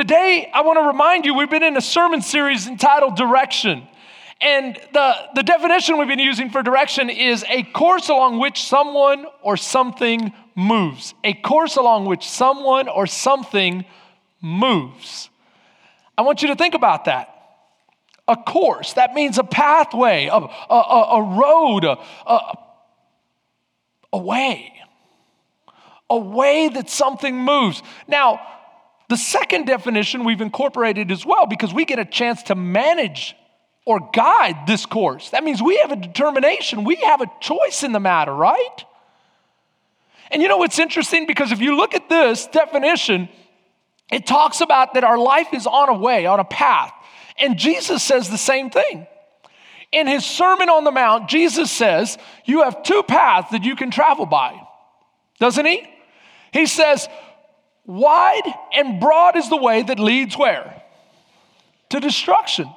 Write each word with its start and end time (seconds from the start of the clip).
today 0.00 0.50
I 0.54 0.62
want 0.62 0.78
to 0.78 0.86
remind 0.86 1.26
you 1.26 1.34
we've 1.34 1.50
been 1.50 1.62
in 1.62 1.76
a 1.76 1.82
sermon 1.82 2.22
series 2.22 2.66
entitled 2.66 3.16
Direction. 3.16 3.86
And 4.40 4.74
the, 4.94 5.14
the 5.34 5.42
definition 5.42 5.98
we've 5.98 6.08
been 6.08 6.18
using 6.18 6.48
for 6.48 6.62
direction 6.62 7.10
is 7.10 7.44
a 7.50 7.64
course 7.64 8.08
along 8.08 8.38
which 8.38 8.62
someone 8.62 9.26
or 9.42 9.58
something 9.58 10.32
moves. 10.54 11.12
A 11.22 11.34
course 11.34 11.76
along 11.76 12.06
which 12.06 12.26
someone 12.26 12.88
or 12.88 13.06
something 13.06 13.84
moves. 14.40 15.28
I 16.16 16.22
want 16.22 16.40
you 16.40 16.48
to 16.48 16.56
think 16.56 16.72
about 16.72 17.04
that. 17.04 17.28
A 18.26 18.36
course, 18.36 18.94
that 18.94 19.12
means 19.12 19.36
a 19.36 19.44
pathway, 19.44 20.28
a, 20.28 20.36
a, 20.36 21.08
a 21.12 21.22
road, 21.22 21.84
a, 21.84 21.98
a, 22.26 22.58
a 24.14 24.18
way. 24.18 24.72
A 26.08 26.18
way 26.18 26.70
that 26.70 26.88
something 26.88 27.36
moves. 27.36 27.82
Now, 28.08 28.40
the 29.10 29.16
second 29.16 29.66
definition 29.66 30.24
we've 30.24 30.40
incorporated 30.40 31.10
as 31.10 31.26
well 31.26 31.46
because 31.46 31.74
we 31.74 31.84
get 31.84 31.98
a 31.98 32.04
chance 32.04 32.44
to 32.44 32.54
manage 32.54 33.34
or 33.84 34.08
guide 34.12 34.68
this 34.68 34.86
course. 34.86 35.30
That 35.30 35.42
means 35.42 35.60
we 35.60 35.78
have 35.78 35.90
a 35.90 35.96
determination, 35.96 36.84
we 36.84 36.94
have 36.94 37.20
a 37.20 37.26
choice 37.40 37.82
in 37.82 37.90
the 37.90 37.98
matter, 37.98 38.32
right? 38.32 38.84
And 40.30 40.40
you 40.40 40.46
know 40.46 40.58
what's 40.58 40.78
interesting? 40.78 41.26
Because 41.26 41.50
if 41.50 41.60
you 41.60 41.76
look 41.76 41.94
at 41.94 42.08
this 42.08 42.46
definition, 42.46 43.28
it 44.12 44.28
talks 44.28 44.60
about 44.60 44.94
that 44.94 45.02
our 45.02 45.18
life 45.18 45.48
is 45.52 45.66
on 45.66 45.88
a 45.88 45.98
way, 45.98 46.26
on 46.26 46.38
a 46.38 46.44
path. 46.44 46.92
And 47.36 47.58
Jesus 47.58 48.04
says 48.04 48.30
the 48.30 48.38
same 48.38 48.70
thing. 48.70 49.08
In 49.90 50.06
his 50.06 50.24
Sermon 50.24 50.68
on 50.68 50.84
the 50.84 50.92
Mount, 50.92 51.28
Jesus 51.28 51.68
says, 51.68 52.16
You 52.44 52.62
have 52.62 52.84
two 52.84 53.02
paths 53.02 53.50
that 53.50 53.64
you 53.64 53.74
can 53.74 53.90
travel 53.90 54.24
by, 54.24 54.54
doesn't 55.40 55.66
he? 55.66 55.84
He 56.52 56.66
says, 56.66 57.08
Wide 57.86 58.54
and 58.72 59.00
broad 59.00 59.36
is 59.36 59.48
the 59.48 59.56
way 59.56 59.82
that 59.82 59.98
leads 59.98 60.36
where? 60.36 60.82
To 61.90 62.00
destruction. 62.00 62.68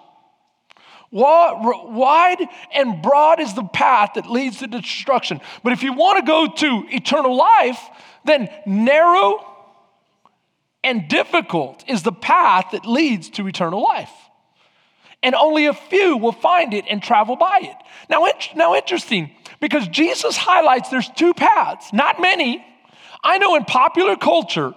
Wide 1.11 2.47
and 2.73 3.01
broad 3.03 3.39
is 3.39 3.53
the 3.53 3.63
path 3.63 4.13
that 4.15 4.25
leads 4.25 4.59
to 4.59 4.67
destruction. 4.67 5.41
But 5.63 5.73
if 5.73 5.83
you 5.83 5.93
want 5.93 6.19
to 6.19 6.25
go 6.25 6.47
to 6.47 6.85
eternal 6.89 7.35
life, 7.35 7.79
then 8.25 8.49
narrow 8.65 9.45
and 10.83 11.07
difficult 11.07 11.83
is 11.87 12.01
the 12.01 12.11
path 12.11 12.71
that 12.71 12.85
leads 12.85 13.29
to 13.31 13.47
eternal 13.47 13.83
life. 13.83 14.11
And 15.21 15.35
only 15.35 15.67
a 15.67 15.73
few 15.73 16.17
will 16.17 16.31
find 16.31 16.73
it 16.73 16.85
and 16.89 17.01
travel 17.01 17.35
by 17.35 17.59
it. 17.61 17.77
Now, 18.09 18.27
now 18.55 18.75
interesting, 18.75 19.31
because 19.61 19.87
Jesus 19.87 20.35
highlights 20.35 20.89
there's 20.89 21.09
two 21.09 21.33
paths, 21.33 21.93
not 21.93 22.19
many. 22.19 22.65
I 23.23 23.37
know 23.37 23.55
in 23.55 23.63
popular 23.63 24.17
culture, 24.17 24.73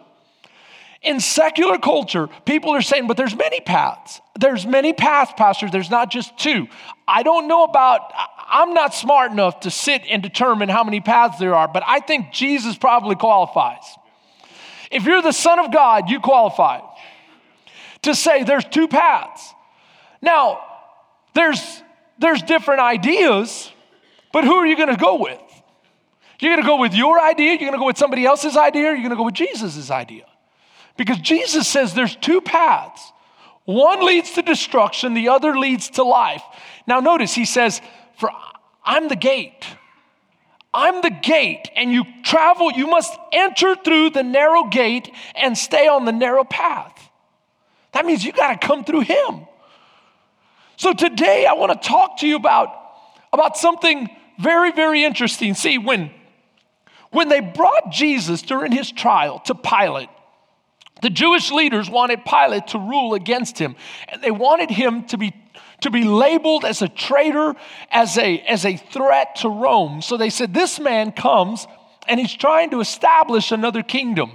in 1.02 1.20
secular 1.20 1.78
culture, 1.78 2.28
people 2.44 2.70
are 2.72 2.82
saying, 2.82 3.06
but 3.06 3.16
there's 3.16 3.36
many 3.36 3.60
paths. 3.60 4.20
There's 4.38 4.66
many 4.66 4.92
paths, 4.92 5.32
Pastor. 5.36 5.70
There's 5.70 5.90
not 5.90 6.10
just 6.10 6.36
two. 6.38 6.68
I 7.06 7.22
don't 7.22 7.48
know 7.48 7.64
about, 7.64 8.12
I'm 8.48 8.74
not 8.74 8.94
smart 8.94 9.30
enough 9.30 9.60
to 9.60 9.70
sit 9.70 10.02
and 10.10 10.22
determine 10.22 10.68
how 10.68 10.84
many 10.84 11.00
paths 11.00 11.38
there 11.38 11.54
are, 11.54 11.68
but 11.68 11.82
I 11.86 12.00
think 12.00 12.32
Jesus 12.32 12.76
probably 12.76 13.14
qualifies. 13.14 13.84
If 14.90 15.04
you're 15.04 15.22
the 15.22 15.32
Son 15.32 15.58
of 15.58 15.72
God, 15.72 16.10
you 16.10 16.20
qualify 16.20 16.80
to 18.02 18.14
say 18.14 18.44
there's 18.44 18.64
two 18.64 18.88
paths. 18.88 19.52
Now, 20.22 20.60
there's, 21.34 21.82
there's 22.18 22.42
different 22.42 22.80
ideas, 22.80 23.70
but 24.32 24.44
who 24.44 24.54
are 24.54 24.66
you 24.66 24.76
going 24.76 24.88
to 24.88 24.96
go 24.96 25.20
with? 25.20 25.40
You're 26.40 26.52
going 26.52 26.62
to 26.62 26.68
go 26.68 26.80
with 26.80 26.94
your 26.94 27.20
idea, 27.20 27.50
you're 27.50 27.58
going 27.58 27.72
to 27.72 27.78
go 27.78 27.86
with 27.86 27.98
somebody 27.98 28.24
else's 28.24 28.56
idea, 28.56 28.92
you're 28.92 28.96
going 28.96 29.10
to 29.10 29.16
go 29.16 29.24
with 29.24 29.34
Jesus' 29.34 29.90
idea. 29.90 30.24
Because 30.96 31.18
Jesus 31.18 31.66
says 31.68 31.94
there's 31.94 32.16
two 32.16 32.40
paths. 32.40 33.12
One 33.64 34.04
leads 34.04 34.32
to 34.32 34.42
destruction, 34.42 35.14
the 35.14 35.28
other 35.28 35.58
leads 35.58 35.90
to 35.90 36.04
life. 36.04 36.42
Now, 36.86 37.00
notice 37.00 37.34
he 37.34 37.44
says, 37.44 37.80
For 38.18 38.30
I'm 38.84 39.08
the 39.08 39.16
gate. 39.16 39.64
I'm 40.72 41.00
the 41.00 41.10
gate, 41.10 41.70
and 41.74 41.90
you 41.90 42.04
travel, 42.22 42.70
you 42.70 42.86
must 42.86 43.18
enter 43.32 43.76
through 43.76 44.10
the 44.10 44.22
narrow 44.22 44.64
gate 44.64 45.10
and 45.34 45.56
stay 45.56 45.88
on 45.88 46.04
the 46.04 46.12
narrow 46.12 46.44
path. 46.44 46.92
That 47.92 48.04
means 48.04 48.22
you 48.22 48.32
got 48.32 48.60
to 48.60 48.66
come 48.66 48.84
through 48.84 49.00
him. 49.00 49.46
So 50.76 50.92
today 50.92 51.46
I 51.46 51.54
want 51.54 51.80
to 51.80 51.88
talk 51.88 52.18
to 52.18 52.26
you 52.26 52.36
about, 52.36 52.68
about 53.32 53.56
something 53.56 54.10
very, 54.38 54.70
very 54.70 55.02
interesting. 55.02 55.54
See, 55.54 55.78
when, 55.78 56.10
when 57.10 57.30
they 57.30 57.40
brought 57.40 57.90
Jesus 57.90 58.42
during 58.42 58.70
his 58.70 58.92
trial 58.92 59.38
to 59.46 59.54
Pilate, 59.54 60.10
the 61.02 61.10
Jewish 61.10 61.50
leaders 61.50 61.90
wanted 61.90 62.24
Pilate 62.24 62.68
to 62.68 62.78
rule 62.78 63.14
against 63.14 63.58
him, 63.58 63.76
and 64.08 64.22
they 64.22 64.30
wanted 64.30 64.70
him 64.70 65.04
to 65.08 65.18
be, 65.18 65.34
to 65.82 65.90
be 65.90 66.04
labeled 66.04 66.64
as 66.64 66.80
a 66.80 66.88
traitor, 66.88 67.54
as 67.90 68.16
a, 68.16 68.40
as 68.40 68.64
a 68.64 68.76
threat 68.76 69.36
to 69.36 69.48
Rome. 69.48 70.00
So 70.00 70.16
they 70.16 70.30
said, 70.30 70.54
This 70.54 70.80
man 70.80 71.12
comes 71.12 71.66
and 72.08 72.20
he's 72.20 72.34
trying 72.34 72.70
to 72.70 72.80
establish 72.80 73.52
another 73.52 73.82
kingdom. 73.82 74.30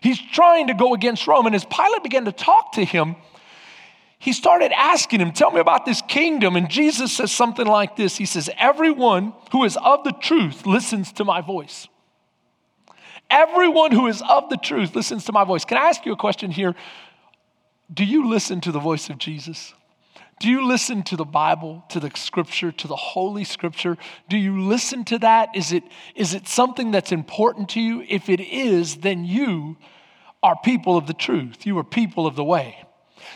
He's 0.00 0.20
trying 0.20 0.68
to 0.68 0.74
go 0.74 0.94
against 0.94 1.26
Rome. 1.26 1.46
And 1.46 1.54
as 1.54 1.64
Pilate 1.64 2.02
began 2.02 2.24
to 2.24 2.32
talk 2.32 2.72
to 2.72 2.84
him, 2.84 3.16
he 4.18 4.32
started 4.32 4.72
asking 4.72 5.20
him, 5.20 5.32
Tell 5.32 5.50
me 5.50 5.60
about 5.60 5.84
this 5.84 6.00
kingdom. 6.02 6.56
And 6.56 6.70
Jesus 6.70 7.12
says 7.12 7.32
something 7.32 7.66
like 7.66 7.96
this 7.96 8.16
He 8.16 8.26
says, 8.26 8.48
Everyone 8.56 9.34
who 9.50 9.64
is 9.64 9.76
of 9.76 10.04
the 10.04 10.12
truth 10.12 10.64
listens 10.64 11.12
to 11.14 11.24
my 11.24 11.40
voice. 11.40 11.88
Everyone 13.32 13.92
who 13.92 14.08
is 14.08 14.22
of 14.28 14.50
the 14.50 14.58
truth 14.58 14.94
listens 14.94 15.24
to 15.24 15.32
my 15.32 15.44
voice. 15.44 15.64
Can 15.64 15.78
I 15.78 15.88
ask 15.88 16.04
you 16.04 16.12
a 16.12 16.16
question 16.16 16.50
here? 16.50 16.74
Do 17.92 18.04
you 18.04 18.28
listen 18.28 18.60
to 18.60 18.72
the 18.72 18.78
voice 18.78 19.08
of 19.08 19.16
Jesus? 19.16 19.72
Do 20.38 20.50
you 20.50 20.66
listen 20.66 21.02
to 21.04 21.16
the 21.16 21.24
Bible, 21.24 21.82
to 21.88 21.98
the 21.98 22.10
scripture, 22.14 22.72
to 22.72 22.88
the 22.88 22.96
Holy 22.96 23.44
Scripture? 23.44 23.96
Do 24.28 24.36
you 24.36 24.60
listen 24.60 25.04
to 25.04 25.18
that? 25.20 25.56
Is 25.56 25.72
it, 25.72 25.82
is 26.14 26.34
it 26.34 26.46
something 26.46 26.90
that's 26.90 27.10
important 27.10 27.70
to 27.70 27.80
you? 27.80 28.04
If 28.06 28.28
it 28.28 28.40
is, 28.40 28.96
then 28.96 29.24
you 29.24 29.78
are 30.42 30.56
people 30.62 30.98
of 30.98 31.06
the 31.06 31.14
truth. 31.14 31.64
You 31.64 31.78
are 31.78 31.84
people 31.84 32.26
of 32.26 32.36
the 32.36 32.44
way. 32.44 32.76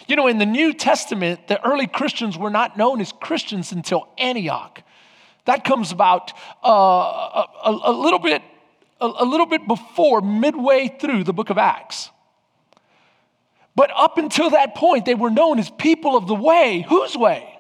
You 0.09 0.17
know, 0.17 0.27
in 0.27 0.39
the 0.39 0.47
New 0.47 0.75
Testament, 0.75 1.49
the 1.49 1.65
early 1.65 1.87
Christians 1.87 2.37
were 2.37 2.51
not 2.51 2.77
known 2.77 3.01
as 3.01 3.13
Christians 3.13 3.73
until 3.73 4.09
Antioch. 4.19 4.83
That 5.47 5.65
comes 5.65 5.93
about 5.93 6.33
uh, 6.65 6.69
a, 6.69 7.79
a, 7.85 7.93
little 7.93 8.19
bit 8.19 8.43
a, 9.01 9.07
a 9.19 9.25
little 9.25 9.47
bit 9.47 9.67
before, 9.67 10.21
midway 10.21 10.89
through 10.89 11.25
the 11.25 11.33
book 11.33 11.51
of 11.51 11.59
Acts. 11.59 12.11
But 13.75 13.91
up 13.95 14.17
until 14.17 14.51
that 14.51 14.75
point, 14.75 15.05
they 15.05 15.15
were 15.15 15.31
known 15.31 15.59
as 15.59 15.71
people 15.71 16.17
of 16.17 16.27
the 16.27 16.35
way. 16.35 16.85
Whose 16.89 17.17
way? 17.17 17.59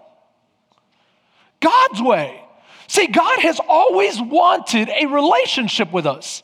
God's 1.60 2.00
way. 2.00 2.42
See, 2.88 3.06
God 3.06 3.40
has 3.40 3.60
always 3.68 4.20
wanted 4.20 4.88
a 4.88 5.06
relationship 5.06 5.92
with 5.92 6.06
us. 6.06 6.42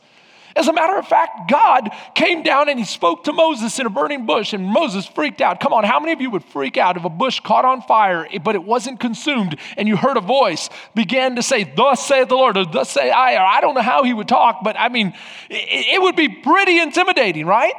As 0.55 0.67
a 0.67 0.73
matter 0.73 0.97
of 0.97 1.07
fact, 1.07 1.49
God 1.49 1.89
came 2.13 2.43
down 2.43 2.69
and 2.69 2.77
he 2.77 2.85
spoke 2.85 3.23
to 3.23 3.33
Moses 3.33 3.79
in 3.79 3.87
a 3.87 3.89
burning 3.89 4.25
bush, 4.25 4.53
and 4.53 4.65
Moses 4.65 5.05
freaked 5.05 5.41
out. 5.41 5.59
Come 5.59 5.73
on, 5.73 5.83
how 5.83 5.99
many 5.99 6.11
of 6.11 6.21
you 6.21 6.29
would 6.29 6.43
freak 6.43 6.77
out 6.77 6.95
if 6.95 7.05
a 7.05 7.09
bush 7.09 7.39
caught 7.39 7.65
on 7.65 7.81
fire, 7.81 8.27
but 8.43 8.53
it 8.53 8.63
wasn't 8.63 8.99
consumed, 8.99 9.57
and 9.77 9.87
you 9.87 9.97
heard 9.97 10.17
a 10.17 10.21
voice 10.21 10.69
begin 10.93 11.35
to 11.37 11.43
say, 11.43 11.63
Thus 11.63 12.05
saith 12.05 12.29
the 12.29 12.35
Lord, 12.35 12.57
or 12.57 12.65
thus 12.65 12.91
say 12.91 13.09
I, 13.09 13.35
or 13.35 13.45
I 13.45 13.61
don't 13.61 13.73
know 13.73 13.81
how 13.81 14.03
he 14.03 14.13
would 14.13 14.27
talk, 14.27 14.59
but 14.63 14.75
I 14.77 14.89
mean, 14.89 15.13
it, 15.49 15.95
it 15.95 16.01
would 16.01 16.15
be 16.15 16.29
pretty 16.29 16.79
intimidating, 16.79 17.47
right? 17.47 17.73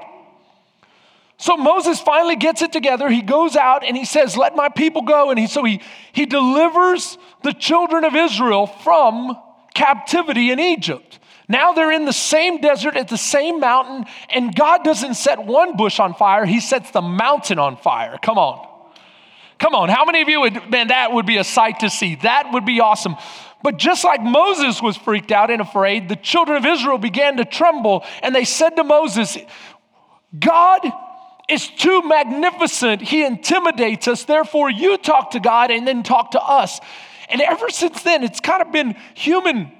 So 1.36 1.56
Moses 1.56 2.00
finally 2.00 2.36
gets 2.36 2.62
it 2.62 2.72
together. 2.72 3.10
He 3.10 3.22
goes 3.22 3.56
out 3.56 3.84
and 3.84 3.96
he 3.96 4.04
says, 4.04 4.36
Let 4.36 4.56
my 4.56 4.68
people 4.68 5.02
go. 5.02 5.30
And 5.30 5.38
he, 5.38 5.46
so 5.46 5.64
he, 5.64 5.80
he 6.12 6.26
delivers 6.26 7.18
the 7.42 7.52
children 7.52 8.04
of 8.04 8.14
Israel 8.14 8.66
from 8.66 9.36
captivity 9.74 10.50
in 10.50 10.60
Egypt. 10.60 11.18
Now 11.48 11.72
they're 11.72 11.92
in 11.92 12.04
the 12.04 12.12
same 12.12 12.60
desert 12.60 12.96
at 12.96 13.08
the 13.08 13.18
same 13.18 13.60
mountain, 13.60 14.04
and 14.30 14.54
God 14.54 14.82
doesn't 14.82 15.14
set 15.14 15.44
one 15.44 15.76
bush 15.76 16.00
on 16.00 16.14
fire, 16.14 16.44
He 16.46 16.60
sets 16.60 16.90
the 16.90 17.02
mountain 17.02 17.58
on 17.58 17.76
fire. 17.76 18.18
Come 18.22 18.38
on. 18.38 18.68
Come 19.58 19.74
on. 19.74 19.88
How 19.88 20.04
many 20.04 20.20
of 20.20 20.28
you 20.28 20.40
would, 20.40 20.70
man, 20.70 20.88
that 20.88 21.12
would 21.12 21.26
be 21.26 21.36
a 21.36 21.44
sight 21.44 21.80
to 21.80 21.90
see? 21.90 22.16
That 22.16 22.50
would 22.52 22.64
be 22.64 22.80
awesome. 22.80 23.16
But 23.62 23.78
just 23.78 24.04
like 24.04 24.22
Moses 24.22 24.82
was 24.82 24.96
freaked 24.96 25.32
out 25.32 25.50
and 25.50 25.60
afraid, 25.60 26.08
the 26.08 26.16
children 26.16 26.58
of 26.58 26.66
Israel 26.66 26.98
began 26.98 27.38
to 27.38 27.44
tremble, 27.44 28.04
and 28.22 28.34
they 28.34 28.44
said 28.44 28.70
to 28.76 28.84
Moses, 28.84 29.38
God 30.38 30.80
is 31.48 31.68
too 31.68 32.02
magnificent. 32.02 33.02
He 33.02 33.24
intimidates 33.24 34.08
us. 34.08 34.24
Therefore, 34.24 34.70
you 34.70 34.96
talk 34.96 35.32
to 35.32 35.40
God 35.40 35.70
and 35.70 35.86
then 35.86 36.02
talk 36.02 36.32
to 36.32 36.42
us. 36.42 36.80
And 37.28 37.40
ever 37.40 37.70
since 37.70 38.02
then, 38.02 38.22
it's 38.22 38.40
kind 38.40 38.62
of 38.62 38.72
been 38.72 38.96
human 39.14 39.72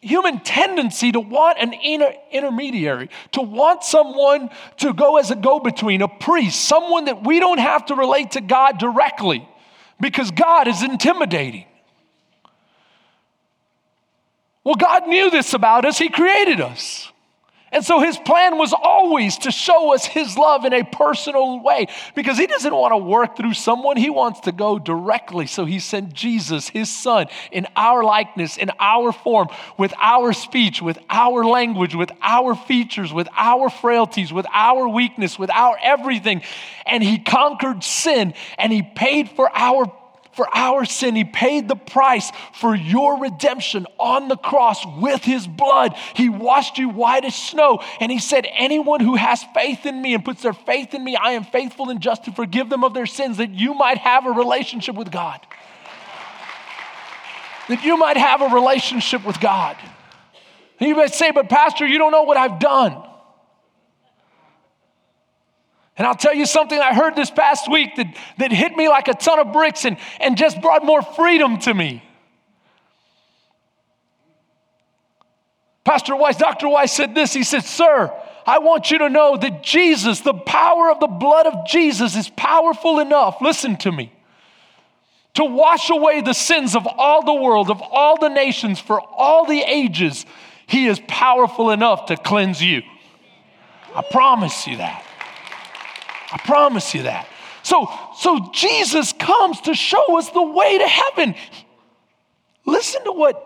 human 0.00 0.40
tendency 0.40 1.12
to 1.12 1.20
want 1.20 1.58
an 1.58 1.72
inter- 1.72 2.14
intermediary, 2.30 3.10
to 3.32 3.42
want 3.42 3.82
someone 3.82 4.50
to 4.78 4.92
go 4.92 5.16
as 5.16 5.30
a 5.30 5.36
go 5.36 5.60
between, 5.60 6.02
a 6.02 6.08
priest, 6.08 6.64
someone 6.64 7.06
that 7.06 7.24
we 7.24 7.40
don't 7.40 7.58
have 7.58 7.86
to 7.86 7.94
relate 7.94 8.32
to 8.32 8.40
God 8.40 8.78
directly 8.78 9.48
because 10.00 10.30
God 10.30 10.68
is 10.68 10.82
intimidating. 10.82 11.64
Well, 14.64 14.76
God 14.76 15.08
knew 15.08 15.30
this 15.30 15.54
about 15.54 15.84
us, 15.84 15.98
He 15.98 16.08
created 16.08 16.60
us. 16.60 17.10
And 17.70 17.84
so 17.84 18.00
his 18.00 18.16
plan 18.16 18.56
was 18.56 18.72
always 18.72 19.36
to 19.38 19.50
show 19.50 19.92
us 19.94 20.04
his 20.04 20.38
love 20.38 20.64
in 20.64 20.72
a 20.72 20.84
personal 20.84 21.62
way 21.62 21.88
because 22.14 22.38
he 22.38 22.46
doesn't 22.46 22.74
want 22.74 22.92
to 22.92 22.96
work 22.96 23.36
through 23.36 23.54
someone. 23.54 23.98
He 23.98 24.08
wants 24.08 24.40
to 24.40 24.52
go 24.52 24.78
directly. 24.78 25.46
So 25.46 25.66
he 25.66 25.78
sent 25.78 26.14
Jesus, 26.14 26.68
his 26.70 26.90
son, 26.90 27.26
in 27.52 27.66
our 27.76 28.02
likeness, 28.02 28.56
in 28.56 28.70
our 28.80 29.12
form, 29.12 29.48
with 29.76 29.92
our 30.00 30.32
speech, 30.32 30.80
with 30.80 30.98
our 31.10 31.44
language, 31.44 31.94
with 31.94 32.10
our 32.22 32.54
features, 32.54 33.12
with 33.12 33.28
our 33.36 33.68
frailties, 33.68 34.32
with 34.32 34.46
our 34.52 34.88
weakness, 34.88 35.38
with 35.38 35.50
our 35.50 35.78
everything. 35.82 36.42
And 36.86 37.02
he 37.02 37.18
conquered 37.18 37.84
sin 37.84 38.32
and 38.56 38.72
he 38.72 38.82
paid 38.82 39.28
for 39.30 39.50
our 39.54 39.92
for 40.38 40.48
our 40.56 40.84
sin. 40.84 41.16
He 41.16 41.24
paid 41.24 41.66
the 41.66 41.74
price 41.74 42.30
for 42.52 42.72
your 42.72 43.20
redemption 43.20 43.88
on 43.98 44.28
the 44.28 44.36
cross 44.36 44.86
with 45.00 45.24
his 45.24 45.48
blood. 45.48 45.96
He 46.14 46.28
washed 46.28 46.78
you 46.78 46.90
white 46.90 47.24
as 47.24 47.34
snow. 47.34 47.82
And 47.98 48.12
he 48.12 48.20
said, 48.20 48.46
Anyone 48.52 49.00
who 49.00 49.16
has 49.16 49.42
faith 49.52 49.84
in 49.84 50.00
me 50.00 50.14
and 50.14 50.24
puts 50.24 50.42
their 50.42 50.52
faith 50.52 50.94
in 50.94 51.02
me, 51.02 51.16
I 51.16 51.32
am 51.32 51.42
faithful 51.42 51.90
and 51.90 52.00
just 52.00 52.26
to 52.26 52.32
forgive 52.32 52.70
them 52.70 52.84
of 52.84 52.94
their 52.94 53.04
sins, 53.04 53.38
that 53.38 53.50
you 53.50 53.74
might 53.74 53.98
have 53.98 54.26
a 54.26 54.30
relationship 54.30 54.94
with 54.94 55.10
God. 55.10 55.40
That 57.68 57.82
you 57.82 57.96
might 57.96 58.16
have 58.16 58.40
a 58.40 58.54
relationship 58.54 59.26
with 59.26 59.40
God. 59.40 59.76
And 60.78 60.88
you 60.88 60.94
might 60.94 61.14
say, 61.14 61.32
But 61.32 61.48
Pastor, 61.48 61.84
you 61.84 61.98
don't 61.98 62.12
know 62.12 62.22
what 62.22 62.36
I've 62.36 62.60
done. 62.60 63.07
And 65.98 66.06
I'll 66.06 66.14
tell 66.14 66.34
you 66.34 66.46
something 66.46 66.78
I 66.78 66.94
heard 66.94 67.16
this 67.16 67.30
past 67.30 67.68
week 67.68 67.96
that, 67.96 68.16
that 68.38 68.52
hit 68.52 68.76
me 68.76 68.88
like 68.88 69.08
a 69.08 69.14
ton 69.14 69.40
of 69.40 69.52
bricks 69.52 69.84
and, 69.84 69.98
and 70.20 70.36
just 70.36 70.62
brought 70.62 70.84
more 70.84 71.02
freedom 71.02 71.58
to 71.60 71.74
me. 71.74 72.02
Pastor 75.84 76.14
Weiss, 76.14 76.36
Dr. 76.36 76.68
Weiss 76.68 76.92
said 76.92 77.16
this. 77.16 77.32
He 77.32 77.42
said, 77.42 77.64
Sir, 77.64 78.12
I 78.46 78.58
want 78.60 78.90
you 78.90 78.98
to 78.98 79.08
know 79.08 79.36
that 79.36 79.64
Jesus, 79.64 80.20
the 80.20 80.34
power 80.34 80.90
of 80.90 81.00
the 81.00 81.08
blood 81.08 81.46
of 81.46 81.66
Jesus, 81.66 82.14
is 82.14 82.28
powerful 82.28 83.00
enough. 83.00 83.38
Listen 83.40 83.76
to 83.78 83.90
me. 83.90 84.12
To 85.34 85.44
wash 85.44 85.90
away 85.90 86.20
the 86.20 86.32
sins 86.32 86.76
of 86.76 86.86
all 86.86 87.24
the 87.24 87.34
world, 87.34 87.70
of 87.70 87.82
all 87.82 88.18
the 88.18 88.28
nations, 88.28 88.78
for 88.78 89.00
all 89.00 89.46
the 89.46 89.62
ages. 89.62 90.26
He 90.66 90.86
is 90.86 91.00
powerful 91.08 91.70
enough 91.70 92.06
to 92.06 92.16
cleanse 92.16 92.62
you. 92.62 92.82
I 93.94 94.02
promise 94.02 94.66
you 94.66 94.76
that. 94.76 95.04
I 96.32 96.38
promise 96.38 96.94
you 96.94 97.04
that. 97.04 97.28
So, 97.62 97.90
so 98.16 98.50
Jesus 98.52 99.12
comes 99.12 99.60
to 99.62 99.74
show 99.74 100.18
us 100.18 100.30
the 100.30 100.42
way 100.42 100.78
to 100.78 100.86
heaven. 100.86 101.34
Listen 102.64 103.04
to 103.04 103.12
what 103.12 103.44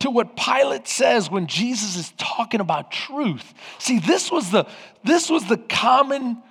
to 0.00 0.10
what 0.10 0.36
Pilate 0.36 0.86
says 0.86 1.30
when 1.30 1.46
Jesus 1.46 1.96
is 1.96 2.12
talking 2.18 2.60
about 2.60 2.92
truth. 2.92 3.54
See, 3.78 3.98
this 3.98 4.30
was 4.30 4.50
the 4.50 4.66
this 5.04 5.30
was 5.30 5.46
the 5.46 5.56
common 5.56 6.42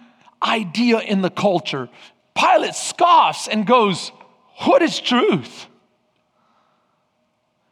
idea 0.41 0.99
in 0.99 1.21
the 1.21 1.29
culture. 1.29 1.89
Pilate 2.33 2.75
scoffs 2.75 3.47
and 3.47 3.67
goes, 3.67 4.11
"What 4.63 4.81
is 4.81 4.99
truth?" 4.99 5.67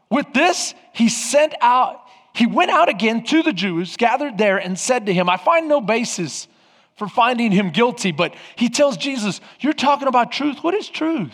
With 0.09 0.31
this, 0.33 0.75
he 0.93 1.09
sent 1.09 1.55
out 1.59 2.03
he 2.35 2.47
went 2.47 2.71
out 2.71 2.89
again 2.89 3.23
to 3.25 3.43
the 3.43 3.53
Jews 3.53 3.95
gathered 3.95 4.37
there 4.37 4.57
and 4.57 4.77
said 4.77 5.05
to 5.05 5.13
him, 5.13 5.29
I 5.29 5.37
find 5.37 5.69
no 5.69 5.81
basis 5.81 6.47
for 6.95 7.07
finding 7.07 7.51
him 7.51 7.69
guilty, 7.71 8.11
but 8.11 8.35
he 8.55 8.69
tells 8.69 8.97
Jesus, 8.97 9.41
You're 9.59 9.73
talking 9.73 10.07
about 10.07 10.31
truth. 10.31 10.57
What 10.61 10.73
is 10.73 10.89
truth? 10.89 11.33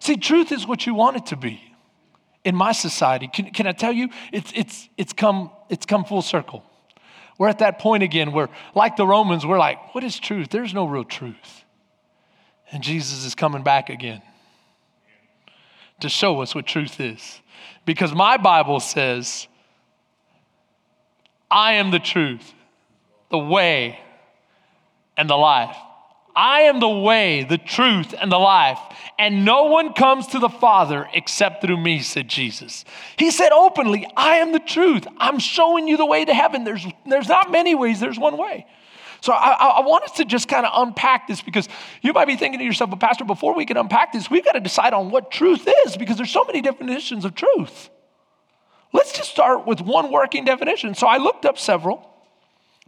See, 0.00 0.16
truth 0.16 0.52
is 0.52 0.66
what 0.66 0.86
you 0.86 0.94
want 0.94 1.16
it 1.16 1.26
to 1.26 1.36
be 1.36 1.60
in 2.44 2.54
my 2.54 2.72
society. 2.72 3.28
Can, 3.28 3.50
can 3.50 3.66
I 3.66 3.72
tell 3.72 3.92
you, 3.92 4.08
it's, 4.32 4.52
it's, 4.54 4.88
it's, 4.96 5.12
come, 5.12 5.50
it's 5.68 5.86
come 5.86 6.04
full 6.04 6.22
circle. 6.22 6.64
We're 7.36 7.48
at 7.48 7.58
that 7.58 7.78
point 7.78 8.02
again 8.02 8.32
where, 8.32 8.48
like 8.74 8.96
the 8.96 9.06
Romans, 9.06 9.46
we're 9.46 9.58
like, 9.58 9.94
What 9.94 10.04
is 10.04 10.18
truth? 10.18 10.48
There's 10.50 10.74
no 10.74 10.86
real 10.86 11.04
truth. 11.04 11.64
And 12.70 12.82
Jesus 12.82 13.24
is 13.24 13.34
coming 13.34 13.62
back 13.62 13.88
again 13.88 14.22
to 16.00 16.08
show 16.08 16.40
us 16.40 16.54
what 16.54 16.66
truth 16.66 17.00
is. 17.00 17.40
Because 17.84 18.14
my 18.14 18.36
Bible 18.36 18.80
says, 18.80 19.48
I 21.50 21.74
am 21.74 21.90
the 21.90 21.98
truth, 21.98 22.52
the 23.30 23.38
way, 23.38 23.98
and 25.18 25.28
the 25.28 25.36
life. 25.36 25.76
I 26.34 26.62
am 26.62 26.78
the 26.78 26.88
way, 26.88 27.42
the 27.42 27.58
truth, 27.58 28.14
and 28.18 28.30
the 28.30 28.38
life. 28.38 28.78
And 29.18 29.44
no 29.44 29.64
one 29.64 29.92
comes 29.92 30.28
to 30.28 30.38
the 30.38 30.48
Father 30.48 31.08
except 31.12 31.60
through 31.60 31.76
me, 31.78 31.98
said 31.98 32.28
Jesus. 32.28 32.84
He 33.16 33.32
said 33.32 33.50
openly, 33.50 34.06
I 34.16 34.36
am 34.36 34.52
the 34.52 34.60
truth. 34.60 35.04
I'm 35.18 35.40
showing 35.40 35.88
you 35.88 35.96
the 35.96 36.06
way 36.06 36.24
to 36.24 36.32
heaven. 36.32 36.62
There's, 36.62 36.86
there's 37.04 37.28
not 37.28 37.50
many 37.50 37.74
ways, 37.74 37.98
there's 37.98 38.18
one 38.18 38.38
way. 38.38 38.66
So 39.20 39.32
I, 39.32 39.78
I 39.78 39.80
want 39.80 40.04
us 40.04 40.12
to 40.12 40.24
just 40.24 40.46
kind 40.46 40.64
of 40.64 40.70
unpack 40.76 41.26
this 41.26 41.42
because 41.42 41.68
you 42.02 42.12
might 42.12 42.26
be 42.26 42.36
thinking 42.36 42.60
to 42.60 42.64
yourself, 42.64 42.90
but 42.90 43.00
Pastor, 43.00 43.24
before 43.24 43.56
we 43.56 43.66
can 43.66 43.76
unpack 43.76 44.12
this, 44.12 44.30
we've 44.30 44.44
got 44.44 44.52
to 44.52 44.60
decide 44.60 44.92
on 44.92 45.10
what 45.10 45.32
truth 45.32 45.68
is 45.84 45.96
because 45.96 46.16
there's 46.16 46.30
so 46.30 46.44
many 46.44 46.62
definitions 46.62 47.24
of 47.24 47.34
truth. 47.34 47.90
Let's 48.92 49.12
just 49.12 49.28
start 49.28 49.66
with 49.66 49.80
one 49.80 50.12
working 50.12 50.44
definition. 50.44 50.94
So 50.94 51.08
I 51.08 51.16
looked 51.16 51.44
up 51.44 51.58
several 51.58 52.08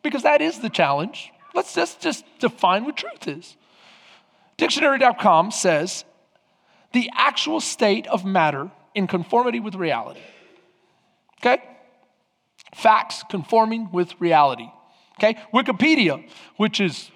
because 0.04 0.22
that 0.22 0.40
is 0.40 0.60
the 0.60 0.70
challenge. 0.70 1.32
Let's 1.54 1.74
just, 1.74 2.00
just 2.00 2.24
define 2.38 2.84
what 2.84 2.96
truth 2.96 3.26
is. 3.26 3.56
Dictionary.com 4.56 5.50
says 5.50 6.04
the 6.92 7.10
actual 7.14 7.60
state 7.60 8.06
of 8.06 8.24
matter 8.24 8.70
in 8.94 9.06
conformity 9.06 9.60
with 9.60 9.74
reality. 9.74 10.20
Okay? 11.40 11.62
Facts 12.74 13.24
conforming 13.30 13.90
with 13.92 14.12
reality. 14.20 14.70
Okay? 15.18 15.38
Wikipedia, 15.52 16.28
which 16.56 16.80
is 16.80 17.10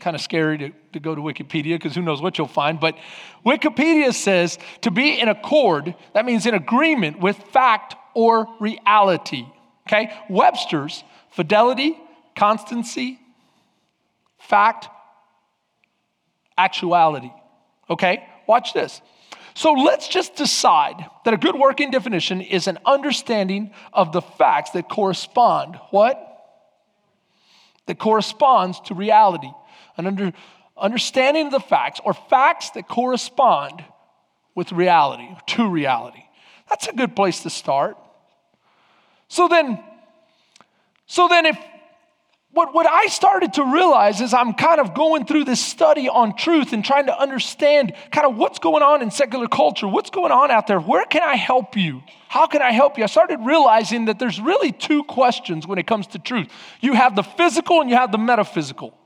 kind 0.00 0.16
of 0.16 0.22
scary 0.22 0.58
to, 0.58 0.70
to 0.92 1.00
go 1.00 1.14
to 1.14 1.20
Wikipedia 1.20 1.76
because 1.76 1.94
who 1.94 2.02
knows 2.02 2.20
what 2.20 2.36
you'll 2.36 2.46
find. 2.46 2.80
But 2.80 2.96
Wikipedia 3.44 4.12
says 4.12 4.58
to 4.82 4.90
be 4.90 5.20
in 5.20 5.28
accord, 5.28 5.94
that 6.14 6.24
means 6.24 6.46
in 6.46 6.54
agreement 6.54 7.20
with 7.20 7.36
fact 7.36 7.96
or 8.14 8.46
reality. 8.60 9.46
Okay? 9.86 10.12
Webster's, 10.28 11.04
fidelity, 11.30 11.98
constancy, 12.34 13.18
fact, 14.38 14.88
actuality. 16.56 17.30
Okay? 17.88 18.26
Watch 18.46 18.72
this. 18.72 19.00
So 19.54 19.72
let's 19.72 20.08
just 20.08 20.34
decide 20.34 20.96
that 21.24 21.32
a 21.32 21.36
good 21.36 21.54
working 21.54 21.90
definition 21.90 22.40
is 22.40 22.66
an 22.66 22.78
understanding 22.84 23.72
of 23.92 24.12
the 24.12 24.20
facts 24.20 24.70
that 24.70 24.88
correspond. 24.88 25.76
What? 25.90 26.20
That 27.86 27.98
corresponds 27.98 28.80
to 28.86 28.94
reality. 28.94 29.50
An 29.96 30.06
under, 30.06 30.32
understanding 30.76 31.46
of 31.46 31.52
the 31.52 31.60
facts 31.60 32.00
or 32.04 32.14
facts 32.14 32.70
that 32.70 32.88
correspond 32.88 33.84
with 34.56 34.72
reality, 34.72 35.28
to 35.48 35.68
reality. 35.68 36.24
That's 36.68 36.88
a 36.88 36.92
good 36.92 37.14
place 37.14 37.42
to 37.42 37.50
start. 37.50 37.96
So 39.28 39.46
then, 39.48 39.82
so 41.06 41.28
then 41.28 41.46
if 41.46 41.58
what, 42.54 42.72
what 42.72 42.86
I 42.88 43.06
started 43.06 43.54
to 43.54 43.64
realize 43.64 44.20
is 44.20 44.32
I'm 44.32 44.54
kind 44.54 44.80
of 44.80 44.94
going 44.94 45.26
through 45.26 45.44
this 45.44 45.60
study 45.60 46.08
on 46.08 46.36
truth 46.36 46.72
and 46.72 46.84
trying 46.84 47.06
to 47.06 47.20
understand 47.20 47.92
kind 48.12 48.26
of 48.26 48.36
what's 48.36 48.60
going 48.60 48.82
on 48.82 49.02
in 49.02 49.10
secular 49.10 49.48
culture, 49.48 49.88
what's 49.88 50.10
going 50.10 50.30
on 50.30 50.52
out 50.52 50.68
there, 50.68 50.80
where 50.80 51.04
can 51.04 51.22
I 51.22 51.34
help 51.34 51.76
you? 51.76 52.02
How 52.28 52.46
can 52.46 52.62
I 52.62 52.70
help 52.70 52.96
you? 52.96 53.04
I 53.04 53.08
started 53.08 53.40
realizing 53.44 54.04
that 54.04 54.20
there's 54.20 54.40
really 54.40 54.70
two 54.70 55.02
questions 55.02 55.66
when 55.66 55.78
it 55.78 55.86
comes 55.86 56.06
to 56.08 56.20
truth. 56.20 56.48
You 56.80 56.94
have 56.94 57.16
the 57.16 57.24
physical 57.24 57.80
and 57.80 57.90
you 57.90 57.96
have 57.96 58.12
the 58.12 58.18
metaphysical. 58.18 58.96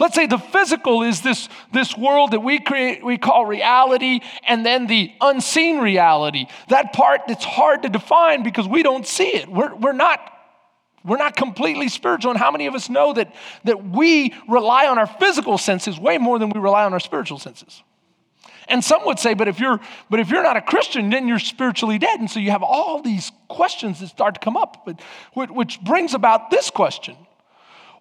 Let's 0.00 0.16
say 0.16 0.26
the 0.26 0.38
physical 0.38 1.02
is 1.02 1.20
this, 1.20 1.48
this 1.72 1.96
world 1.96 2.32
that 2.32 2.40
we 2.40 2.58
create, 2.58 3.04
we 3.04 3.18
call 3.18 3.46
reality, 3.46 4.20
and 4.44 4.66
then 4.66 4.88
the 4.88 5.12
unseen 5.20 5.78
reality. 5.78 6.46
That 6.68 6.92
part 6.92 7.22
that's 7.28 7.44
hard 7.44 7.84
to 7.84 7.88
define 7.88 8.42
because 8.42 8.66
we 8.66 8.82
don't 8.82 9.06
see 9.06 9.28
it. 9.28 9.48
We're, 9.48 9.72
we're 9.76 9.92
not 9.92 10.33
we're 11.04 11.18
not 11.18 11.36
completely 11.36 11.88
spiritual. 11.88 12.30
And 12.30 12.40
how 12.40 12.50
many 12.50 12.66
of 12.66 12.74
us 12.74 12.88
know 12.88 13.12
that, 13.12 13.34
that 13.64 13.84
we 13.84 14.34
rely 14.48 14.86
on 14.86 14.98
our 14.98 15.06
physical 15.06 15.58
senses 15.58 15.98
way 15.98 16.18
more 16.18 16.38
than 16.38 16.50
we 16.50 16.58
rely 16.58 16.84
on 16.84 16.92
our 16.92 17.00
spiritual 17.00 17.38
senses? 17.38 17.82
And 18.68 18.82
some 18.82 19.04
would 19.04 19.18
say, 19.18 19.34
but 19.34 19.46
if 19.46 19.60
you're 19.60 19.78
but 20.08 20.20
if 20.20 20.30
you're 20.30 20.42
not 20.42 20.56
a 20.56 20.62
Christian, 20.62 21.10
then 21.10 21.28
you're 21.28 21.38
spiritually 21.38 21.98
dead. 21.98 22.18
And 22.18 22.30
so 22.30 22.40
you 22.40 22.50
have 22.50 22.62
all 22.62 23.02
these 23.02 23.30
questions 23.48 24.00
that 24.00 24.08
start 24.08 24.34
to 24.34 24.40
come 24.40 24.56
up, 24.56 24.86
but, 24.86 25.00
which 25.34 25.80
brings 25.82 26.14
about 26.14 26.50
this 26.50 26.70
question. 26.70 27.16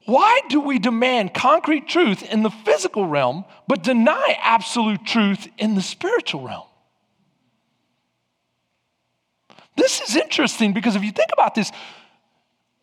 Why 0.05 0.41
do 0.49 0.59
we 0.59 0.79
demand 0.79 1.33
concrete 1.33 1.87
truth 1.87 2.23
in 2.23 2.43
the 2.43 2.49
physical 2.49 3.05
realm, 3.05 3.45
but 3.67 3.83
deny 3.83 4.37
absolute 4.41 5.05
truth 5.05 5.47
in 5.57 5.75
the 5.75 5.81
spiritual 5.81 6.45
realm? 6.45 6.67
This 9.75 10.01
is 10.01 10.15
interesting 10.15 10.73
because 10.73 10.95
if 10.95 11.03
you 11.03 11.11
think 11.11 11.29
about 11.33 11.55
this, 11.55 11.71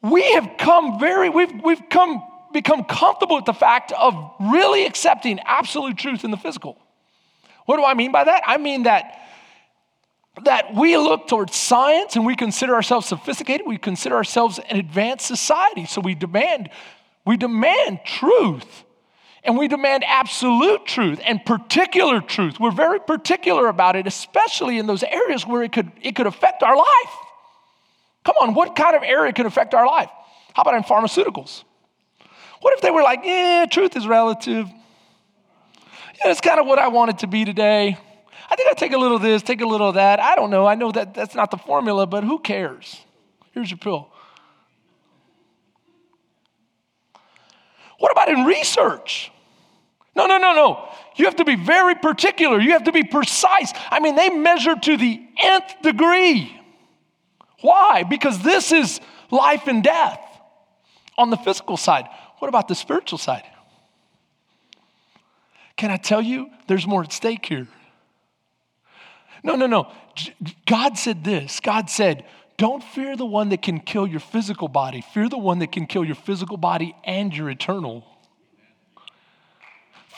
we 0.03 0.33
have 0.33 0.57
come 0.59 0.99
very, 0.99 1.29
we've, 1.29 1.53
we've 1.63 1.89
come, 1.91 2.23
become 2.53 2.85
comfortable 2.85 3.37
with 3.37 3.45
the 3.45 3.53
fact 3.53 3.93
of 3.93 4.15
really 4.41 4.87
accepting 4.87 5.39
absolute 5.41 5.97
truth 5.97 6.25
in 6.25 6.31
the 6.31 6.37
physical. 6.37 6.79
What 7.67 7.77
do 7.77 7.85
I 7.85 7.95
mean 7.95 8.13
by 8.13 8.25
that? 8.25 8.43
I 8.47 8.57
mean 8.57 8.85
that 8.85 9.17
that 10.45 10.75
we 10.75 10.97
look 10.97 11.29
towards 11.29 11.55
science 11.55 12.17
and 12.17 12.25
we 12.25 12.37
consider 12.37 12.75
ourselves 12.75 13.07
sophisticated, 13.07 13.67
we 13.67 13.79
consider 13.79 14.15
ourselves 14.15 14.59
an 14.71 14.79
advanced 14.79 15.27
society. 15.27 15.87
So 15.87 16.01
we 16.01 16.15
demand, 16.15 16.71
we 17.27 17.37
demand 17.37 18.01
truth. 18.05 18.85
And 19.43 19.57
we 19.57 19.69
demand 19.69 20.05
absolute 20.07 20.85
truth 20.85 21.19
and 21.25 21.43
particular 21.45 22.21
truth. 22.21 22.61
We're 22.61 22.71
very 22.71 23.01
particular 23.01 23.69
about 23.69 23.97
it, 23.97 24.07
especially 24.07 24.77
in 24.77 24.87
those 24.87 25.03
areas 25.03 25.47
where 25.47 25.63
it 25.63 25.73
could, 25.73 25.91
it 26.03 26.15
could 26.15 26.27
affect 26.27 26.63
our 26.63 26.77
life. 26.77 27.17
Come 28.25 28.37
on, 28.41 28.55
what 28.55 28.77
kind 28.77 28.95
of 28.97 29.03
area 29.03 29.33
can 29.33 29.47
affect 29.47 29.75
our 29.75 29.87
life? 29.87 30.11
How 30.55 30.63
about 30.63 30.75
in 30.75 30.83
pharmaceuticals? 30.83 31.65
What 32.61 32.75
if 32.75 32.83
they 32.83 32.91
were 32.91 33.03
like, 33.03 33.21
yeah, 33.25 33.67
truth 33.71 33.97
is 33.97 34.07
relative? 34.07 34.69
Yeah, 34.69 36.31
it's 36.31 36.41
kind 36.41 36.61
of 36.61 36.67
what 36.67 36.79
I 36.79 36.89
want 36.89 37.11
it 37.11 37.19
to 37.21 37.27
be 37.27 37.45
today. 37.45 37.97
I 38.51 38.57
think 38.57 38.69
I 38.69 38.75
take 38.75 38.93
a 38.93 38.99
little 38.99 39.17
of 39.17 39.23
this, 39.23 39.43
take 39.43 39.61
a 39.61 39.67
little 39.67 39.89
of 39.89 39.95
that. 39.95 40.21
I 40.21 40.35
don't 40.35 40.51
know. 40.51 40.67
I 40.67 40.75
know 40.75 40.93
that 40.93 41.15
that's 41.15 41.35
not 41.35 41.51
the 41.51 41.57
formula, 41.57 42.07
but 42.07 42.25
who 42.25 42.39
cares? 42.39 43.01
Here's 43.53 43.71
your 43.71 43.79
pill. 43.79 44.13
What 47.99 48.13
about 48.13 48.29
in 48.29 48.45
research? 48.45 49.31
No, 50.17 50.27
no, 50.27 50.39
no, 50.39 50.55
no. 50.55 50.89
You 51.17 51.27
have 51.27 51.37
to 51.37 51.45
be 51.45 51.55
very 51.55 51.95
particular. 51.95 52.61
You 52.61 52.73
have 52.73 52.85
to 52.85 52.93
be 52.93 53.05
precise. 53.05 53.73
I 53.91 54.01
mean, 54.01 54.17
they 54.17 54.31
measure 54.31 54.75
to 54.75 54.97
the 54.97 55.23
nth 55.43 55.83
degree. 55.83 56.60
Why? 57.61 58.05
Because 58.05 58.43
this 58.43 58.73
is 58.73 59.01
life 59.31 59.67
and 59.67 59.83
death 59.83 60.21
on 61.19 61.31
the 61.31 61.37
physical 61.37 61.77
side. 61.77 62.07
What 62.39 62.49
about 62.49 62.69
the 62.69 62.75
spiritual 62.75 63.19
side? 63.19 63.45
Can 65.77 65.91
I 65.91 65.97
tell 65.97 66.21
you, 66.21 66.51
there's 66.67 66.87
more 66.87 67.03
at 67.03 67.13
stake 67.13 67.47
here. 67.47 67.69
No, 69.43 69.57
no, 69.57 69.67
no. 69.67 69.91
God 70.67 70.99
said 70.99 71.25
this 71.25 71.61
God 71.61 71.89
said, 71.89 72.25
don't 72.57 72.85
fear 72.85 73.17
the 73.17 73.25
one 73.25 73.49
that 73.49 73.63
can 73.63 73.81
kill 73.81 74.07
your 74.07 74.21
physical 74.21 74.69
body, 74.69 75.01
fear 75.15 75.29
the 75.31 75.39
one 75.39 75.61
that 75.61 75.73
can 75.73 75.87
kill 75.87 76.05
your 76.05 76.15
physical 76.15 76.59
body 76.59 76.95
and 77.05 77.35
your 77.35 77.49
eternal. 77.49 78.05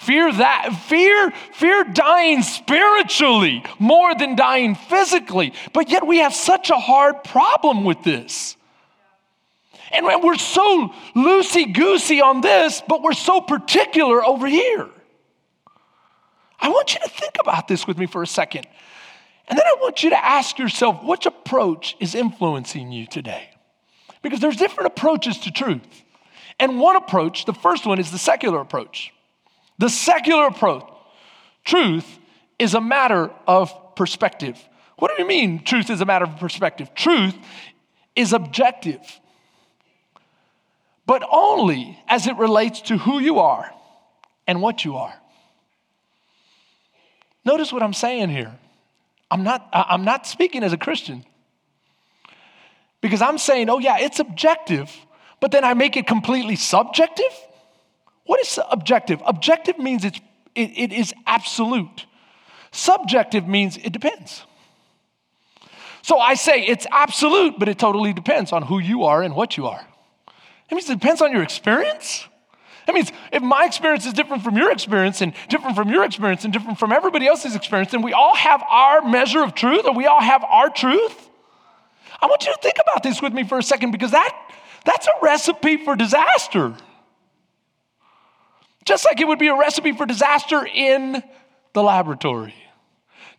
Fear 0.02 0.32
that, 0.32 0.71
fear, 0.88 1.30
fear 1.52 1.85
dying 1.85 2.42
spiritually 2.42 3.62
more 3.78 4.16
than 4.16 4.35
dying 4.35 4.75
physically. 4.75 5.52
But 5.73 5.90
yet 5.90 6.04
we 6.04 6.18
have 6.18 6.35
such 6.35 6.71
a 6.71 6.76
hard 6.76 7.23
problem 7.23 7.85
with 7.85 8.02
this. 8.02 8.56
And 9.92 10.04
we're 10.04 10.38
so 10.38 10.88
loosey 11.14 11.73
goosey 11.73 12.21
on 12.21 12.40
this, 12.40 12.82
but 12.88 13.00
we're 13.00 13.12
so 13.12 13.40
particular 13.40 14.25
over 14.25 14.49
here. 14.49 14.88
I 16.59 16.68
want 16.68 16.94
you 16.94 17.00
to 17.00 17.09
think 17.09 17.37
about 17.38 17.68
this 17.68 17.87
with 17.87 17.97
me 17.97 18.06
for 18.06 18.25
a 18.25 18.26
second. 18.26 18.66
And 19.47 19.56
then 19.56 19.66
I 19.66 19.76
want 19.80 20.02
you 20.02 20.11
to 20.11 20.25
ask 20.25 20.59
yourself 20.59 21.04
which 21.04 21.26
approach 21.26 21.97
is 22.00 22.16
influencing 22.16 22.90
you 22.90 23.06
today? 23.06 23.50
Because 24.21 24.40
there's 24.40 24.56
different 24.56 24.88
approaches 24.88 25.38
to 25.38 25.52
truth. 25.52 26.02
And 26.59 26.80
one 26.80 26.97
approach, 26.97 27.44
the 27.44 27.52
first 27.52 27.87
one, 27.87 28.00
is 28.00 28.11
the 28.11 28.18
secular 28.18 28.61
approach. 28.61 29.12
The 29.79 29.88
secular 29.88 30.47
approach, 30.47 30.88
truth 31.64 32.19
is 32.59 32.75
a 32.75 32.81
matter 32.81 33.31
of 33.47 33.97
perspective. 33.97 34.59
What 34.97 35.11
do 35.14 35.23
you 35.23 35.29
mean, 35.29 35.64
truth 35.64 35.91
is 35.91 36.00
a 36.00 36.05
matter 36.05 36.25
of 36.25 36.37
perspective? 36.37 36.95
Truth 36.95 37.35
is 38.14 38.33
objective, 38.33 39.00
but 41.07 41.26
only 41.31 41.99
as 42.07 42.26
it 42.26 42.37
relates 42.37 42.83
to 42.83 42.99
who 42.99 43.19
you 43.19 43.38
are 43.41 43.73
and 44.47 44.61
what 44.61 44.85
you 44.85 44.97
are. 44.97 45.14
Notice 47.45 47.73
what 47.73 47.83
I'm 47.83 47.95
saying 47.95 48.29
here. 48.29 48.55
I'm 49.31 49.43
not, 49.43 49.69
I'm 49.73 50.05
not 50.05 50.26
speaking 50.26 50.62
as 50.62 50.73
a 50.73 50.76
Christian. 50.76 51.25
Because 53.00 53.21
I'm 53.21 53.38
saying, 53.38 53.69
oh, 53.69 53.79
yeah, 53.79 53.97
it's 53.99 54.21
objective, 54.21 54.95
but 55.41 55.50
then 55.50 55.64
I 55.64 55.75
make 55.75 55.97
it 55.97 56.07
completely 56.07 56.55
subjective? 56.55 57.33
What 58.25 58.41
is 58.41 58.59
objective? 58.71 59.21
Objective 59.26 59.79
means 59.79 60.05
it's, 60.05 60.21
it, 60.55 60.71
it 60.76 60.93
is 60.93 61.12
absolute. 61.26 62.07
Subjective 62.71 63.47
means 63.47 63.76
it 63.76 63.93
depends. 63.93 64.45
So 66.02 66.19
I 66.19 66.35
say 66.35 66.64
it's 66.64 66.87
absolute, 66.91 67.59
but 67.59 67.69
it 67.69 67.79
totally 67.79 68.12
depends 68.12 68.52
on 68.52 68.62
who 68.62 68.79
you 68.79 69.05
are 69.05 69.23
and 69.23 69.35
what 69.35 69.57
you 69.57 69.67
are. 69.67 69.87
It 70.71 70.75
means 70.75 70.88
it 70.88 70.99
depends 70.99 71.23
on 71.23 71.33
your 71.33 71.43
experience. 71.43 72.26
That 72.87 72.95
means 72.95 73.12
if 73.31 73.43
my 73.43 73.64
experience 73.64 74.07
is 74.07 74.12
different 74.12 74.43
from 74.43 74.57
your 74.57 74.73
experience 74.73 75.21
and 75.21 75.33
different 75.49 75.76
from 75.76 75.88
your 75.88 76.02
experience 76.02 76.45
and 76.45 76.52
different 76.52 76.79
from 76.79 76.91
everybody 76.91 77.29
else's 77.29 77.55
experience, 77.55 77.93
then 77.93 78.02
we 78.02 78.12
all 78.12 78.35
have 78.35 78.62
our 78.69 79.02
measure 79.02 79.43
of 79.43 79.55
truth 79.55 79.85
or 79.85 79.95
we 79.95 80.07
all 80.07 80.21
have 80.21 80.43
our 80.43 80.69
truth. 80.69 81.29
I 82.21 82.26
want 82.26 82.45
you 82.45 82.52
to 82.52 82.59
think 82.61 82.76
about 82.81 83.02
this 83.02 83.23
with 83.23 83.33
me 83.33 83.45
for 83.45 83.59
a 83.59 83.62
second 83.62 83.93
because 83.93 84.11
that, 84.11 84.37
that's 84.85 85.07
a 85.07 85.12
recipe 85.23 85.76
for 85.76 85.95
disaster. 85.95 86.75
Just 88.92 89.06
like 89.06 89.22
it 89.22 89.26
would 89.26 89.38
be 89.38 89.49
a 89.49 89.56
recipe 89.56 89.92
for 89.92 90.04
disaster 90.04 90.66
in 90.66 91.22
the 91.72 91.82
laboratory. 91.82 92.52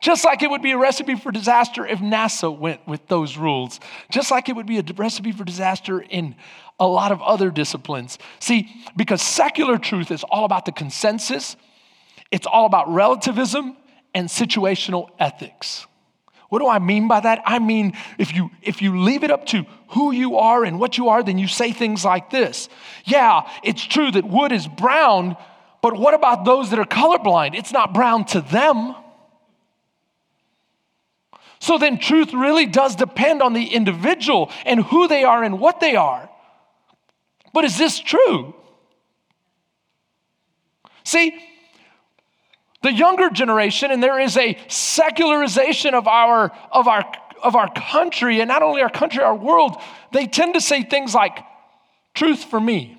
Just 0.01 0.25
like 0.25 0.41
it 0.41 0.49
would 0.49 0.63
be 0.63 0.71
a 0.71 0.77
recipe 0.79 1.13
for 1.13 1.31
disaster 1.31 1.85
if 1.85 1.99
NASA 1.99 2.57
went 2.57 2.87
with 2.87 3.07
those 3.07 3.37
rules. 3.37 3.79
Just 4.09 4.31
like 4.31 4.49
it 4.49 4.55
would 4.55 4.65
be 4.65 4.79
a 4.79 4.83
recipe 4.95 5.31
for 5.31 5.43
disaster 5.43 6.01
in 6.01 6.33
a 6.79 6.87
lot 6.87 7.11
of 7.11 7.21
other 7.21 7.51
disciplines. 7.51 8.17
See, 8.39 8.67
because 8.97 9.21
secular 9.21 9.77
truth 9.77 10.09
is 10.09 10.23
all 10.23 10.43
about 10.43 10.65
the 10.65 10.71
consensus, 10.71 11.55
it's 12.31 12.47
all 12.47 12.65
about 12.65 12.91
relativism 12.91 13.77
and 14.15 14.29
situational 14.29 15.11
ethics. 15.19 15.85
What 16.53 16.59
do 16.59 16.67
I 16.67 16.77
mean 16.77 17.07
by 17.07 17.19
that? 17.19 17.41
I 17.47 17.57
mean, 17.57 17.93
if 18.19 18.35
you, 18.35 18.51
if 18.61 18.79
you 18.79 19.01
leave 19.01 19.23
it 19.23 19.31
up 19.31 19.47
to 19.47 19.65
who 19.87 20.11
you 20.11 20.37
are 20.37 20.63
and 20.63 20.79
what 20.79 20.99
you 20.99 21.09
are, 21.09 21.23
then 21.23 21.39
you 21.39 21.47
say 21.47 21.71
things 21.71 22.05
like 22.05 22.29
this 22.29 22.69
Yeah, 23.05 23.49
it's 23.63 23.83
true 23.83 24.11
that 24.11 24.23
wood 24.23 24.51
is 24.51 24.67
brown, 24.67 25.35
but 25.81 25.97
what 25.97 26.13
about 26.13 26.45
those 26.45 26.69
that 26.69 26.77
are 26.77 26.85
colorblind? 26.85 27.55
It's 27.55 27.71
not 27.71 27.91
brown 27.91 28.25
to 28.25 28.41
them. 28.41 28.93
So 31.57 31.79
then, 31.79 31.97
truth 31.97 32.35
really 32.35 32.67
does 32.67 32.95
depend 32.95 33.41
on 33.41 33.53
the 33.53 33.73
individual 33.73 34.51
and 34.63 34.83
who 34.83 35.07
they 35.07 35.23
are 35.23 35.43
and 35.43 35.59
what 35.59 35.79
they 35.79 35.95
are. 35.95 36.29
But 37.51 37.65
is 37.65 37.79
this 37.79 37.97
true? 37.97 38.53
See, 41.03 41.33
the 42.83 42.93
younger 42.93 43.29
generation, 43.29 43.91
and 43.91 44.03
there 44.03 44.19
is 44.19 44.37
a 44.37 44.57
secularization 44.67 45.93
of 45.95 46.07
our, 46.07 46.51
of 46.71 46.87
our, 46.87 47.03
of 47.41 47.55
our 47.55 47.71
country, 47.73 48.41
and 48.41 48.47
not 48.47 48.61
only 48.61 48.81
our 48.81 48.89
country, 48.89 49.23
our 49.23 49.35
world, 49.35 49.77
they 50.11 50.27
tend 50.27 50.53
to 50.53 50.61
say 50.61 50.83
things 50.83 51.15
like, 51.15 51.39
truth 52.13 52.43
for 52.43 52.59
me, 52.59 52.97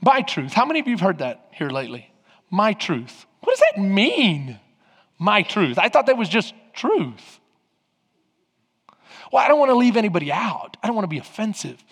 my 0.00 0.22
truth. 0.22 0.52
How 0.52 0.64
many 0.64 0.80
of 0.80 0.86
you 0.86 0.92
have 0.92 1.00
heard 1.00 1.18
that 1.18 1.48
here 1.52 1.68
lately? 1.68 2.10
My 2.50 2.72
truth. 2.72 3.26
What 3.40 3.56
does 3.56 3.64
that 3.72 3.82
mean? 3.82 4.58
My 5.18 5.42
truth. 5.42 5.78
I 5.78 5.88
thought 5.88 6.06
that 6.06 6.16
was 6.16 6.28
just 6.28 6.54
truth. 6.72 7.40
Well, 9.32 9.44
I 9.44 9.48
don't 9.48 9.58
want 9.58 9.70
to 9.70 9.76
leave 9.76 9.96
anybody 9.96 10.30
out. 10.30 10.76
I 10.82 10.86
don't 10.86 10.94
want 10.94 11.04
to 11.04 11.08
be 11.08 11.18
offensive. 11.18 11.82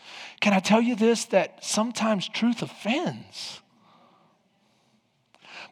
Can 0.41 0.53
I 0.53 0.61
tell 0.61 0.81
you 0.81 0.95
this 0.95 1.25
that 1.26 1.64
sometimes 1.64 2.29
truth 2.29 2.62
offends? 2.62 3.61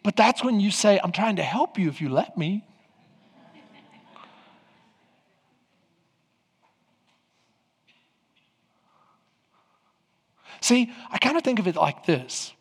But 0.03 0.17
that's 0.17 0.43
when 0.43 0.61
you 0.61 0.71
say, 0.71 0.99
I'm 1.03 1.13
trying 1.13 1.37
to 1.37 1.43
help 1.43 1.79
you 1.79 1.89
if 1.89 2.01
you 2.01 2.09
let 2.09 2.37
me. 2.37 2.67
See, 10.61 10.93
I 11.11 11.19
kind 11.19 11.37
of 11.37 11.43
think 11.43 11.59
of 11.59 11.67
it 11.67 11.75
like 11.75 12.07
this. 12.07 12.53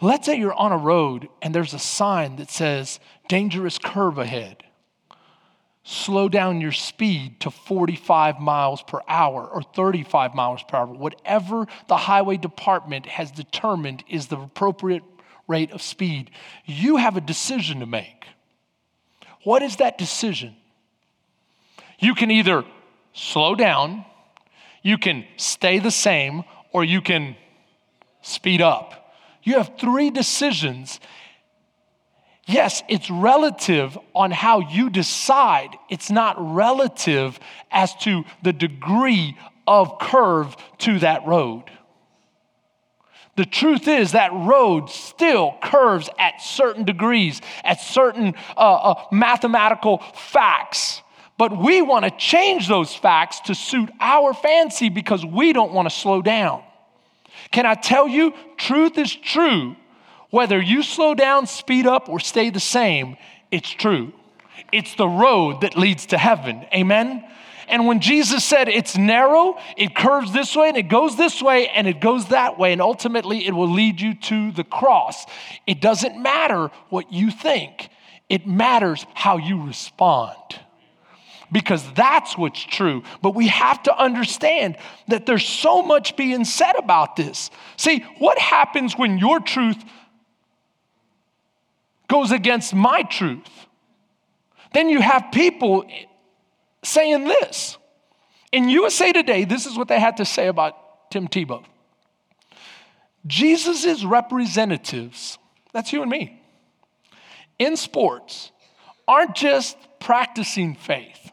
Let's 0.00 0.24
say 0.24 0.38
you're 0.38 0.54
on 0.54 0.72
a 0.72 0.78
road 0.78 1.28
and 1.42 1.54
there's 1.54 1.74
a 1.74 1.78
sign 1.78 2.36
that 2.36 2.50
says, 2.50 2.98
dangerous 3.28 3.76
curve 3.76 4.16
ahead 4.16 4.64
slow 5.90 6.28
down 6.28 6.60
your 6.60 6.72
speed 6.72 7.40
to 7.40 7.50
45 7.50 8.38
miles 8.38 8.82
per 8.82 9.00
hour 9.08 9.46
or 9.46 9.62
35 9.62 10.34
miles 10.34 10.62
per 10.62 10.76
hour, 10.76 10.86
whatever 10.86 11.66
the 11.88 11.96
highway 11.96 12.36
department 12.36 13.06
has 13.06 13.30
determined 13.30 14.04
is 14.08 14.28
the 14.28 14.38
appropriate 14.38 15.09
rate 15.50 15.72
of 15.72 15.82
speed. 15.82 16.30
You 16.64 16.96
have 16.96 17.16
a 17.16 17.20
decision 17.20 17.80
to 17.80 17.86
make. 17.86 18.24
What 19.44 19.62
is 19.62 19.76
that 19.76 19.98
decision? 19.98 20.56
You 21.98 22.14
can 22.14 22.30
either 22.30 22.64
slow 23.12 23.54
down, 23.54 24.06
you 24.82 24.96
can 24.96 25.26
stay 25.36 25.78
the 25.78 25.90
same, 25.90 26.44
or 26.72 26.84
you 26.84 27.02
can 27.02 27.36
speed 28.22 28.62
up. 28.62 29.14
You 29.42 29.54
have 29.58 29.72
three 29.78 30.10
decisions 30.10 31.00
Yes, 32.50 32.82
it's 32.88 33.08
relative 33.08 33.96
on 34.12 34.32
how 34.32 34.58
you 34.58 34.90
decide. 34.90 35.78
It's 35.88 36.10
not 36.10 36.34
relative 36.36 37.38
as 37.70 37.94
to 37.98 38.24
the 38.42 38.52
degree 38.52 39.36
of 39.68 40.00
curve 40.00 40.56
to 40.78 40.98
that 40.98 41.24
road. 41.24 41.64
The 43.40 43.46
truth 43.46 43.88
is 43.88 44.12
that 44.12 44.34
road 44.34 44.90
still 44.90 45.54
curves 45.62 46.10
at 46.18 46.42
certain 46.42 46.84
degrees, 46.84 47.40
at 47.64 47.80
certain 47.80 48.34
uh, 48.54 48.60
uh, 48.60 49.04
mathematical 49.10 50.02
facts. 50.14 51.00
But 51.38 51.56
we 51.56 51.80
want 51.80 52.04
to 52.04 52.10
change 52.10 52.68
those 52.68 52.94
facts 52.94 53.40
to 53.46 53.54
suit 53.54 53.88
our 53.98 54.34
fancy 54.34 54.90
because 54.90 55.24
we 55.24 55.54
don't 55.54 55.72
want 55.72 55.88
to 55.88 55.96
slow 55.96 56.20
down. 56.20 56.62
Can 57.50 57.64
I 57.64 57.76
tell 57.76 58.06
you, 58.06 58.34
truth 58.58 58.98
is 58.98 59.16
true. 59.16 59.74
Whether 60.28 60.60
you 60.60 60.82
slow 60.82 61.14
down, 61.14 61.46
speed 61.46 61.86
up, 61.86 62.10
or 62.10 62.20
stay 62.20 62.50
the 62.50 62.60
same, 62.60 63.16
it's 63.50 63.70
true. 63.70 64.12
It's 64.70 64.96
the 64.96 65.08
road 65.08 65.62
that 65.62 65.78
leads 65.78 66.04
to 66.08 66.18
heaven. 66.18 66.66
Amen? 66.74 67.24
And 67.70 67.86
when 67.86 68.00
Jesus 68.00 68.44
said 68.44 68.68
it's 68.68 68.96
narrow, 68.96 69.56
it 69.76 69.94
curves 69.94 70.32
this 70.32 70.54
way 70.56 70.68
and 70.68 70.76
it 70.76 70.88
goes 70.88 71.16
this 71.16 71.40
way 71.40 71.68
and 71.68 71.86
it 71.86 72.00
goes 72.00 72.26
that 72.28 72.58
way, 72.58 72.72
and 72.72 72.82
ultimately 72.82 73.46
it 73.46 73.54
will 73.54 73.70
lead 73.70 74.00
you 74.00 74.14
to 74.14 74.52
the 74.52 74.64
cross. 74.64 75.24
It 75.66 75.80
doesn't 75.80 76.20
matter 76.20 76.70
what 76.88 77.12
you 77.12 77.30
think, 77.30 77.88
it 78.28 78.46
matters 78.46 79.06
how 79.14 79.38
you 79.38 79.64
respond. 79.64 80.36
Because 81.52 81.84
that's 81.94 82.38
what's 82.38 82.62
true. 82.62 83.02
But 83.22 83.34
we 83.34 83.48
have 83.48 83.82
to 83.84 83.96
understand 83.96 84.76
that 85.08 85.26
there's 85.26 85.44
so 85.44 85.82
much 85.82 86.16
being 86.16 86.44
said 86.44 86.76
about 86.76 87.16
this. 87.16 87.50
See, 87.76 88.04
what 88.18 88.38
happens 88.38 88.96
when 88.96 89.18
your 89.18 89.40
truth 89.40 89.82
goes 92.06 92.30
against 92.30 92.72
my 92.72 93.02
truth? 93.02 93.50
Then 94.72 94.88
you 94.88 95.00
have 95.00 95.30
people 95.32 95.84
saying 96.82 97.24
this. 97.24 97.76
In 98.52 98.68
USA 98.68 99.12
Today, 99.12 99.44
this 99.44 99.66
is 99.66 99.76
what 99.76 99.88
they 99.88 100.00
had 100.00 100.16
to 100.16 100.24
say 100.24 100.48
about 100.48 101.10
Tim 101.10 101.28
Tebow. 101.28 101.64
Jesus' 103.26 104.02
representatives, 104.04 105.38
that's 105.72 105.92
you 105.92 106.02
and 106.02 106.10
me, 106.10 106.42
in 107.58 107.76
sports 107.76 108.50
aren't 109.06 109.34
just 109.34 109.76
practicing 109.98 110.74
faith. 110.74 111.30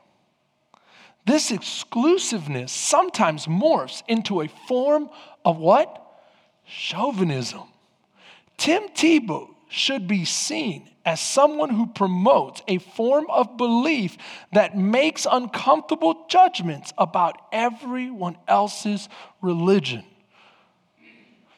This 1.26 1.52
exclusiveness 1.52 2.72
sometimes 2.72 3.48
morphs 3.48 4.02
into 4.08 4.42
a 4.42 4.48
form 4.68 5.10
of 5.44 5.58
what? 5.58 6.04
Chauvinism. 6.66 7.64
Tim 8.58 8.84
Tebow 8.90 9.50
should 9.70 10.08
be 10.08 10.26
seen 10.26 10.90
as 11.06 11.22
someone 11.22 11.70
who 11.70 11.88
promotes 11.88 12.62
a 12.68 12.80
form 12.80 13.26
of 13.30 13.56
belief 13.58 14.18
that 14.52 14.78
makes 14.78 15.26
uncomfortable 15.30 16.26
judgments 16.28 16.92
about 16.98 17.42
everyone 17.52 18.38
else's 18.48 19.08
religion. 19.42 20.04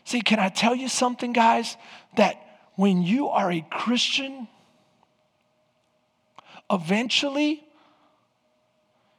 See, 0.03 0.21
can 0.21 0.39
I 0.39 0.49
tell 0.49 0.75
you 0.75 0.87
something, 0.87 1.33
guys? 1.33 1.77
That 2.15 2.35
when 2.75 3.01
you 3.03 3.29
are 3.29 3.51
a 3.51 3.61
Christian, 3.69 4.47
eventually, 6.69 7.63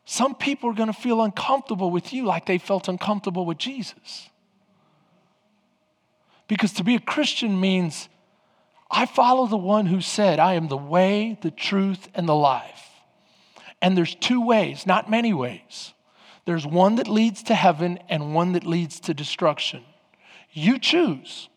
some 0.04 0.34
people 0.34 0.70
are 0.70 0.74
going 0.74 0.92
to 0.92 0.92
feel 0.92 1.22
uncomfortable 1.22 1.90
with 1.90 2.12
you 2.12 2.24
like 2.24 2.46
they 2.46 2.58
felt 2.58 2.88
uncomfortable 2.88 3.46
with 3.46 3.58
Jesus. 3.58 4.28
Because 6.48 6.72
to 6.74 6.84
be 6.84 6.96
a 6.96 7.00
Christian 7.00 7.60
means 7.60 8.08
I 8.90 9.06
follow 9.06 9.46
the 9.46 9.56
one 9.56 9.86
who 9.86 10.00
said, 10.00 10.38
I 10.38 10.54
am 10.54 10.68
the 10.68 10.76
way, 10.76 11.38
the 11.42 11.50
truth, 11.50 12.08
and 12.14 12.28
the 12.28 12.34
life. 12.34 12.88
And 13.80 13.96
there's 13.96 14.14
two 14.14 14.44
ways, 14.44 14.86
not 14.86 15.10
many 15.10 15.32
ways. 15.32 15.94
There's 16.44 16.66
one 16.66 16.96
that 16.96 17.08
leads 17.08 17.44
to 17.44 17.54
heaven 17.54 17.98
and 18.08 18.34
one 18.34 18.52
that 18.52 18.66
leads 18.66 19.00
to 19.00 19.14
destruction. 19.14 19.84
You 20.52 20.78
choose. 20.78 21.48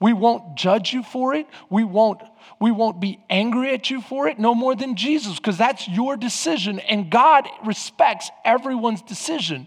We 0.00 0.12
won't 0.12 0.56
judge 0.56 0.92
you 0.92 1.02
for 1.02 1.34
it. 1.34 1.46
We 1.70 1.84
won't, 1.84 2.20
we 2.60 2.70
won't 2.70 3.00
be 3.00 3.18
angry 3.30 3.72
at 3.72 3.90
you 3.90 4.02
for 4.02 4.28
it, 4.28 4.38
no 4.38 4.54
more 4.54 4.74
than 4.74 4.96
Jesus, 4.96 5.36
because 5.36 5.56
that's 5.56 5.88
your 5.88 6.16
decision. 6.16 6.78
And 6.80 7.10
God 7.10 7.48
respects 7.64 8.30
everyone's 8.44 9.02
decision. 9.02 9.66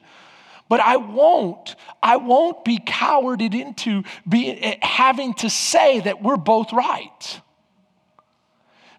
But 0.69 0.79
I 0.81 0.97
won't, 0.97 1.75
I 2.03 2.17
won't 2.17 2.65
be 2.65 2.79
cowarded 2.79 3.53
into 3.53 4.03
be, 4.27 4.51
eh, 4.51 4.77
having 4.81 5.33
to 5.35 5.49
say 5.49 6.01
that 6.01 6.21
we're 6.21 6.37
both 6.37 6.73
right. 6.73 7.41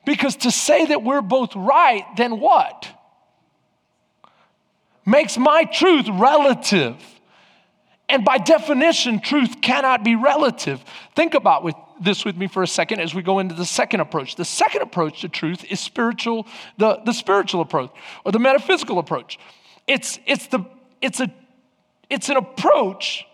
Because 0.04 0.37
to 0.37 0.50
say 0.50 0.87
that 0.87 1.02
we're 1.02 1.20
both 1.20 1.54
right, 1.54 2.04
then 2.16 2.40
what? 2.40 2.88
Makes 5.04 5.37
my 5.37 5.64
truth 5.64 6.07
relative. 6.09 6.96
And 8.09 8.24
by 8.24 8.38
definition, 8.38 9.20
truth 9.20 9.61
cannot 9.61 10.02
be 10.02 10.16
relative. 10.16 10.83
Think 11.14 11.35
about 11.35 11.62
with 11.62 11.74
this 12.00 12.24
with 12.24 12.37
me 12.37 12.46
for 12.46 12.62
a 12.62 12.66
second 12.66 13.00
as 13.00 13.14
we 13.14 13.22
go 13.22 13.38
into 13.38 13.54
the 13.54 13.66
second 13.66 14.00
approach. 14.00 14.37
The 14.37 14.44
second 14.44 14.83
approach 14.83 15.20
to 15.22 15.28
truth 15.28 15.64
is 15.70 15.81
spiritual, 15.81 16.46
the, 16.76 17.00
the 17.04 17.12
spiritual 17.12 17.61
approach 17.61 17.90
or 18.24 18.33
the 18.33 18.38
metaphysical 18.38 18.98
approach. 18.98 19.38
It's, 19.87 20.18
it's, 20.26 20.46
the, 20.46 20.61
it's 21.02 21.20
a 21.20 21.31
it's 22.11 22.29
an 22.29 22.37
approach 22.37 23.27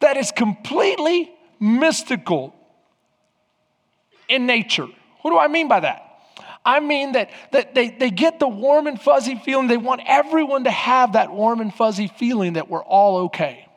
that 0.00 0.16
is 0.16 0.30
completely 0.32 1.32
mystical 1.58 2.54
in 4.28 4.46
nature. 4.46 4.86
What 5.22 5.30
do 5.30 5.38
I 5.38 5.48
mean 5.48 5.68
by 5.68 5.80
that? 5.80 6.02
I 6.64 6.80
mean 6.80 7.12
that, 7.12 7.30
that 7.52 7.74
they, 7.74 7.90
they 7.90 8.10
get 8.10 8.40
the 8.40 8.48
warm 8.48 8.88
and 8.88 9.00
fuzzy 9.00 9.36
feeling. 9.36 9.68
They 9.68 9.76
want 9.76 10.02
everyone 10.04 10.64
to 10.64 10.70
have 10.70 11.12
that 11.12 11.30
warm 11.30 11.60
and 11.60 11.72
fuzzy 11.72 12.08
feeling 12.08 12.54
that 12.54 12.68
we're 12.68 12.82
all 12.82 13.18
okay. 13.26 13.68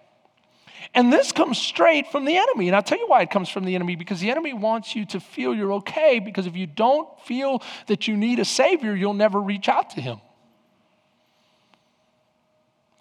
And 0.95 1.13
this 1.13 1.31
comes 1.31 1.59
straight 1.59 2.07
from 2.07 2.25
the 2.25 2.35
enemy. 2.35 2.67
And 2.67 2.75
I'll 2.75 2.81
tell 2.81 2.97
you 2.97 3.07
why 3.07 3.21
it 3.21 3.29
comes 3.29 3.47
from 3.47 3.63
the 3.63 3.75
enemy 3.75 3.95
because 3.95 4.19
the 4.19 4.31
enemy 4.31 4.53
wants 4.53 4.95
you 4.95 5.05
to 5.07 5.19
feel 5.19 5.53
you're 5.53 5.73
okay 5.73 6.17
because 6.17 6.47
if 6.47 6.55
you 6.55 6.65
don't 6.65 7.07
feel 7.21 7.61
that 7.85 8.07
you 8.07 8.17
need 8.17 8.39
a 8.39 8.45
savior, 8.45 8.95
you'll 8.95 9.13
never 9.13 9.39
reach 9.39 9.69
out 9.69 9.91
to 9.91 10.01
him. 10.01 10.19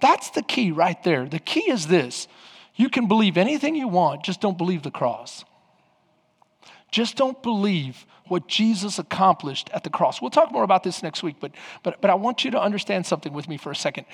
That's 0.01 0.31
the 0.31 0.43
key 0.43 0.71
right 0.71 1.03
there. 1.03 1.27
The 1.27 1.39
key 1.39 1.71
is 1.71 1.87
this 1.87 2.29
you 2.77 2.89
can 2.89 3.09
believe 3.09 3.37
anything 3.37 3.75
you 3.75 3.89
want, 3.89 4.23
just 4.23 4.41
don't 4.41 4.57
believe 4.57 4.83
the 4.83 4.91
cross. 4.91 5.45
Just 6.91 7.17
don't 7.17 7.43
believe 7.43 8.07
what 8.29 8.47
Jesus 8.47 8.99
accomplished 8.99 9.69
at 9.73 9.85
the 9.85 9.91
cross. 9.91 10.23
We'll 10.23 10.31
talk 10.31 10.53
more 10.53 10.63
about 10.63 10.85
this 10.85 11.03
next 11.03 11.23
week, 11.23 11.37
but, 11.41 11.53
but, 11.83 12.01
but 12.01 12.11
I 12.11 12.15
want 12.15 12.45
you 12.45 12.51
to 12.53 12.61
understand 12.61 13.05
something 13.05 13.33
with 13.33 13.49
me 13.49 13.57
for 13.57 13.71
a 13.71 13.77
second. 13.77 14.07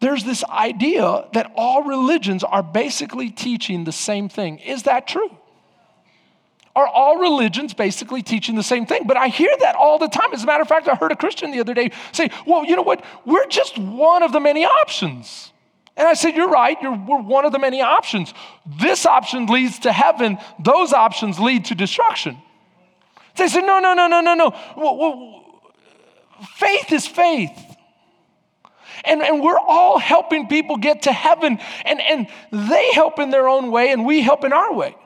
There's 0.00 0.24
this 0.24 0.44
idea 0.44 1.28
that 1.32 1.52
all 1.56 1.84
religions 1.84 2.42
are 2.44 2.62
basically 2.62 3.30
teaching 3.30 3.84
the 3.84 3.92
same 3.92 4.28
thing. 4.28 4.58
Is 4.58 4.82
that 4.82 5.06
true? 5.06 5.30
Are 6.76 6.86
all 6.86 7.18
religions 7.18 7.72
basically 7.72 8.22
teaching 8.22 8.56
the 8.56 8.62
same 8.62 8.86
thing? 8.86 9.06
But 9.06 9.16
I 9.16 9.28
hear 9.28 9.54
that 9.60 9.76
all 9.76 9.98
the 9.98 10.08
time. 10.08 10.32
As 10.32 10.42
a 10.42 10.46
matter 10.46 10.62
of 10.62 10.68
fact, 10.68 10.88
I 10.88 10.94
heard 10.94 11.12
a 11.12 11.16
Christian 11.16 11.50
the 11.52 11.60
other 11.60 11.74
day 11.74 11.90
say, 12.12 12.30
Well, 12.46 12.64
you 12.64 12.74
know 12.74 12.82
what? 12.82 13.04
We're 13.24 13.46
just 13.46 13.78
one 13.78 14.22
of 14.22 14.32
the 14.32 14.40
many 14.40 14.64
options. 14.64 15.52
And 15.96 16.08
I 16.08 16.14
said, 16.14 16.34
You're 16.34 16.50
right, 16.50 16.76
You're, 16.82 16.96
we're 16.96 17.22
one 17.22 17.44
of 17.44 17.52
the 17.52 17.58
many 17.58 17.80
options. 17.80 18.34
This 18.80 19.06
option 19.06 19.46
leads 19.46 19.80
to 19.80 19.92
heaven, 19.92 20.38
those 20.58 20.92
options 20.92 21.38
lead 21.38 21.66
to 21.66 21.74
destruction. 21.74 22.38
They 23.36 23.48
said, 23.48 23.62
No, 23.62 23.78
no, 23.78 23.94
no, 23.94 24.08
no, 24.08 24.20
no, 24.20 24.34
no. 24.34 24.50
Well, 24.76 24.96
well, 24.96 25.72
faith 26.56 26.92
is 26.92 27.06
faith. 27.06 27.52
And, 29.04 29.22
and 29.22 29.42
we're 29.42 29.58
all 29.58 29.98
helping 29.98 30.48
people 30.48 30.76
get 30.76 31.02
to 31.02 31.12
heaven, 31.12 31.58
and, 31.84 32.00
and 32.00 32.26
they 32.50 32.92
help 32.92 33.18
in 33.18 33.30
their 33.30 33.48
own 33.48 33.70
way, 33.70 33.92
and 33.92 34.06
we 34.06 34.22
help 34.22 34.44
in 34.44 34.52
our 34.52 34.72
way. 34.72 34.96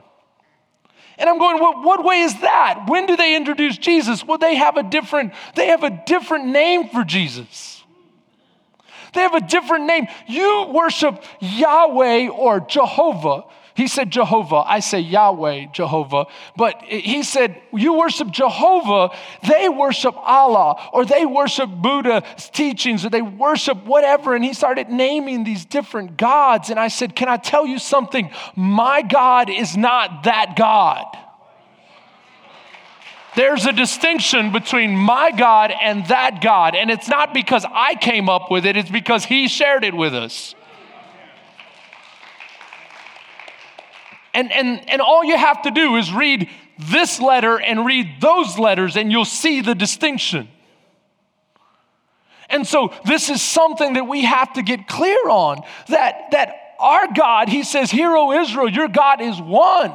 And 1.19 1.29
I'm 1.29 1.37
going, 1.37 1.59
what, 1.59 1.83
what 1.83 2.03
way 2.03 2.21
is 2.21 2.39
that? 2.39 2.85
When 2.87 3.05
do 3.05 3.17
they 3.17 3.35
introduce 3.35 3.77
Jesus? 3.77 4.23
Well, 4.25 4.37
they 4.37 4.55
have 4.55 4.77
a 4.77 4.83
different, 4.83 5.33
they 5.55 5.67
have 5.67 5.83
a 5.83 6.01
different 6.05 6.45
name 6.47 6.87
for 6.89 7.03
Jesus. 7.03 7.83
They 9.13 9.21
have 9.21 9.35
a 9.35 9.41
different 9.41 9.85
name. 9.85 10.07
You 10.27 10.67
worship 10.73 11.21
Yahweh 11.41 12.29
or 12.29 12.61
Jehovah. 12.61 13.43
He 13.79 13.87
said 13.87 14.11
Jehovah. 14.11 14.57
I 14.57 14.81
say 14.81 14.99
Yahweh, 14.99 15.67
Jehovah. 15.71 16.25
But 16.57 16.81
he 16.83 17.23
said, 17.23 17.61
You 17.71 17.93
worship 17.93 18.29
Jehovah, 18.29 19.15
they 19.47 19.69
worship 19.69 20.15
Allah, 20.17 20.89
or 20.91 21.05
they 21.05 21.25
worship 21.25 21.69
Buddha's 21.69 22.49
teachings, 22.49 23.05
or 23.05 23.09
they 23.09 23.21
worship 23.21 23.85
whatever. 23.85 24.35
And 24.35 24.43
he 24.43 24.53
started 24.53 24.89
naming 24.89 25.45
these 25.45 25.63
different 25.63 26.17
gods. 26.17 26.69
And 26.69 26.77
I 26.77 26.89
said, 26.89 27.15
Can 27.15 27.29
I 27.29 27.37
tell 27.37 27.65
you 27.65 27.79
something? 27.79 28.29
My 28.53 29.01
God 29.01 29.49
is 29.49 29.77
not 29.77 30.25
that 30.25 30.57
God. 30.57 31.05
There's 33.37 33.65
a 33.65 33.71
distinction 33.71 34.51
between 34.51 34.93
my 34.93 35.31
God 35.31 35.71
and 35.71 36.05
that 36.07 36.41
God. 36.41 36.75
And 36.75 36.91
it's 36.91 37.07
not 37.07 37.33
because 37.33 37.65
I 37.71 37.95
came 37.95 38.27
up 38.27 38.51
with 38.51 38.65
it, 38.65 38.75
it's 38.75 38.91
because 38.91 39.23
He 39.23 39.47
shared 39.47 39.85
it 39.85 39.93
with 39.93 40.13
us. 40.13 40.53
And, 44.33 44.51
and, 44.51 44.89
and 44.89 45.01
all 45.01 45.23
you 45.23 45.37
have 45.37 45.63
to 45.63 45.71
do 45.71 45.95
is 45.95 46.13
read 46.13 46.49
this 46.77 47.19
letter 47.19 47.59
and 47.59 47.85
read 47.85 48.21
those 48.21 48.57
letters, 48.57 48.95
and 48.95 49.11
you'll 49.11 49.25
see 49.25 49.61
the 49.61 49.75
distinction. 49.75 50.47
And 52.49 52.65
so, 52.65 52.93
this 53.05 53.29
is 53.29 53.41
something 53.41 53.93
that 53.93 54.05
we 54.05 54.23
have 54.23 54.53
to 54.53 54.63
get 54.63 54.87
clear 54.87 55.29
on 55.29 55.61
that, 55.87 56.31
that 56.31 56.55
our 56.79 57.11
God, 57.13 57.49
He 57.49 57.63
says, 57.63 57.91
Hear, 57.91 58.15
O 58.15 58.31
Israel, 58.31 58.69
your 58.69 58.87
God 58.87 59.21
is 59.21 59.39
one. 59.39 59.93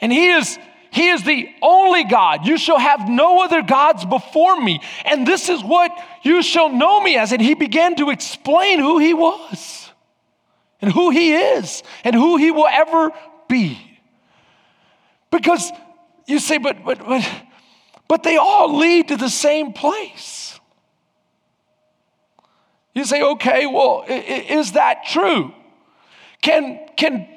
And 0.00 0.12
He 0.12 0.30
is 0.30 0.58
He 0.90 1.08
is 1.08 1.22
the 1.22 1.48
only 1.62 2.04
God. 2.04 2.46
You 2.46 2.58
shall 2.58 2.78
have 2.78 3.08
no 3.08 3.42
other 3.42 3.62
gods 3.62 4.04
before 4.04 4.60
me. 4.60 4.82
And 5.04 5.26
this 5.26 5.48
is 5.48 5.62
what 5.62 5.90
you 6.22 6.42
shall 6.42 6.68
know 6.68 7.00
me 7.00 7.16
as. 7.16 7.32
And 7.32 7.40
he 7.40 7.54
began 7.54 7.94
to 7.96 8.10
explain 8.10 8.78
who 8.78 8.98
he 8.98 9.14
was 9.14 9.77
and 10.80 10.92
who 10.92 11.10
he 11.10 11.34
is 11.34 11.82
and 12.04 12.14
who 12.14 12.36
he 12.36 12.50
will 12.50 12.68
ever 12.68 13.10
be. 13.48 13.78
Because 15.30 15.70
you 16.26 16.38
say, 16.38 16.58
but, 16.58 16.84
but, 16.84 16.98
but, 16.98 17.28
but 18.06 18.22
they 18.22 18.36
all 18.36 18.76
lead 18.76 19.08
to 19.08 19.16
the 19.16 19.28
same 19.28 19.72
place. 19.72 20.58
You 22.94 23.04
say, 23.04 23.22
okay, 23.22 23.66
well, 23.66 24.04
is 24.08 24.72
that 24.72 25.04
true? 25.06 25.52
Can, 26.42 26.80
can, 26.96 27.28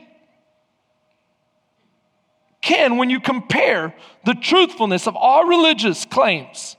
can, 2.62 2.97
when 2.97 3.10
you 3.10 3.19
compare 3.19 3.93
the 4.25 4.34
truthfulness 4.34 5.08
of 5.08 5.15
all 5.15 5.45
religious 5.45 6.06
claims, 6.06 6.77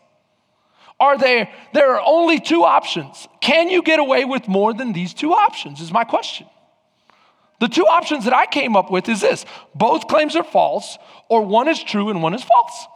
are 0.99 1.19
there, 1.19 1.49
there 1.75 1.95
are 1.97 2.03
only 2.05 2.41
two 2.41 2.63
options. 2.65 3.27
Can 3.41 3.69
you 3.69 3.83
get 3.83 3.99
away 3.99 4.25
with 4.25 4.47
more 4.49 4.73
than 4.73 4.93
these 4.93 5.15
two 5.15 5.33
options? 5.33 5.81
Is 5.81 5.93
my 5.93 6.05
question. 6.05 6.47
The 7.63 7.69
two 7.69 7.87
options 7.87 8.25
that 8.25 8.35
I 8.35 8.47
came 8.47 8.75
up 8.75 8.91
with 8.91 9.09
is 9.09 9.21
this 9.21 9.47
both 9.73 10.09
claims 10.09 10.35
are 10.35 10.43
false, 10.43 10.99
or 11.29 11.43
one 11.43 11.69
is 11.69 11.81
true 11.81 12.09
and 12.09 12.21
one 12.21 12.35
is 12.35 12.43
false. 12.43 12.87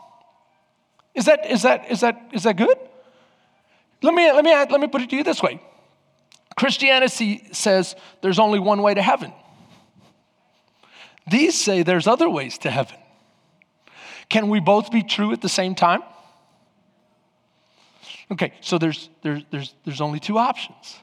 Is 1.14 1.26
that, 1.26 1.48
is 1.48 1.62
that, 1.62 1.88
is 1.88 2.00
that, 2.00 2.30
is 2.32 2.42
that 2.42 2.56
good? 2.56 2.76
Let 4.02 4.12
me, 4.12 4.32
let, 4.32 4.44
me, 4.44 4.52
let 4.52 4.80
me 4.80 4.88
put 4.88 5.02
it 5.02 5.10
to 5.10 5.16
you 5.16 5.22
this 5.22 5.40
way 5.40 5.60
Christianity 6.56 7.46
says 7.52 7.94
there's 8.22 8.40
only 8.40 8.58
one 8.58 8.82
way 8.82 8.92
to 8.92 9.02
heaven. 9.02 9.32
These 11.30 11.54
say 11.54 11.84
there's 11.84 12.08
other 12.08 12.28
ways 12.28 12.58
to 12.58 12.70
heaven. 12.72 12.98
Can 14.28 14.48
we 14.48 14.58
both 14.58 14.90
be 14.90 15.04
true 15.04 15.30
at 15.30 15.42
the 15.42 15.48
same 15.48 15.76
time? 15.76 16.02
Okay, 18.32 18.52
so 18.60 18.78
there's, 18.78 19.10
there's, 19.22 19.44
there's, 19.52 19.74
there's 19.84 20.00
only 20.00 20.18
two 20.18 20.38
options. 20.38 20.96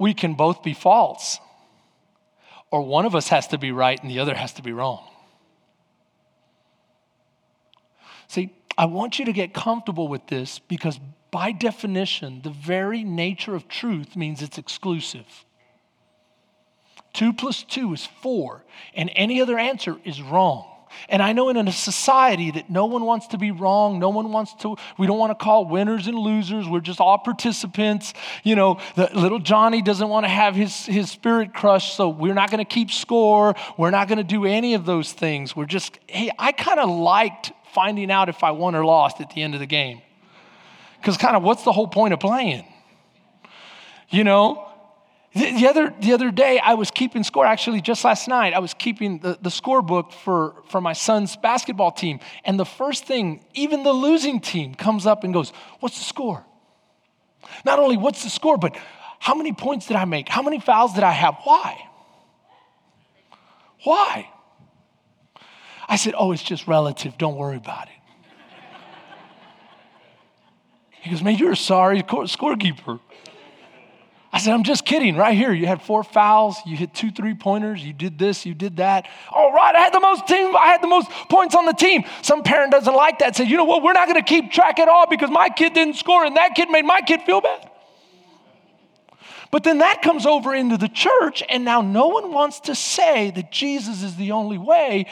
We 0.00 0.14
can 0.14 0.34
both 0.34 0.64
be 0.64 0.74
false, 0.74 1.38
or 2.72 2.80
one 2.80 3.04
of 3.04 3.14
us 3.14 3.28
has 3.28 3.46
to 3.48 3.58
be 3.58 3.70
right 3.70 4.02
and 4.02 4.10
the 4.10 4.18
other 4.18 4.34
has 4.34 4.54
to 4.54 4.62
be 4.62 4.72
wrong. 4.72 5.06
See, 8.26 8.50
I 8.78 8.86
want 8.86 9.18
you 9.18 9.26
to 9.26 9.32
get 9.32 9.52
comfortable 9.52 10.08
with 10.08 10.26
this 10.26 10.58
because, 10.58 10.98
by 11.30 11.52
definition, 11.52 12.40
the 12.42 12.50
very 12.50 13.04
nature 13.04 13.54
of 13.54 13.68
truth 13.68 14.16
means 14.16 14.40
it's 14.40 14.56
exclusive. 14.56 15.44
Two 17.12 17.34
plus 17.34 17.62
two 17.62 17.92
is 17.92 18.06
four, 18.06 18.64
and 18.94 19.10
any 19.14 19.42
other 19.42 19.58
answer 19.58 19.98
is 20.04 20.22
wrong. 20.22 20.71
And 21.08 21.22
I 21.22 21.32
know 21.32 21.48
in 21.48 21.56
a 21.56 21.72
society 21.72 22.50
that 22.52 22.70
no 22.70 22.86
one 22.86 23.04
wants 23.04 23.28
to 23.28 23.38
be 23.38 23.50
wrong, 23.50 23.98
no 23.98 24.08
one 24.10 24.32
wants 24.32 24.54
to, 24.60 24.76
we 24.98 25.06
don't 25.06 25.18
want 25.18 25.36
to 25.36 25.44
call 25.44 25.66
winners 25.66 26.06
and 26.06 26.16
losers, 26.18 26.68
we're 26.68 26.80
just 26.80 27.00
all 27.00 27.18
participants. 27.18 28.14
You 28.42 28.56
know, 28.56 28.80
the 28.96 29.10
little 29.14 29.38
Johnny 29.38 29.82
doesn't 29.82 30.08
want 30.08 30.24
to 30.24 30.30
have 30.30 30.54
his, 30.54 30.86
his 30.86 31.10
spirit 31.10 31.54
crushed, 31.54 31.96
so 31.96 32.08
we're 32.08 32.34
not 32.34 32.50
going 32.50 32.64
to 32.64 32.70
keep 32.70 32.90
score. 32.90 33.54
We're 33.76 33.90
not 33.90 34.08
going 34.08 34.18
to 34.18 34.24
do 34.24 34.44
any 34.44 34.74
of 34.74 34.86
those 34.86 35.12
things. 35.12 35.54
We're 35.54 35.66
just, 35.66 35.98
hey, 36.06 36.30
I 36.38 36.52
kind 36.52 36.80
of 36.80 36.88
liked 36.88 37.52
finding 37.72 38.10
out 38.10 38.28
if 38.28 38.42
I 38.44 38.50
won 38.50 38.74
or 38.74 38.84
lost 38.84 39.20
at 39.20 39.30
the 39.30 39.42
end 39.42 39.54
of 39.54 39.60
the 39.60 39.66
game. 39.66 40.02
Because 41.00 41.16
kind 41.16 41.36
of 41.36 41.42
what's 41.42 41.64
the 41.64 41.72
whole 41.72 41.88
point 41.88 42.14
of 42.14 42.20
playing? 42.20 42.64
You 44.10 44.24
know? 44.24 44.71
The, 45.34 45.50
the, 45.52 45.66
other, 45.66 45.94
the 45.98 46.12
other 46.12 46.30
day, 46.30 46.58
I 46.58 46.74
was 46.74 46.90
keeping 46.90 47.24
score, 47.24 47.46
actually, 47.46 47.80
just 47.80 48.04
last 48.04 48.28
night, 48.28 48.52
I 48.52 48.58
was 48.58 48.74
keeping 48.74 49.18
the, 49.18 49.38
the 49.40 49.48
scorebook 49.48 50.12
for, 50.12 50.62
for 50.68 50.80
my 50.80 50.92
son's 50.92 51.36
basketball 51.36 51.90
team. 51.90 52.20
And 52.44 52.60
the 52.60 52.66
first 52.66 53.06
thing, 53.06 53.42
even 53.54 53.82
the 53.82 53.94
losing 53.94 54.40
team 54.40 54.74
comes 54.74 55.06
up 55.06 55.24
and 55.24 55.32
goes, 55.32 55.52
What's 55.80 55.98
the 55.98 56.04
score? 56.04 56.44
Not 57.64 57.78
only 57.78 57.96
what's 57.96 58.22
the 58.22 58.30
score, 58.30 58.58
but 58.58 58.76
how 59.18 59.34
many 59.34 59.52
points 59.52 59.86
did 59.86 59.96
I 59.96 60.04
make? 60.04 60.28
How 60.28 60.42
many 60.42 60.60
fouls 60.60 60.92
did 60.92 61.02
I 61.02 61.12
have? 61.12 61.36
Why? 61.44 61.78
Why? 63.84 64.28
I 65.88 65.96
said, 65.96 66.14
Oh, 66.16 66.32
it's 66.32 66.42
just 66.42 66.68
relative. 66.68 67.16
Don't 67.16 67.36
worry 67.36 67.56
about 67.56 67.88
it. 67.88 67.94
He 71.00 71.10
goes, 71.10 71.22
Man, 71.22 71.36
you're 71.36 71.52
a 71.52 71.56
sorry 71.56 72.02
scorekeeper. 72.02 73.00
I 74.34 74.38
said, 74.38 74.54
I'm 74.54 74.62
just 74.62 74.86
kidding. 74.86 75.16
Right 75.16 75.36
here, 75.36 75.52
you 75.52 75.66
had 75.66 75.82
four 75.82 76.02
fouls, 76.02 76.56
you 76.64 76.74
hit 76.74 76.94
two 76.94 77.10
three 77.10 77.34
pointers, 77.34 77.84
you 77.84 77.92
did 77.92 78.18
this, 78.18 78.46
you 78.46 78.54
did 78.54 78.78
that. 78.78 79.06
All 79.30 79.52
right, 79.52 79.74
I 79.74 79.80
had 79.80 79.92
the 79.92 80.00
most 80.00 80.26
team, 80.26 80.56
I 80.56 80.68
had 80.68 80.82
the 80.82 80.86
most 80.86 81.10
points 81.28 81.54
on 81.54 81.66
the 81.66 81.74
team. 81.74 82.04
Some 82.22 82.42
parent 82.42 82.72
doesn't 82.72 82.94
like 82.94 83.18
that. 83.18 83.36
Say, 83.36 83.44
you 83.44 83.58
know 83.58 83.64
what, 83.64 83.82
we're 83.82 83.92
not 83.92 84.08
gonna 84.08 84.22
keep 84.22 84.50
track 84.50 84.78
at 84.78 84.88
all 84.88 85.06
because 85.06 85.30
my 85.30 85.50
kid 85.50 85.74
didn't 85.74 85.96
score 85.96 86.24
and 86.24 86.36
that 86.36 86.54
kid 86.54 86.70
made 86.70 86.86
my 86.86 87.02
kid 87.02 87.20
feel 87.22 87.42
bad. 87.42 87.68
But 89.50 89.64
then 89.64 89.78
that 89.78 90.00
comes 90.00 90.24
over 90.24 90.54
into 90.54 90.78
the 90.78 90.88
church, 90.88 91.42
and 91.46 91.62
now 91.62 91.82
no 91.82 92.08
one 92.08 92.32
wants 92.32 92.60
to 92.60 92.74
say 92.74 93.30
that 93.32 93.52
Jesus 93.52 94.02
is 94.02 94.16
the 94.16 94.32
only 94.32 94.56
way, 94.56 95.06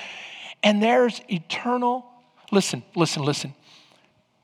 and 0.63 0.83
there's 0.83 1.21
eternal. 1.29 2.07
Listen, 2.51 2.83
listen, 2.97 3.23
listen. 3.23 3.55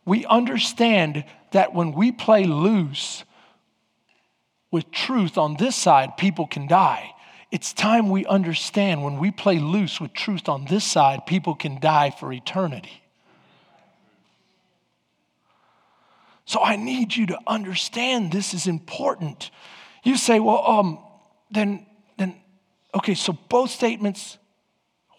We 0.05 0.27
understand 0.27 1.25
that 1.53 1.73
when 1.73 1.93
we 1.93 2.13
play 2.13 2.45
loose, 2.45 3.25
with 4.77 4.91
truth 4.91 5.39
on 5.39 5.57
this 5.57 5.75
side, 5.75 6.19
people 6.19 6.47
can 6.47 6.67
die. 6.67 7.15
It's 7.51 7.73
time 7.73 8.11
we 8.11 8.27
understand 8.27 9.03
when 9.03 9.17
we 9.19 9.31
play 9.31 9.59
loose 9.59 10.03
with 10.03 10.13
truth 10.13 10.51
on 10.51 10.67
this 10.67 10.85
side, 10.85 11.25
people 11.25 11.55
can 11.55 11.81
die 11.81 12.11
for 12.11 12.31
eternity. 12.31 13.03
So 16.45 16.63
I 16.63 16.77
need 16.77 17.17
you 17.17 17.25
to 17.29 17.39
understand 17.47 18.33
this 18.33 18.53
is 18.53 18.67
important. 18.67 19.51
You 20.05 20.19
say, 20.19 20.41
well, 20.41 20.63
um, 20.67 20.99
then, 21.51 21.87
then, 22.19 22.37
okay, 22.95 23.15
so 23.15 23.33
both 23.49 23.71
statements, 23.71 24.37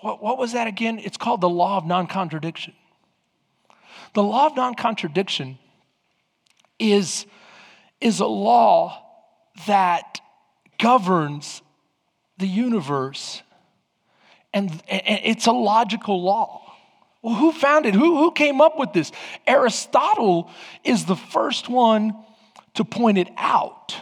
what, 0.01 0.21
what 0.21 0.37
was 0.37 0.53
that 0.53 0.67
again? 0.67 0.99
It's 0.99 1.17
called 1.17 1.41
the 1.41 1.49
law 1.49 1.77
of 1.77 1.87
non 1.87 2.05
contradiction. 2.05 2.75
The 4.13 4.21
law 4.21 4.45
of 4.45 4.55
non 4.55 4.75
contradiction 4.75 5.57
is, 6.77 7.25
is 7.99 8.19
a 8.19 8.27
law 8.27 9.05
that 9.65 10.19
governs 10.77 11.61
the 12.37 12.47
universe. 12.47 13.41
And, 14.53 14.81
it's 14.87 15.47
a 15.47 15.51
logical 15.51 16.21
law. 16.21 16.61
Well, 17.21 17.35
who 17.35 17.51
found 17.51 17.85
it? 17.85 17.93
Who, 17.93 18.17
who 18.17 18.31
came 18.31 18.61
up 18.61 18.77
with 18.77 18.93
this? 18.93 19.11
Aristotle 19.45 20.49
is 20.83 21.05
the 21.05 21.15
first 21.15 21.67
one 21.67 22.13
to 22.75 22.85
point 22.85 23.17
it 23.17 23.29
out. 23.37 23.95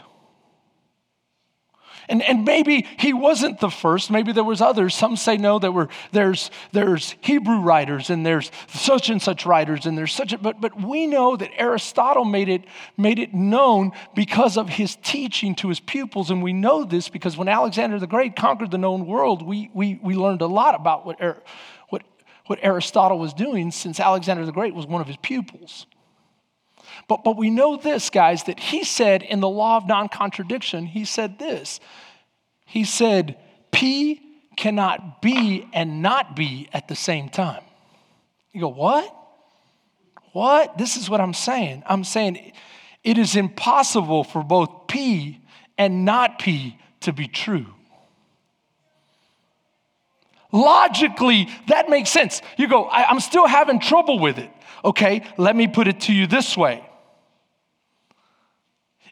And, 2.07 2.21
and 2.21 2.45
maybe 2.45 2.85
he 2.97 3.13
wasn't 3.13 3.59
the 3.59 3.69
first, 3.69 4.11
maybe 4.11 4.31
there 4.31 4.43
was 4.43 4.61
others. 4.61 4.93
Some 4.93 5.15
say 5.15 5.37
no, 5.37 5.59
there 5.59 5.71
were, 5.71 5.89
there's, 6.11 6.51
there's 6.71 7.15
Hebrew 7.21 7.59
writers 7.59 8.09
and 8.09 8.25
there's 8.25 8.51
such 8.67 9.09
and 9.09 9.21
such 9.21 9.45
writers 9.45 9.85
and 9.85 9.97
there's 9.97 10.13
such 10.13 10.33
a, 10.33 10.37
but, 10.37 10.61
but 10.61 10.79
we 10.79 11.07
know 11.07 11.35
that 11.35 11.49
Aristotle 11.57 12.25
made 12.25 12.49
it, 12.49 12.63
made 12.97 13.17
it 13.17 13.33
known 13.33 13.91
because 14.13 14.57
of 14.57 14.69
his 14.69 14.97
teaching 14.97 15.55
to 15.55 15.69
his 15.69 15.79
pupils. 15.79 16.29
And 16.29 16.43
we 16.43 16.53
know 16.53 16.83
this 16.83 17.09
because 17.09 17.37
when 17.37 17.47
Alexander 17.47 17.99
the 17.99 18.07
Great 18.07 18.35
conquered 18.35 18.71
the 18.71 18.77
known 18.77 19.07
world, 19.07 19.41
we, 19.41 19.71
we, 19.73 19.99
we 20.03 20.15
learned 20.15 20.41
a 20.41 20.47
lot 20.47 20.75
about 20.75 21.05
what, 21.05 21.19
what, 21.89 22.03
what 22.45 22.59
Aristotle 22.61 23.17
was 23.17 23.33
doing 23.33 23.71
since 23.71 23.99
Alexander 23.99 24.45
the 24.45 24.51
Great 24.51 24.75
was 24.75 24.85
one 24.85 25.01
of 25.01 25.07
his 25.07 25.17
pupils. 25.17 25.87
But, 27.08 27.23
but 27.23 27.38
we 27.38 27.49
know 27.49 27.77
this, 27.77 28.10
guys, 28.10 28.43
that 28.43 28.60
he 28.60 28.84
said 28.84 29.23
in 29.23 29.39
the 29.39 29.49
law 29.49 29.77
of 29.77 29.88
non 29.88 30.10
contradiction, 30.10 30.86
he 30.86 31.05
said 31.05 31.39
this. 31.39 31.79
He 32.65 32.84
said, 32.84 33.38
P 33.71 34.21
cannot 34.55 35.21
be 35.21 35.67
and 35.73 36.01
not 36.01 36.36
be 36.36 36.69
at 36.73 36.88
the 36.88 36.95
same 36.95 37.29
time. 37.29 37.63
You 38.51 38.62
go, 38.62 38.69
what? 38.69 39.13
What? 40.31 40.77
This 40.77 40.97
is 40.97 41.10
what 41.10 41.21
I'm 41.21 41.34
saying. 41.34 41.84
I'm 41.86 42.03
saying 42.03 42.53
it 43.03 43.17
is 43.17 43.36
impossible 43.36 44.23
for 44.23 44.43
both 44.43 44.88
P 44.88 45.41
and 45.77 46.05
not 46.05 46.39
P 46.39 46.77
to 47.01 47.13
be 47.13 47.27
true. 47.27 47.74
Logically, 50.55 51.49
that 51.67 51.89
makes 51.89 52.09
sense. 52.09 52.41
You 52.57 52.69
go, 52.69 52.85
I, 52.85 53.11
am 53.11 53.19
still 53.19 53.45
having 53.45 53.79
trouble 53.79 54.19
with 54.19 54.37
it. 54.37 54.49
Okay, 54.85 55.23
let 55.37 55.53
me 55.53 55.67
put 55.67 55.89
it 55.89 55.99
to 56.01 56.13
you 56.13 56.27
this 56.27 56.55
way 56.55 56.81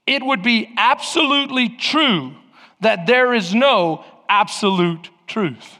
it 0.05 0.21
would 0.21 0.43
be 0.43 0.69
absolutely 0.77 1.69
true 1.69 2.33
that 2.81 3.07
there 3.07 3.33
is 3.33 3.55
no 3.55 4.03
absolute 4.27 5.09
truth. 5.27 5.79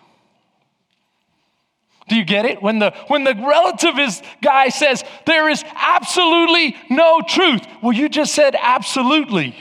Do 2.07 2.15
you 2.15 2.23
get 2.23 2.45
it? 2.45 2.61
When 2.61 2.79
the, 2.79 2.93
when 3.07 3.23
the 3.25 3.33
relativist 3.33 4.23
guy 4.41 4.69
says 4.69 5.03
there 5.25 5.49
is 5.49 5.63
absolutely 5.75 6.75
no 6.89 7.21
truth, 7.21 7.65
well, 7.81 7.93
you 7.93 8.07
just 8.07 8.33
said 8.33 8.55
absolutely. 8.57 9.57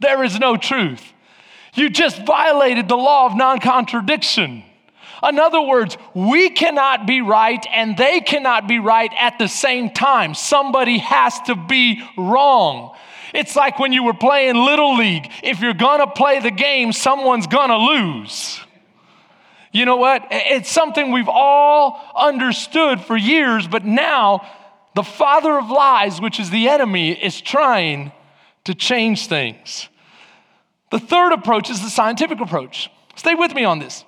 There 0.00 0.24
is 0.24 0.38
no 0.38 0.56
truth. 0.56 1.02
You 1.74 1.90
just 1.90 2.24
violated 2.24 2.88
the 2.88 2.96
law 2.96 3.26
of 3.26 3.36
non 3.36 3.60
contradiction. 3.60 4.64
In 5.28 5.38
other 5.38 5.60
words, 5.60 5.96
we 6.12 6.50
cannot 6.50 7.06
be 7.06 7.20
right 7.20 7.64
and 7.72 7.96
they 7.96 8.20
cannot 8.20 8.68
be 8.68 8.78
right 8.78 9.10
at 9.18 9.38
the 9.38 9.48
same 9.48 9.90
time. 9.90 10.34
Somebody 10.34 10.98
has 10.98 11.40
to 11.42 11.54
be 11.54 12.02
wrong. 12.16 12.94
It's 13.32 13.56
like 13.56 13.78
when 13.78 13.92
you 13.92 14.04
were 14.04 14.14
playing 14.14 14.56
Little 14.56 14.96
League. 14.96 15.30
If 15.42 15.60
you're 15.60 15.74
gonna 15.74 16.06
play 16.06 16.40
the 16.40 16.50
game, 16.50 16.92
someone's 16.92 17.46
gonna 17.46 17.78
lose. 17.78 18.60
You 19.72 19.84
know 19.86 19.96
what? 19.96 20.28
It's 20.30 20.70
something 20.70 21.10
we've 21.10 21.28
all 21.28 22.00
understood 22.16 23.00
for 23.00 23.16
years, 23.16 23.66
but 23.66 23.84
now 23.84 24.46
the 24.94 25.02
father 25.02 25.58
of 25.58 25.68
lies, 25.68 26.20
which 26.20 26.38
is 26.38 26.50
the 26.50 26.68
enemy, 26.68 27.10
is 27.10 27.40
trying 27.40 28.12
to 28.64 28.74
change 28.74 29.26
things. 29.26 29.88
The 30.90 31.00
third 31.00 31.32
approach 31.32 31.70
is 31.70 31.82
the 31.82 31.90
scientific 31.90 32.40
approach. 32.40 32.88
Stay 33.16 33.34
with 33.34 33.52
me 33.52 33.64
on 33.64 33.80
this. 33.80 34.04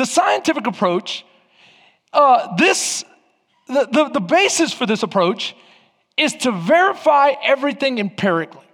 The 0.00 0.06
scientific 0.06 0.66
approach, 0.66 1.26
uh, 2.14 2.56
this, 2.56 3.04
the, 3.68 3.86
the, 3.92 4.08
the 4.08 4.20
basis 4.20 4.72
for 4.72 4.86
this 4.86 5.02
approach 5.02 5.54
is 6.16 6.32
to 6.36 6.52
verify 6.52 7.32
everything 7.42 7.98
empirically. 7.98 8.64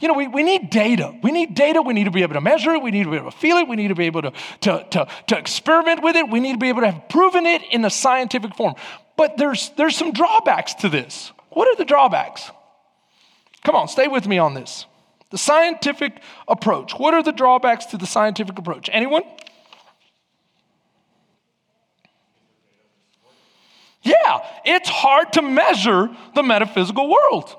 You 0.00 0.08
know, 0.08 0.12
we, 0.12 0.28
we 0.28 0.42
need 0.42 0.68
data. 0.68 1.18
We 1.22 1.32
need 1.32 1.54
data. 1.54 1.80
We 1.80 1.94
need 1.94 2.04
to 2.04 2.10
be 2.10 2.20
able 2.20 2.34
to 2.34 2.42
measure 2.42 2.72
it. 2.72 2.82
We 2.82 2.90
need 2.90 3.04
to 3.04 3.10
be 3.10 3.16
able 3.16 3.30
to 3.30 3.36
feel 3.38 3.56
it. 3.56 3.68
We 3.68 3.76
need 3.76 3.88
to 3.88 3.94
be 3.94 4.04
able 4.04 4.20
to, 4.20 4.32
to, 4.60 4.86
to, 4.90 5.08
to 5.28 5.38
experiment 5.38 6.02
with 6.02 6.14
it. 6.14 6.28
We 6.28 6.40
need 6.40 6.52
to 6.52 6.58
be 6.58 6.68
able 6.68 6.82
to 6.82 6.90
have 6.90 7.08
proven 7.08 7.46
it 7.46 7.62
in 7.70 7.82
a 7.86 7.90
scientific 7.90 8.54
form. 8.54 8.74
But 9.16 9.38
there's, 9.38 9.70
there's 9.78 9.96
some 9.96 10.12
drawbacks 10.12 10.74
to 10.74 10.90
this. 10.90 11.32
What 11.48 11.68
are 11.68 11.76
the 11.76 11.86
drawbacks? 11.86 12.50
Come 13.64 13.76
on, 13.76 13.88
stay 13.88 14.08
with 14.08 14.28
me 14.28 14.36
on 14.36 14.52
this. 14.52 14.84
The 15.30 15.38
scientific 15.38 16.20
approach. 16.46 16.92
What 16.98 17.14
are 17.14 17.22
the 17.22 17.32
drawbacks 17.32 17.86
to 17.86 17.96
the 17.96 18.06
scientific 18.06 18.58
approach? 18.58 18.90
Anyone? 18.92 19.22
Yeah, 24.06 24.46
it's 24.64 24.88
hard 24.88 25.32
to 25.32 25.42
measure 25.42 26.08
the 26.34 26.42
metaphysical 26.44 27.10
world. 27.10 27.54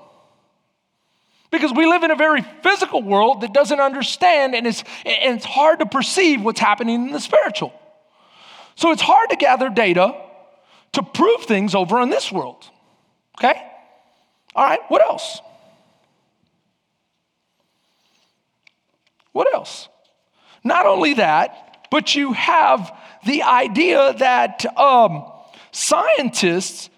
Because 1.52 1.74
we 1.74 1.86
live 1.86 2.04
in 2.04 2.12
a 2.12 2.16
very 2.16 2.42
physical 2.64 3.02
world 3.02 3.42
that 3.42 3.54
doesn't 3.54 3.80
understand 3.80 4.56
and 4.56 4.66
it's, 4.66 4.82
and 5.06 5.36
it's 5.36 5.46
hard 5.46 5.80
to 5.80 5.86
perceive 5.86 6.42
what's 6.42 6.60
happening 6.60 7.08
in 7.08 7.12
the 7.12 7.20
spiritual. 7.20 7.74
So 8.76 8.92
it's 8.92 9.02
hard 9.02 9.30
to 9.32 9.36
gather 9.36 9.70
data 9.70 10.16
to 10.94 11.04
prove 11.04 11.44
things 11.44 11.76
over 11.76 12.02
in 12.02 12.10
this 12.10 12.32
world. 12.32 12.64
Okay? 13.38 13.62
All 14.56 14.64
right, 14.64 14.80
what 14.88 15.02
else? 15.02 15.42
What 19.34 19.54
else? 19.54 19.90
Not 20.64 20.86
only 20.86 21.16
that, 21.16 21.88
but 21.92 22.16
you 22.16 22.34
have 22.34 22.92
the 23.26 23.44
idea 23.44 24.14
that 24.14 24.66
um, 24.78 25.26
scientists 25.78 26.90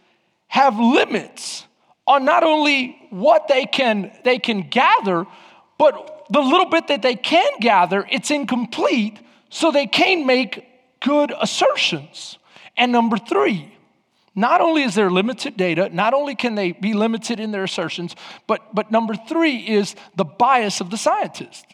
have 0.47 0.79
limits 0.79 1.65
on 2.07 2.25
not 2.25 2.43
only 2.43 2.97
what 3.09 3.47
they 3.47 3.65
can, 3.65 4.11
they 4.23 4.39
can 4.39 4.61
gather, 4.61 5.27
but 5.77 6.25
the 6.29 6.39
little 6.39 6.69
bit 6.69 6.87
that 6.87 7.01
they 7.01 7.15
can 7.15 7.51
gather, 7.59 8.07
it's 8.09 8.31
incomplete, 8.31 9.19
so 9.49 9.71
they 9.71 9.85
can't 9.85 10.25
make 10.25 10.65
good 11.01 11.33
assertions. 11.39 12.37
And 12.77 12.91
number 12.91 13.17
three, 13.17 13.73
not 14.33 14.61
only 14.61 14.83
is 14.83 14.95
there 14.95 15.11
limited 15.11 15.57
data, 15.57 15.89
not 15.89 16.13
only 16.13 16.35
can 16.35 16.55
they 16.55 16.71
be 16.71 16.93
limited 16.93 17.39
in 17.39 17.51
their 17.51 17.65
assertions, 17.65 18.15
but, 18.47 18.73
but 18.73 18.91
number 18.91 19.15
three 19.15 19.57
is 19.57 19.95
the 20.15 20.23
bias 20.23 20.79
of 20.79 20.89
the 20.89 20.97
scientist. 20.97 21.65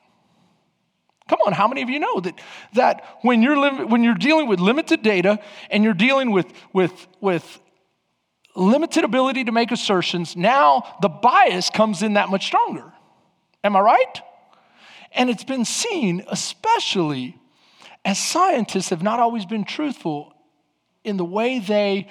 Come 1.28 1.40
on, 1.46 1.54
how 1.54 1.68
many 1.68 1.82
of 1.82 1.90
you 1.90 2.00
know 2.00 2.20
that, 2.20 2.40
that 2.74 3.04
when, 3.22 3.42
you're 3.42 3.88
when 3.88 4.04
you're 4.04 4.14
dealing 4.14 4.48
with 4.48 4.60
limited 4.60 5.02
data 5.02 5.40
and 5.72 5.84
you're 5.84 5.96
dealing 5.96 6.32
with, 6.32 6.46
with, 6.72 7.08
with 7.20 7.60
limited 8.56 9.04
ability 9.04 9.46
to 9.46 9.52
make 9.52 9.72
assertions, 9.72 10.36
now 10.36 10.98
the 11.02 11.10
bias 11.10 11.72
comes 11.72 12.04
in 12.04 12.14
that 12.14 12.30
much 12.30 12.46
stronger. 12.46 12.94
Am 13.64 13.76
I 13.76 13.80
right? 13.80 14.22
And 15.14 15.30
it's 15.32 15.44
been 15.44 15.66
seen, 15.66 16.24
especially 16.28 17.36
as 18.04 18.20
scientists 18.20 18.90
have 18.90 19.02
not 19.02 19.20
always 19.20 19.46
been 19.46 19.66
truthful 19.66 20.32
in 21.04 21.18
the 21.18 21.26
way 21.26 21.58
they, 21.58 22.08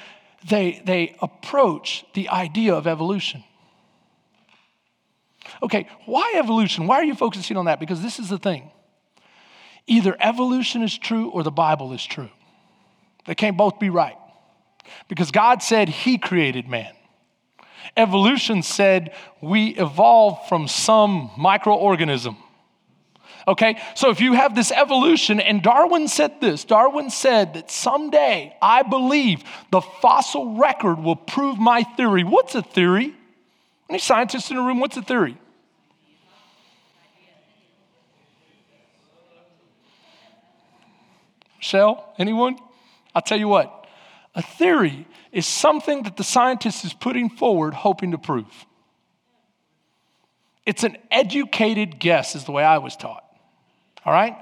they, 0.49 0.83
they 0.85 1.17
approach 1.23 2.05
the 2.15 2.31
idea 2.31 2.75
of 2.75 2.89
evolution. 2.89 3.45
Okay, 5.63 5.89
why 6.07 6.35
evolution? 6.37 6.89
Why 6.89 6.97
are 6.97 7.05
you 7.05 7.15
focusing 7.15 7.57
on 7.57 7.67
that? 7.67 7.79
Because 7.79 8.03
this 8.03 8.19
is 8.19 8.29
the 8.29 8.39
thing 8.39 8.73
either 9.87 10.17
evolution 10.21 10.83
is 10.83 10.97
true 10.97 11.31
or 11.31 11.43
the 11.43 11.51
Bible 11.51 11.93
is 11.93 12.05
true. 12.05 12.31
They 13.27 13.35
can't 13.35 13.57
both 13.57 13.79
be 13.79 13.91
right. 13.91 14.17
Because 15.09 15.31
God 15.31 15.63
said 15.63 15.89
He 15.89 16.19
created 16.19 16.69
man. 16.69 16.93
Evolution 17.97 18.63
said 18.63 19.13
we 19.41 19.69
evolved 19.69 20.49
from 20.49 20.69
some 20.69 21.31
microorganism. 21.39 22.37
Okay, 23.47 23.79
so 23.95 24.09
if 24.09 24.21
you 24.21 24.33
have 24.33 24.55
this 24.55 24.73
evolution, 24.73 25.39
and 25.39 25.63
Darwin 25.63 26.09
said 26.09 26.41
this 26.41 26.65
Darwin 26.65 27.11
said 27.11 27.55
that 27.55 27.71
someday 27.71 28.57
I 28.63 28.83
believe 28.83 29.45
the 29.71 29.83
fossil 29.83 30.57
record 30.57 30.99
will 30.99 31.17
prove 31.17 31.59
my 31.59 31.83
theory. 31.83 32.25
What's 32.25 32.55
a 32.55 32.63
theory? 32.63 33.15
Any 33.91 33.99
scientists 33.99 34.51
in 34.51 34.57
the 34.57 34.63
room, 34.63 34.81
what's 34.81 34.97
a 34.97 35.03
theory? 35.03 35.37
Michelle, 41.65 42.13
anyone? 42.19 42.59
I'll 43.15 43.23
tell 43.23 43.39
you 43.39 43.49
what, 43.49 43.87
a 44.35 44.43
theory 44.43 45.07
is 45.33 45.47
something 45.47 46.03
that 46.03 46.19
the 46.19 46.23
scientist 46.23 46.85
is 46.85 46.93
putting 46.93 47.31
forward 47.31 47.73
hoping 47.73 48.11
to 48.11 48.19
prove. 48.19 48.67
It's 50.67 50.85
an 50.85 50.99
educated 51.11 51.99
guess, 51.99 52.35
is 52.35 52.45
the 52.45 52.53
way 52.53 52.63
I 52.63 52.77
was 52.77 52.97
taught. 52.97 53.25
All 54.05 54.13
right? 54.13 54.37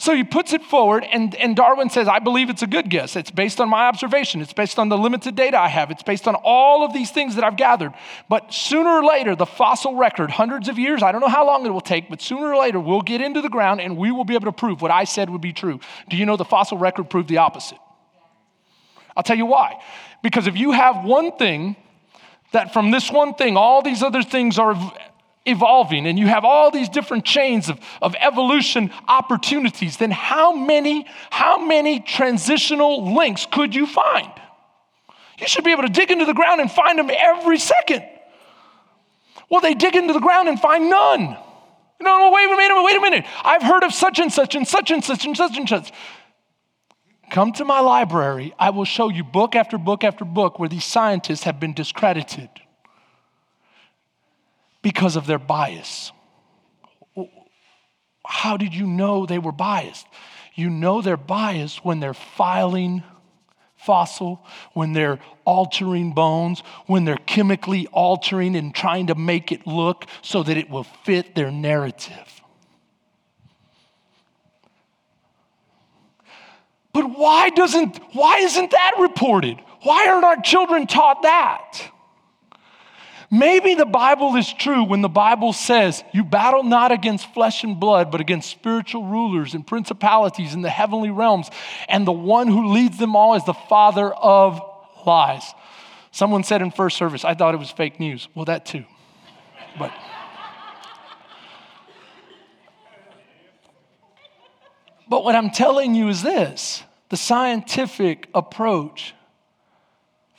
So 0.00 0.14
he 0.14 0.24
puts 0.24 0.54
it 0.54 0.62
forward, 0.62 1.04
and, 1.04 1.34
and 1.34 1.54
Darwin 1.54 1.90
says, 1.90 2.08
I 2.08 2.20
believe 2.20 2.48
it's 2.48 2.62
a 2.62 2.66
good 2.66 2.88
guess. 2.88 3.16
It's 3.16 3.30
based 3.30 3.60
on 3.60 3.68
my 3.68 3.86
observation, 3.86 4.40
it's 4.40 4.54
based 4.54 4.78
on 4.78 4.88
the 4.88 4.96
limited 4.96 5.36
data 5.36 5.58
I 5.58 5.68
have, 5.68 5.90
it's 5.90 6.02
based 6.02 6.26
on 6.26 6.36
all 6.36 6.86
of 6.86 6.94
these 6.94 7.10
things 7.10 7.34
that 7.34 7.44
I've 7.44 7.58
gathered. 7.58 7.92
But 8.26 8.50
sooner 8.50 8.88
or 8.88 9.04
later, 9.04 9.36
the 9.36 9.44
fossil 9.44 9.96
record, 9.96 10.30
hundreds 10.30 10.70
of 10.70 10.78
years, 10.78 11.02
I 11.02 11.12
don't 11.12 11.20
know 11.20 11.28
how 11.28 11.44
long 11.44 11.66
it 11.66 11.68
will 11.68 11.82
take, 11.82 12.08
but 12.08 12.22
sooner 12.22 12.46
or 12.46 12.56
later, 12.56 12.80
we'll 12.80 13.02
get 13.02 13.20
into 13.20 13.42
the 13.42 13.50
ground 13.50 13.82
and 13.82 13.98
we 13.98 14.10
will 14.10 14.24
be 14.24 14.32
able 14.32 14.46
to 14.46 14.52
prove 14.52 14.80
what 14.80 14.90
I 14.90 15.04
said 15.04 15.28
would 15.28 15.42
be 15.42 15.52
true. 15.52 15.80
Do 16.08 16.16
you 16.16 16.24
know 16.24 16.38
the 16.38 16.46
fossil 16.46 16.78
record 16.78 17.10
proved 17.10 17.28
the 17.28 17.36
opposite? 17.36 17.78
I'll 19.14 19.22
tell 19.22 19.36
you 19.36 19.44
why. 19.44 19.82
Because 20.22 20.46
if 20.46 20.56
you 20.56 20.72
have 20.72 21.04
one 21.04 21.36
thing, 21.36 21.76
that 22.52 22.72
from 22.72 22.90
this 22.90 23.10
one 23.10 23.34
thing, 23.34 23.58
all 23.58 23.82
these 23.82 24.02
other 24.02 24.22
things 24.22 24.58
are 24.58 24.74
evolving, 25.50 26.06
and 26.06 26.18
you 26.18 26.26
have 26.26 26.44
all 26.44 26.70
these 26.70 26.88
different 26.88 27.24
chains 27.24 27.68
of, 27.68 27.78
of 28.00 28.14
evolution 28.18 28.90
opportunities, 29.08 29.96
then 29.96 30.10
how 30.10 30.52
many, 30.52 31.06
how 31.30 31.64
many 31.64 32.00
transitional 32.00 33.14
links 33.14 33.46
could 33.50 33.74
you 33.74 33.86
find? 33.86 34.30
You 35.38 35.46
should 35.46 35.64
be 35.64 35.72
able 35.72 35.82
to 35.82 35.88
dig 35.88 36.10
into 36.10 36.26
the 36.26 36.34
ground 36.34 36.60
and 36.60 36.70
find 36.70 36.98
them 36.98 37.10
every 37.10 37.58
second. 37.58 38.04
Well, 39.50 39.60
they 39.60 39.74
dig 39.74 39.96
into 39.96 40.12
the 40.12 40.20
ground 40.20 40.48
and 40.48 40.60
find 40.60 40.88
none. 40.88 41.36
No, 42.02 42.18
no, 42.18 42.30
wait 42.32 42.46
a 42.46 42.56
minute, 42.56 42.82
wait 42.82 42.96
a 42.96 43.00
minute. 43.00 43.24
I've 43.42 43.62
heard 43.62 43.82
of 43.82 43.92
such 43.92 44.18
and 44.18 44.32
such 44.32 44.54
and 44.54 44.66
such 44.66 44.90
and 44.90 45.04
such 45.04 45.26
and 45.26 45.36
such 45.36 45.56
and 45.56 45.68
such. 45.68 45.92
Come 47.30 47.52
to 47.54 47.64
my 47.64 47.80
library. 47.80 48.54
I 48.58 48.70
will 48.70 48.84
show 48.84 49.08
you 49.08 49.22
book 49.22 49.54
after 49.54 49.78
book 49.78 50.02
after 50.04 50.24
book 50.24 50.58
where 50.58 50.68
these 50.68 50.84
scientists 50.84 51.44
have 51.44 51.60
been 51.60 51.74
discredited 51.74 52.48
because 54.82 55.16
of 55.16 55.26
their 55.26 55.38
bias. 55.38 56.12
How 58.26 58.56
did 58.56 58.74
you 58.74 58.86
know 58.86 59.26
they 59.26 59.38
were 59.38 59.52
biased? 59.52 60.06
You 60.54 60.70
know 60.70 61.02
they're 61.02 61.16
biased 61.16 61.84
when 61.84 62.00
they're 62.00 62.14
filing 62.14 63.02
fossil, 63.76 64.44
when 64.74 64.92
they're 64.92 65.18
altering 65.44 66.12
bones, 66.12 66.62
when 66.86 67.04
they're 67.04 67.16
chemically 67.16 67.86
altering 67.88 68.54
and 68.54 68.74
trying 68.74 69.06
to 69.06 69.14
make 69.14 69.52
it 69.52 69.66
look 69.66 70.04
so 70.22 70.42
that 70.42 70.56
it 70.56 70.68
will 70.68 70.84
fit 70.84 71.34
their 71.34 71.50
narrative. 71.50 72.40
But 76.92 77.18
why 77.18 77.50
doesn't 77.50 77.96
why 78.12 78.38
isn't 78.38 78.72
that 78.72 78.92
reported? 78.98 79.58
Why 79.82 80.08
aren't 80.08 80.24
our 80.24 80.42
children 80.42 80.86
taught 80.86 81.22
that? 81.22 81.90
Maybe 83.30 83.76
the 83.76 83.86
Bible 83.86 84.34
is 84.34 84.52
true 84.52 84.82
when 84.82 85.02
the 85.02 85.08
Bible 85.08 85.52
says 85.52 86.02
you 86.12 86.24
battle 86.24 86.64
not 86.64 86.90
against 86.90 87.32
flesh 87.32 87.62
and 87.62 87.78
blood, 87.78 88.10
but 88.10 88.20
against 88.20 88.50
spiritual 88.50 89.04
rulers 89.04 89.54
and 89.54 89.64
principalities 89.64 90.52
in 90.52 90.62
the 90.62 90.70
heavenly 90.70 91.10
realms, 91.10 91.48
and 91.88 92.04
the 92.06 92.12
one 92.12 92.48
who 92.48 92.72
leads 92.72 92.98
them 92.98 93.14
all 93.14 93.34
is 93.34 93.44
the 93.44 93.54
father 93.54 94.12
of 94.12 94.60
lies. 95.06 95.44
Someone 96.10 96.42
said 96.42 96.60
in 96.60 96.72
first 96.72 96.96
service, 96.96 97.24
I 97.24 97.34
thought 97.34 97.54
it 97.54 97.58
was 97.58 97.70
fake 97.70 98.00
news. 98.00 98.26
Well, 98.34 98.46
that 98.46 98.66
too. 98.66 98.84
But 99.78 99.92
But 105.10 105.24
what 105.24 105.34
I'm 105.34 105.50
telling 105.50 105.96
you 105.96 106.08
is 106.08 106.22
this 106.22 106.84
the 107.10 107.16
scientific 107.16 108.28
approach 108.32 109.14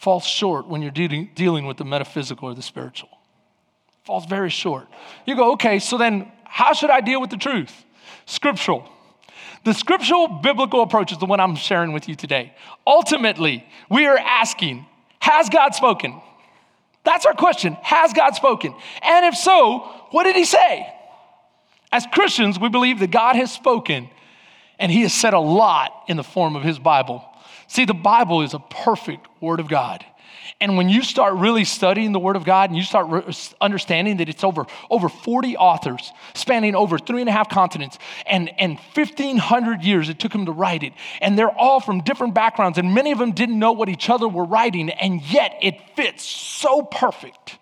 falls 0.02 0.26
short 0.26 0.68
when 0.68 0.82
you're 0.82 0.90
dealing, 0.90 1.30
dealing 1.36 1.68
with 1.68 1.78
the 1.78 1.86
metaphysical 1.86 2.50
or 2.50 2.56
the 2.56 2.62
spiritual. 2.64 3.10
Falls 4.04 4.26
very 4.26 4.50
short. 4.50 4.88
You 5.28 5.36
go, 5.36 5.52
okay, 5.54 5.78
so 5.78 5.96
then 5.96 6.32
how 6.44 6.74
should 6.74 6.90
I 6.90 7.02
deal 7.02 7.22
with 7.22 7.30
the 7.30 7.38
truth? 7.38 7.72
Scriptural. 8.26 8.90
The 9.64 9.74
scriptural 9.74 10.28
biblical 10.28 10.82
approach 10.82 11.12
is 11.12 11.20
the 11.20 11.28
one 11.28 11.40
I'm 11.40 11.56
sharing 11.56 11.94
with 11.94 12.10
you 12.10 12.16
today. 12.16 12.56
Ultimately, 12.88 13.64
we 13.92 14.08
are 14.08 14.18
asking, 14.18 14.88
has 15.20 15.50
God 15.50 15.76
spoken? 15.76 16.20
That's 17.04 17.28
our 17.28 17.36
question. 17.36 17.78
Has 17.84 18.12
God 18.12 18.32
spoken? 18.32 18.74
And 19.04 19.26
if 19.28 19.36
so, 19.36 19.80
what 20.10 20.24
did 20.24 20.36
he 20.36 20.46
say? 20.46 20.92
As 21.92 22.08
Christians, 22.12 22.60
we 22.60 22.70
believe 22.70 23.00
that 23.02 23.12
God 23.12 23.36
has 23.36 23.54
spoken 23.54 24.10
and 24.80 24.92
he 24.92 25.04
has 25.04 25.14
said 25.14 25.36
a 25.36 25.40
lot 25.40 25.92
in 26.08 26.18
the 26.18 26.24
form 26.24 26.56
of 26.56 26.64
his 26.64 26.80
Bible. 26.80 27.24
See, 27.72 27.86
the 27.86 27.94
Bible 27.94 28.42
is 28.42 28.54
a 28.54 28.60
perfect 28.60 29.26
word 29.40 29.62
of 29.62 29.70
God. 29.70 30.04
And 30.60 30.76
when 30.76 30.90
you 30.90 31.02
start 31.02 31.36
really 31.36 31.64
studying 31.64 32.12
the 32.12 32.20
Word 32.20 32.36
of 32.36 32.44
God 32.44 32.70
and 32.70 32.76
you 32.76 32.84
start 32.84 33.08
re- 33.08 33.34
understanding 33.62 34.18
that 34.18 34.28
it's 34.28 34.44
over, 34.44 34.66
over 34.90 35.08
40 35.08 35.56
authors 35.56 36.12
spanning 36.34 36.76
over 36.76 36.98
three 37.00 37.22
and 37.22 37.30
a 37.30 37.32
half 37.32 37.48
continents 37.48 37.98
and, 38.26 38.52
and 38.60 38.78
1,500 38.94 39.84
years 39.84 40.10
it 40.10 40.20
took 40.20 40.34
them 40.34 40.48
to 40.48 40.52
write 40.52 40.84
it. 40.84 40.92
And 41.22 41.40
they're 41.40 41.50
all 41.50 41.80
from 41.80 42.02
different 42.02 42.34
backgrounds, 42.34 42.78
and 42.78 42.94
many 42.94 43.14
of 43.14 43.20
them 43.20 43.32
didn't 43.32 43.58
know 43.58 43.72
what 43.72 43.88
each 43.88 44.10
other 44.10 44.28
were 44.28 44.44
writing, 44.44 44.90
and 44.90 45.22
yet 45.22 45.58
it 45.62 45.80
fits 45.96 46.26
so 46.26 46.82
perfect. 46.82 47.58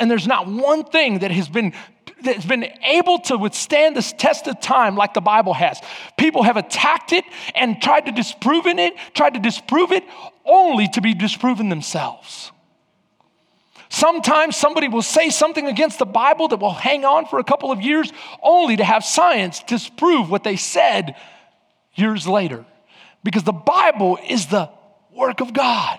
And 0.00 0.10
there's 0.10 0.26
not 0.26 0.46
one 0.46 0.84
thing 0.84 1.18
that 1.18 1.32
has 1.32 1.50
been 1.50 1.74
that's 2.22 2.44
been 2.44 2.64
able 2.82 3.18
to 3.20 3.36
withstand 3.36 3.96
this 3.96 4.12
test 4.12 4.46
of 4.46 4.60
time 4.60 4.96
like 4.96 5.14
the 5.14 5.20
Bible 5.20 5.54
has. 5.54 5.80
People 6.16 6.42
have 6.42 6.56
attacked 6.56 7.12
it 7.12 7.24
and 7.54 7.80
tried 7.80 8.06
to 8.06 8.12
disprove 8.12 8.66
it, 8.66 8.94
tried 9.14 9.34
to 9.34 9.40
disprove 9.40 9.92
it, 9.92 10.04
only 10.44 10.88
to 10.88 11.00
be 11.00 11.14
disproven 11.14 11.68
themselves. 11.68 12.50
Sometimes 13.88 14.56
somebody 14.56 14.88
will 14.88 15.02
say 15.02 15.30
something 15.30 15.66
against 15.66 15.98
the 15.98 16.06
Bible 16.06 16.48
that 16.48 16.60
will 16.60 16.74
hang 16.74 17.04
on 17.04 17.26
for 17.26 17.38
a 17.38 17.44
couple 17.44 17.72
of 17.72 17.80
years, 17.80 18.12
only 18.42 18.76
to 18.76 18.84
have 18.84 19.04
science 19.04 19.62
disprove 19.62 20.30
what 20.30 20.44
they 20.44 20.56
said 20.56 21.16
years 21.94 22.26
later. 22.26 22.64
Because 23.24 23.44
the 23.44 23.52
Bible 23.52 24.18
is 24.28 24.46
the 24.46 24.70
work 25.12 25.40
of 25.40 25.52
God. 25.52 25.98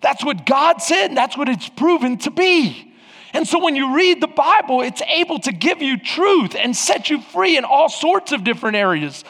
That's 0.00 0.24
what 0.24 0.44
God 0.44 0.82
said, 0.82 1.06
and 1.06 1.16
that's 1.16 1.36
what 1.36 1.48
it's 1.48 1.68
proven 1.68 2.18
to 2.18 2.30
be. 2.30 2.91
And 3.32 3.48
so 3.48 3.62
when 3.62 3.76
you 3.76 3.94
read 3.96 4.20
the 4.20 4.26
Bible, 4.26 4.82
it's 4.82 5.02
able 5.02 5.38
to 5.40 5.52
give 5.52 5.80
you 5.80 5.98
truth 5.98 6.54
and 6.54 6.76
set 6.76 7.08
you 7.10 7.20
free 7.20 7.56
in 7.56 7.64
all 7.64 7.88
sorts 7.88 8.32
of 8.32 8.44
different 8.44 8.76
areas. 8.76 9.24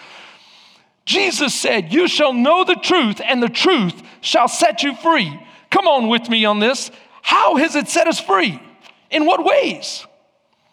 Jesus 1.04 1.54
said, 1.54 1.92
You 1.92 2.08
shall 2.08 2.32
know 2.32 2.64
the 2.64 2.74
truth, 2.76 3.20
and 3.24 3.42
the 3.42 3.48
truth 3.48 4.02
shall 4.20 4.48
set 4.48 4.82
you 4.82 4.94
free. 4.96 5.40
Come 5.70 5.86
on 5.86 6.08
with 6.08 6.28
me 6.28 6.44
on 6.44 6.58
this. 6.58 6.90
How 7.22 7.56
has 7.56 7.76
it 7.76 7.88
set 7.88 8.06
us 8.08 8.20
free? 8.20 8.60
In 9.10 9.26
what 9.26 9.44
ways? 9.44 10.06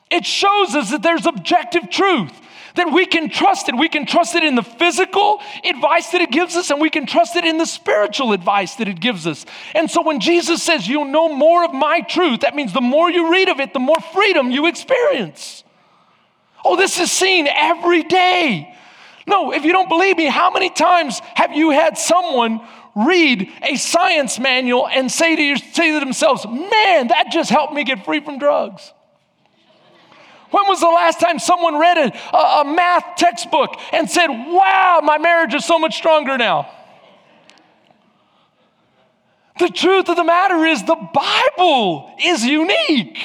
It 0.09 0.25
shows 0.25 0.75
us 0.75 0.91
that 0.91 1.03
there's 1.03 1.25
objective 1.25 1.89
truth, 1.89 2.33
that 2.79 2.91
we 2.91 3.05
can 3.05 3.29
trust 3.29 3.67
it. 3.67 3.77
We 3.77 3.89
can 3.89 4.05
trust 4.05 4.35
it 4.35 4.43
in 4.43 4.55
the 4.55 4.63
physical 4.63 5.41
advice 5.63 6.07
that 6.11 6.21
it 6.21 6.31
gives 6.31 6.55
us, 6.55 6.71
and 6.71 6.79
we 6.79 6.89
can 6.89 7.05
trust 7.05 7.35
it 7.35 7.43
in 7.43 7.57
the 7.57 7.65
spiritual 7.65 8.31
advice 8.31 8.75
that 8.75 8.87
it 8.87 8.99
gives 8.99 9.27
us. 9.27 9.45
And 9.75 9.91
so 9.91 10.01
when 10.01 10.19
Jesus 10.19 10.63
says, 10.63 10.87
You'll 10.87 11.05
know 11.05 11.29
more 11.29 11.65
of 11.65 11.73
my 11.73 12.01
truth, 12.01 12.41
that 12.41 12.55
means 12.55 12.73
the 12.73 12.81
more 12.81 13.11
you 13.11 13.31
read 13.31 13.49
of 13.49 13.59
it, 13.59 13.73
the 13.73 13.79
more 13.79 13.99
freedom 14.13 14.49
you 14.49 14.65
experience. 14.65 15.63
Oh, 16.63 16.75
this 16.75 16.99
is 16.99 17.11
seen 17.11 17.47
every 17.47 18.03
day. 18.03 18.75
No, 19.27 19.51
if 19.53 19.63
you 19.63 19.71
don't 19.71 19.89
believe 19.89 20.17
me, 20.17 20.25
how 20.25 20.49
many 20.49 20.69
times 20.69 21.19
have 21.35 21.53
you 21.53 21.69
had 21.69 21.97
someone 21.97 22.61
read 22.95 23.51
a 23.61 23.75
science 23.75 24.39
manual 24.39 24.87
and 24.87 25.11
say 25.11 25.35
to, 25.35 25.41
your, 25.41 25.57
say 25.57 25.93
to 25.93 25.99
themselves, 25.99 26.45
man, 26.45 27.09
that 27.09 27.27
just 27.31 27.49
helped 27.49 27.73
me 27.73 27.83
get 27.83 28.05
free 28.05 28.21
from 28.21 28.39
drugs? 28.39 28.93
When 30.51 30.67
was 30.67 30.79
the 30.79 30.87
last 30.87 31.19
time 31.19 31.37
someone 31.37 31.79
read 31.79 31.97
a, 31.97 32.37
a, 32.37 32.65
math 32.65 33.15
textbook 33.17 33.75
and 33.93 34.09
said, 34.09 34.27
wow, 34.27 34.99
my 35.03 35.19
marriage 35.19 35.53
is 35.53 35.63
so 35.63 35.77
much 35.77 35.95
stronger 35.95 36.37
now? 36.37 36.69
The 39.59 39.69
truth 39.69 40.09
of 40.09 40.15
the 40.15 40.23
matter 40.23 40.65
is, 40.65 40.83
the 40.83 40.95
Bible 40.95 42.15
is 42.23 42.45
unique. 42.45 43.19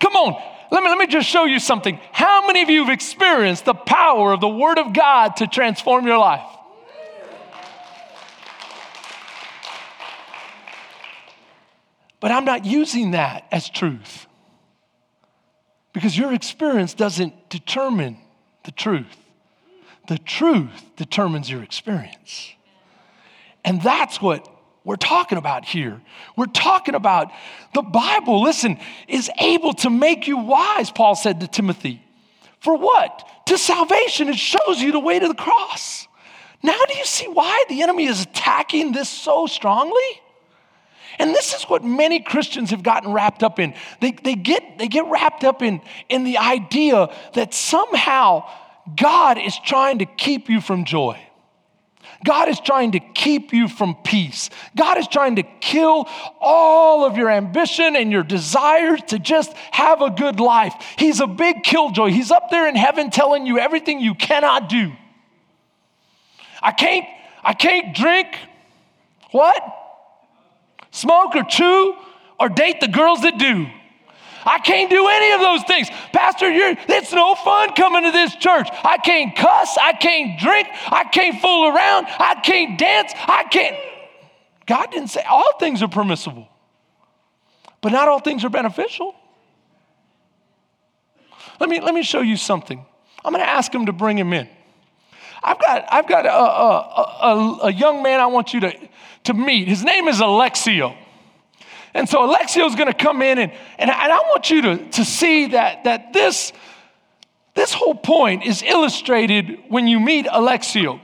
Come 0.00 0.14
on, 0.14 0.42
let 0.70 0.82
me, 0.82 0.88
let 0.88 0.98
me 0.98 1.06
just 1.06 1.28
show 1.28 1.44
you 1.44 1.58
something. 1.58 2.00
How 2.12 2.46
many 2.46 2.62
of 2.62 2.70
you 2.70 2.84
have 2.84 2.92
experienced 2.92 3.66
the 3.66 3.74
power 3.74 4.32
of 4.32 4.40
the 4.40 4.48
Word 4.48 4.78
of 4.78 4.94
God 4.94 5.36
to 5.36 5.46
transform 5.46 6.06
your 6.06 6.18
life? 6.18 6.46
But 12.20 12.30
I'm 12.30 12.44
not 12.44 12.64
using 12.64 13.10
that 13.10 13.46
as 13.50 13.68
truth 13.68 14.26
because 15.92 16.16
your 16.16 16.32
experience 16.32 16.94
doesn't 16.94 17.50
determine 17.50 18.16
the 18.64 18.70
truth. 18.70 19.16
The 20.08 20.18
truth 20.18 20.84
determines 20.96 21.50
your 21.50 21.62
experience. 21.62 22.52
And 23.64 23.80
that's 23.82 24.20
what 24.20 24.48
we're 24.84 24.96
talking 24.96 25.38
about 25.38 25.64
here. 25.64 26.00
We're 26.36 26.46
talking 26.46 26.94
about 26.94 27.30
the 27.72 27.82
Bible, 27.82 28.42
listen, 28.42 28.78
is 29.06 29.30
able 29.40 29.74
to 29.74 29.90
make 29.90 30.26
you 30.26 30.38
wise, 30.38 30.90
Paul 30.90 31.14
said 31.14 31.40
to 31.40 31.46
Timothy. 31.46 32.02
For 32.58 32.76
what? 32.76 33.28
To 33.46 33.58
salvation. 33.58 34.28
It 34.28 34.36
shows 34.36 34.80
you 34.80 34.92
the 34.92 35.00
way 35.00 35.18
to 35.18 35.28
the 35.28 35.34
cross. 35.34 36.08
Now, 36.62 36.78
do 36.88 36.96
you 36.96 37.04
see 37.04 37.26
why 37.26 37.64
the 37.68 37.82
enemy 37.82 38.06
is 38.06 38.22
attacking 38.22 38.92
this 38.92 39.08
so 39.08 39.46
strongly? 39.46 40.20
And 41.18 41.34
this 41.34 41.54
is 41.54 41.64
what 41.64 41.84
many 41.84 42.20
Christians 42.20 42.70
have 42.70 42.82
gotten 42.82 43.12
wrapped 43.12 43.42
up 43.42 43.58
in. 43.58 43.74
They, 44.00 44.12
they, 44.12 44.34
get, 44.34 44.78
they 44.78 44.88
get 44.88 45.06
wrapped 45.06 45.44
up 45.44 45.62
in, 45.62 45.80
in 46.08 46.24
the 46.24 46.38
idea 46.38 47.14
that 47.34 47.54
somehow 47.54 48.48
God 48.96 49.38
is 49.38 49.56
trying 49.64 49.98
to 49.98 50.06
keep 50.06 50.48
you 50.48 50.60
from 50.60 50.84
joy. 50.84 51.18
God 52.24 52.48
is 52.48 52.60
trying 52.60 52.92
to 52.92 53.00
keep 53.00 53.52
you 53.52 53.68
from 53.68 53.96
peace. 54.04 54.50
God 54.76 54.96
is 54.98 55.08
trying 55.08 55.36
to 55.36 55.42
kill 55.60 56.08
all 56.40 57.04
of 57.04 57.16
your 57.16 57.30
ambition 57.30 57.96
and 57.96 58.12
your 58.12 58.22
desires 58.22 59.00
to 59.08 59.18
just 59.18 59.52
have 59.72 60.02
a 60.02 60.10
good 60.10 60.38
life. 60.38 60.74
He's 60.98 61.20
a 61.20 61.26
big 61.26 61.64
killjoy. 61.64 62.10
He's 62.10 62.30
up 62.30 62.50
there 62.50 62.68
in 62.68 62.76
heaven 62.76 63.10
telling 63.10 63.46
you 63.46 63.58
everything 63.58 64.00
you 64.00 64.14
cannot 64.14 64.68
do. 64.68 64.92
I 66.62 66.70
can't, 66.70 67.06
I 67.42 67.54
can't 67.54 67.94
drink 67.94 68.28
what? 69.32 69.81
Smoke 70.92 71.34
or 71.34 71.42
chew 71.42 71.96
or 72.38 72.48
date 72.48 72.80
the 72.80 72.88
girls 72.88 73.22
that 73.22 73.38
do. 73.38 73.66
I 74.44 74.58
can't 74.58 74.90
do 74.90 75.06
any 75.08 75.32
of 75.32 75.40
those 75.40 75.62
things. 75.64 75.88
Pastor, 76.12 76.50
you're, 76.50 76.74
it's 76.88 77.12
no 77.12 77.34
fun 77.34 77.74
coming 77.74 78.04
to 78.04 78.10
this 78.10 78.34
church. 78.36 78.68
I 78.84 78.98
can't 78.98 79.34
cuss. 79.34 79.76
I 79.80 79.92
can't 79.92 80.38
drink. 80.38 80.68
I 80.86 81.04
can't 81.04 81.40
fool 81.40 81.68
around. 81.68 82.06
I 82.08 82.40
can't 82.42 82.78
dance. 82.78 83.12
I 83.14 83.44
can't. 83.44 83.76
God 84.66 84.90
didn't 84.90 85.08
say 85.08 85.22
all 85.28 85.58
things 85.58 85.82
are 85.82 85.88
permissible, 85.88 86.48
but 87.80 87.92
not 87.92 88.08
all 88.08 88.20
things 88.20 88.44
are 88.44 88.50
beneficial. 88.50 89.14
Let 91.60 91.68
me, 91.68 91.80
let 91.80 91.94
me 91.94 92.02
show 92.02 92.20
you 92.20 92.36
something. 92.36 92.84
I'm 93.24 93.32
going 93.32 93.44
to 93.44 93.48
ask 93.48 93.72
him 93.72 93.86
to 93.86 93.92
bring 93.92 94.18
him 94.18 94.32
in. 94.32 94.48
I've 95.42 95.60
got, 95.60 95.84
I've 95.90 96.08
got 96.08 96.26
a, 96.26 96.32
a, 96.32 97.28
a, 97.32 97.58
a 97.64 97.72
young 97.72 98.02
man 98.02 98.20
I 98.20 98.26
want 98.26 98.54
you 98.54 98.60
to, 98.60 98.72
to 99.24 99.34
meet. 99.34 99.68
His 99.68 99.82
name 99.82 100.08
is 100.08 100.20
Alexio. 100.20 100.96
And 101.94 102.08
so 102.08 102.24
Alexio's 102.24 102.74
to 102.74 102.94
come 102.94 103.20
in, 103.22 103.38
and, 103.38 103.52
and, 103.78 103.90
and 103.90 104.12
I 104.12 104.18
want 104.30 104.50
you 104.50 104.62
to, 104.62 104.90
to 104.92 105.04
see 105.04 105.48
that, 105.48 105.84
that 105.84 106.12
this, 106.12 106.52
this 107.54 107.72
whole 107.72 107.94
point 107.94 108.46
is 108.46 108.62
illustrated 108.62 109.58
when 109.68 109.86
you 109.86 110.00
meet 110.00 110.26
Alexio. 110.26 111.00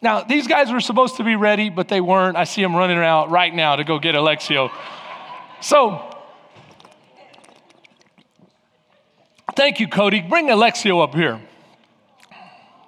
Now, 0.00 0.22
these 0.22 0.46
guys 0.46 0.70
were 0.70 0.80
supposed 0.80 1.16
to 1.16 1.24
be 1.24 1.36
ready, 1.36 1.68
but 1.70 1.88
they 1.88 2.00
weren't. 2.00 2.36
I 2.36 2.44
see 2.44 2.62
them 2.62 2.76
running 2.76 2.98
around 2.98 3.30
right 3.30 3.54
now 3.54 3.76
to 3.76 3.84
go 3.84 3.98
get 3.98 4.14
Alexio. 4.14 4.70
So, 5.60 6.14
thank 9.56 9.80
you, 9.80 9.88
Cody. 9.88 10.20
Bring 10.20 10.48
Alexio 10.48 11.02
up 11.02 11.14
here. 11.14 11.40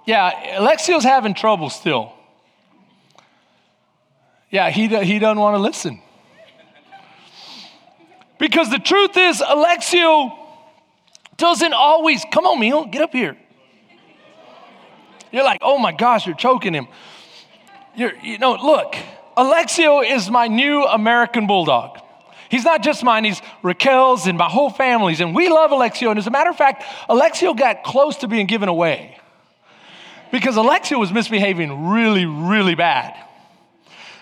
Yeah, 0.07 0.59
Alexio's 0.61 1.03
having 1.03 1.35
trouble 1.35 1.69
still. 1.69 2.13
Yeah, 4.51 4.71
he, 4.71 4.87
he 5.05 5.19
doesn't 5.19 5.39
want 5.39 5.57
to 5.57 5.59
listen. 5.59 6.01
Because 8.39 8.71
the 8.71 8.79
truth 8.79 9.17
is, 9.17 9.41
Alexio 9.41 10.33
doesn't 11.37 11.73
always, 11.73 12.25
come 12.31 12.47
on, 12.47 12.61
Mio, 12.61 12.85
get 12.85 13.03
up 13.03 13.13
here. 13.13 13.37
You're 15.33 15.45
like, 15.45 15.59
oh 15.63 15.79
my 15.79 15.93
gosh, 15.93 16.27
you're 16.27 16.37
choking 16.37 16.73
him. 16.73 16.87
You're, 17.97 18.15
you 18.23 18.39
know, 18.39 18.53
look, 18.55 18.95
Alexio 19.37 20.09
is 20.09 20.31
my 20.31 20.47
new 20.47 20.85
American 20.85 21.49
bulldog. 21.49 21.99
He's 22.49 22.65
not 22.65 22.85
just 22.85 23.03
mine, 23.03 23.25
he's 23.25 23.43
Raquel's 23.65 24.29
and 24.29 24.39
my 24.39 24.49
whole 24.49 24.71
family's. 24.71 25.21
And 25.21 25.35
we 25.35 25.49
love 25.49 25.73
Alexio. 25.73 26.11
And 26.11 26.19
as 26.19 26.29
a 26.29 26.31
matter 26.31 26.51
of 26.51 26.57
fact, 26.57 26.85
Alexio 27.09 27.59
got 27.59 27.83
close 27.83 28.19
to 28.19 28.29
being 28.29 28.47
given 28.47 28.69
away 28.69 29.19
because 30.37 30.57
Alexio 30.57 30.99
was 30.99 31.13
misbehaving 31.13 31.89
really, 31.89 32.27
really 32.27 32.75
bad. 32.75 33.17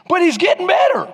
But 0.09 0.23
he's 0.23 0.39
getting 0.39 0.67
better. 0.67 1.13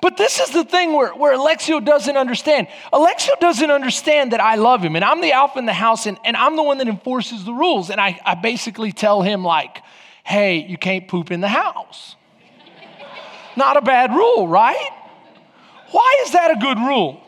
But 0.00 0.16
this 0.16 0.40
is 0.40 0.50
the 0.50 0.64
thing 0.64 0.94
where, 0.94 1.14
where 1.14 1.36
Alexio 1.36 1.84
doesn't 1.84 2.16
understand. 2.16 2.68
Alexio 2.92 3.38
doesn't 3.40 3.70
understand 3.70 4.32
that 4.32 4.40
I 4.40 4.54
love 4.54 4.82
him, 4.82 4.96
and 4.96 5.04
I'm 5.04 5.20
the 5.20 5.32
alpha 5.32 5.58
in 5.58 5.66
the 5.66 5.72
house, 5.72 6.06
and, 6.06 6.18
and 6.24 6.36
I'm 6.36 6.56
the 6.56 6.62
one 6.62 6.78
that 6.78 6.88
enforces 6.88 7.44
the 7.44 7.52
rules. 7.52 7.90
And 7.90 8.00
I, 8.00 8.18
I 8.24 8.34
basically 8.34 8.92
tell 8.92 9.20
him, 9.22 9.44
like, 9.44 9.82
hey, 10.24 10.66
you 10.66 10.78
can't 10.78 11.08
poop 11.08 11.30
in 11.30 11.40
the 11.40 11.48
house. 11.48 12.16
Not 13.54 13.76
a 13.76 13.82
bad 13.82 14.12
rule, 14.12 14.48
right? 14.48 14.90
Why 15.90 16.22
is 16.24 16.32
that 16.32 16.50
a 16.50 16.56
good 16.56 16.78
rule? 16.78 17.22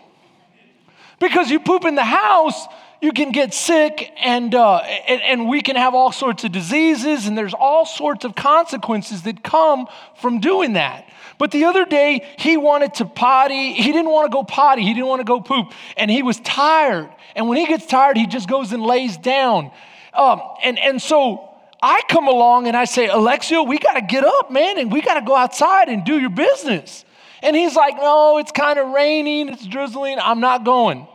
Because 1.21 1.51
you 1.51 1.61
poop 1.61 1.85
in 1.85 1.97
the 1.97 2.05
house, 2.05 2.67
you 3.01 3.13
can 3.13 3.31
get 3.31 3.55
sick 3.55 4.13
and, 4.19 4.55
uh, 4.55 4.79
and, 4.79 5.23
and, 5.23 5.49
we 5.49 5.61
can 5.61 5.77
have 5.77 5.95
all 5.95 6.11
sorts 6.11 6.43
of 6.43 6.51
diseases, 6.51 7.27
and 7.27 7.39
there's 7.39 7.55
all 7.55 7.87
sorts 7.87 8.25
of 8.25 8.35
consequences 8.35 9.23
that 9.23 9.45
come 9.45 9.87
from 10.17 10.41
doing 10.41 10.73
that. 10.73 11.09
But 11.39 11.53
the 11.53 11.65
other 11.65 11.85
day, 11.85 12.27
he 12.37 12.57
wanted 12.57 12.95
to 12.95 13.05
potty. 13.05 13.73
He 13.73 13.93
didn't 13.93 14.11
want 14.11 14.31
to 14.31 14.35
go 14.35 14.43
potty. 14.43 14.83
He 14.83 14.93
didn't 14.93 15.07
want 15.07 15.21
to 15.21 15.25
go 15.25 15.41
poop. 15.41 15.73
And 15.97 16.11
he 16.11 16.25
was 16.25 16.41
tired. 16.41 17.09
And 17.37 17.49
when 17.49 17.59
he 17.59 17.67
gets 17.67 17.87
tired, 17.87 18.17
he 18.17 18.27
just 18.27 18.49
goes 18.49 18.73
and 18.73 18.83
lays 18.83 19.17
down. 19.17 19.71
Um, 20.13 20.43
and, 20.65 20.79
and 20.81 21.01
so 21.01 21.49
I 21.81 22.03
come 22.09 22.27
along 22.27 22.67
and 22.67 22.77
I 22.77 22.85
say, 22.85 23.07
Alexio, 23.07 23.67
we 23.69 23.79
got 23.79 23.93
to 23.93 24.03
get 24.03 24.25
up, 24.25 24.51
man, 24.51 24.79
and 24.79 24.91
we 24.91 25.01
got 25.01 25.15
to 25.15 25.25
go 25.25 25.37
outside 25.37 25.89
and 25.89 26.05
do 26.05 26.19
your 26.19 26.31
business. 26.31 27.05
And 27.41 27.55
he's 27.55 27.77
like, 27.77 27.95
No, 27.97 28.39
it's 28.39 28.51
kind 28.51 28.81
of 28.81 28.89
raining, 28.89 29.49
it's 29.49 29.65
drizzling, 29.65 30.19
I'm 30.19 30.41
not 30.41 30.65
going. 30.65 31.07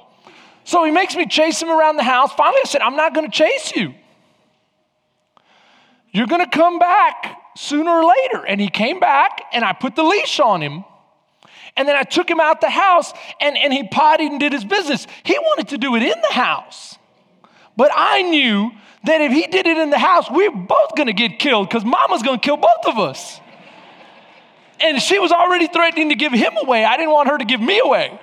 So 0.63 0.83
he 0.85 0.91
makes 0.91 1.15
me 1.15 1.25
chase 1.25 1.61
him 1.61 1.69
around 1.69 1.97
the 1.97 2.03
house. 2.03 2.31
Finally, 2.33 2.61
I 2.63 2.67
said, 2.67 2.81
I'm 2.81 2.95
not 2.95 3.13
going 3.13 3.29
to 3.29 3.35
chase 3.35 3.73
you. 3.75 3.93
You're 6.11 6.27
going 6.27 6.43
to 6.43 6.49
come 6.49 6.79
back 6.79 7.37
sooner 7.57 7.89
or 7.89 8.05
later. 8.05 8.45
And 8.45 8.61
he 8.61 8.69
came 8.69 8.99
back, 8.99 9.41
and 9.51 9.65
I 9.65 9.73
put 9.73 9.95
the 9.95 10.03
leash 10.03 10.39
on 10.39 10.61
him. 10.61 10.85
And 11.75 11.87
then 11.87 11.95
I 11.95 12.03
took 12.03 12.29
him 12.29 12.39
out 12.39 12.61
the 12.61 12.69
house, 12.69 13.11
and, 13.41 13.57
and 13.57 13.73
he 13.73 13.87
potted 13.87 14.31
and 14.31 14.39
did 14.39 14.53
his 14.53 14.63
business. 14.63 15.07
He 15.23 15.37
wanted 15.37 15.69
to 15.69 15.77
do 15.77 15.95
it 15.95 16.03
in 16.03 16.21
the 16.29 16.33
house. 16.33 16.97
But 17.75 17.91
I 17.93 18.21
knew 18.21 18.71
that 19.05 19.21
if 19.21 19.31
he 19.31 19.47
did 19.47 19.65
it 19.65 19.77
in 19.77 19.89
the 19.89 19.97
house, 19.97 20.29
we 20.29 20.47
were 20.47 20.55
both 20.55 20.95
going 20.95 21.07
to 21.07 21.13
get 21.13 21.39
killed 21.39 21.67
because 21.67 21.83
mama's 21.83 22.21
going 22.21 22.39
to 22.39 22.45
kill 22.45 22.57
both 22.57 22.85
of 22.85 22.99
us. 22.99 23.39
And 24.79 25.01
she 25.01 25.19
was 25.19 25.31
already 25.31 25.67
threatening 25.67 26.09
to 26.09 26.15
give 26.15 26.31
him 26.31 26.53
away. 26.61 26.85
I 26.85 26.95
didn't 26.97 27.11
want 27.11 27.29
her 27.29 27.37
to 27.37 27.45
give 27.45 27.61
me 27.61 27.79
away. 27.79 28.19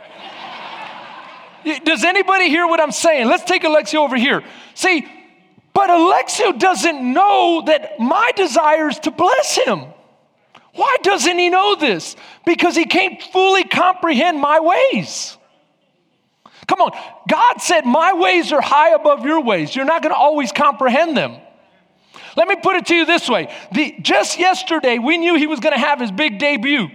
Does 1.85 2.05
anybody 2.05 2.49
hear 2.49 2.67
what 2.67 2.81
I'm 2.81 2.93
saying? 2.93 3.27
Let's 3.27 3.45
take 3.45 3.63
Alexio 3.63 4.01
over 4.01 4.17
here. 4.17 4.43
See, 4.75 5.07
but 5.73 5.91
Alexio 5.91 6.59
doesn't 6.59 7.13
know 7.13 7.63
that 7.67 7.99
my 7.99 8.33
desire 8.37 8.89
is 8.89 8.99
to 9.01 9.11
bless 9.11 9.57
him. 9.57 9.85
Why 10.75 10.97
doesn't 11.03 11.39
he 11.39 11.49
know 11.49 11.77
this? 11.77 12.17
Because 12.45 12.77
he 12.77 12.85
can't 12.85 13.23
fully 13.23 13.65
comprehend 13.65 14.41
my 14.41 14.61
ways. 14.61 15.37
Come 16.67 16.81
on, 16.81 16.93
God 17.29 17.61
said, 17.61 17.85
My 17.85 18.13
ways 18.13 18.53
are 18.53 18.61
high 18.61 18.91
above 18.95 19.25
your 19.25 19.41
ways. 19.41 19.75
You're 19.75 19.85
not 19.85 20.03
going 20.03 20.15
to 20.15 20.19
always 20.19 20.53
comprehend 20.53 21.17
them. 21.17 21.37
Let 22.37 22.47
me 22.47 22.57
put 22.57 22.77
it 22.77 22.87
to 22.87 22.95
you 22.95 23.05
this 23.07 23.29
way 23.29 23.53
the, 23.73 23.97
just 24.01 24.39
yesterday, 24.39 24.99
we 24.99 25.19
knew 25.19 25.35
he 25.35 25.47
was 25.47 25.61
going 25.61 25.75
to 25.75 25.81
have 25.81 26.01
his 26.01 26.13
big 26.13 26.39
debut, 26.39 26.89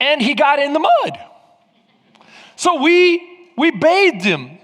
and 0.00 0.20
he 0.20 0.34
got 0.34 0.58
in 0.58 0.72
the 0.74 0.80
mud. 0.80 1.18
So 2.56 2.82
we, 2.82 3.50
we 3.56 3.70
bathed 3.70 4.22
him, 4.22 4.58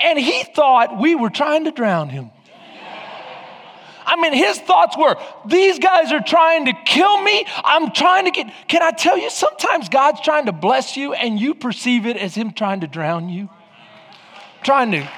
and 0.00 0.18
he 0.18 0.44
thought 0.44 0.98
we 0.98 1.14
were 1.14 1.30
trying 1.30 1.64
to 1.64 1.70
drown 1.70 2.08
him. 2.08 2.30
I 4.10 4.16
mean, 4.16 4.32
his 4.32 4.58
thoughts 4.58 4.96
were, 4.96 5.16
these 5.46 5.78
guys 5.78 6.10
are 6.10 6.22
trying 6.22 6.66
to 6.66 6.72
kill 6.84 7.22
me. 7.22 7.46
I'm 7.64 7.92
trying 7.92 8.24
to 8.24 8.32
get. 8.32 8.52
Can 8.66 8.82
I 8.82 8.90
tell 8.90 9.16
you, 9.16 9.30
sometimes 9.30 9.88
God's 9.88 10.20
trying 10.20 10.46
to 10.46 10.52
bless 10.52 10.96
you 10.96 11.12
and 11.12 11.38
you 11.38 11.54
perceive 11.54 12.06
it 12.06 12.16
as 12.16 12.34
Him 12.34 12.52
trying 12.52 12.80
to 12.80 12.88
drown 12.88 13.28
you? 13.28 13.48
Trying 14.64 14.90
to. 14.92 15.08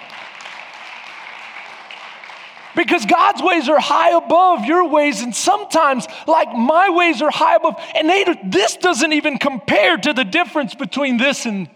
Because 2.76 3.06
God's 3.06 3.42
ways 3.42 3.68
are 3.68 3.80
high 3.80 4.16
above 4.16 4.66
your 4.66 4.86
ways, 4.88 5.22
and 5.22 5.34
sometimes, 5.34 6.06
like 6.26 6.52
my 6.54 6.90
ways 6.90 7.22
are 7.22 7.30
high 7.30 7.56
above, 7.56 7.80
and 7.94 8.08
they, 8.08 8.24
this 8.44 8.76
doesn't 8.76 9.12
even 9.12 9.38
compare 9.38 9.96
to 9.96 10.12
the 10.12 10.24
difference 10.24 10.74
between 10.74 11.16
this 11.16 11.46
and 11.46 11.68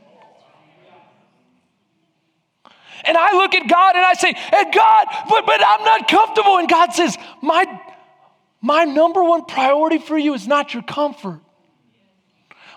and 3.06 3.16
I 3.16 3.32
look 3.32 3.54
at 3.54 3.68
God 3.68 3.96
and 3.96 4.04
I 4.04 4.14
say, 4.14 4.32
hey, 4.32 4.70
God, 4.72 5.06
but, 5.28 5.46
but 5.46 5.60
I'm 5.66 5.84
not 5.84 6.08
comfortable. 6.08 6.58
And 6.58 6.68
God 6.68 6.92
says, 6.92 7.16
my, 7.40 7.64
my 8.60 8.84
number 8.84 9.22
one 9.22 9.44
priority 9.44 9.98
for 9.98 10.18
you 10.18 10.34
is 10.34 10.46
not 10.46 10.74
your 10.74 10.82
comfort. 10.82 11.40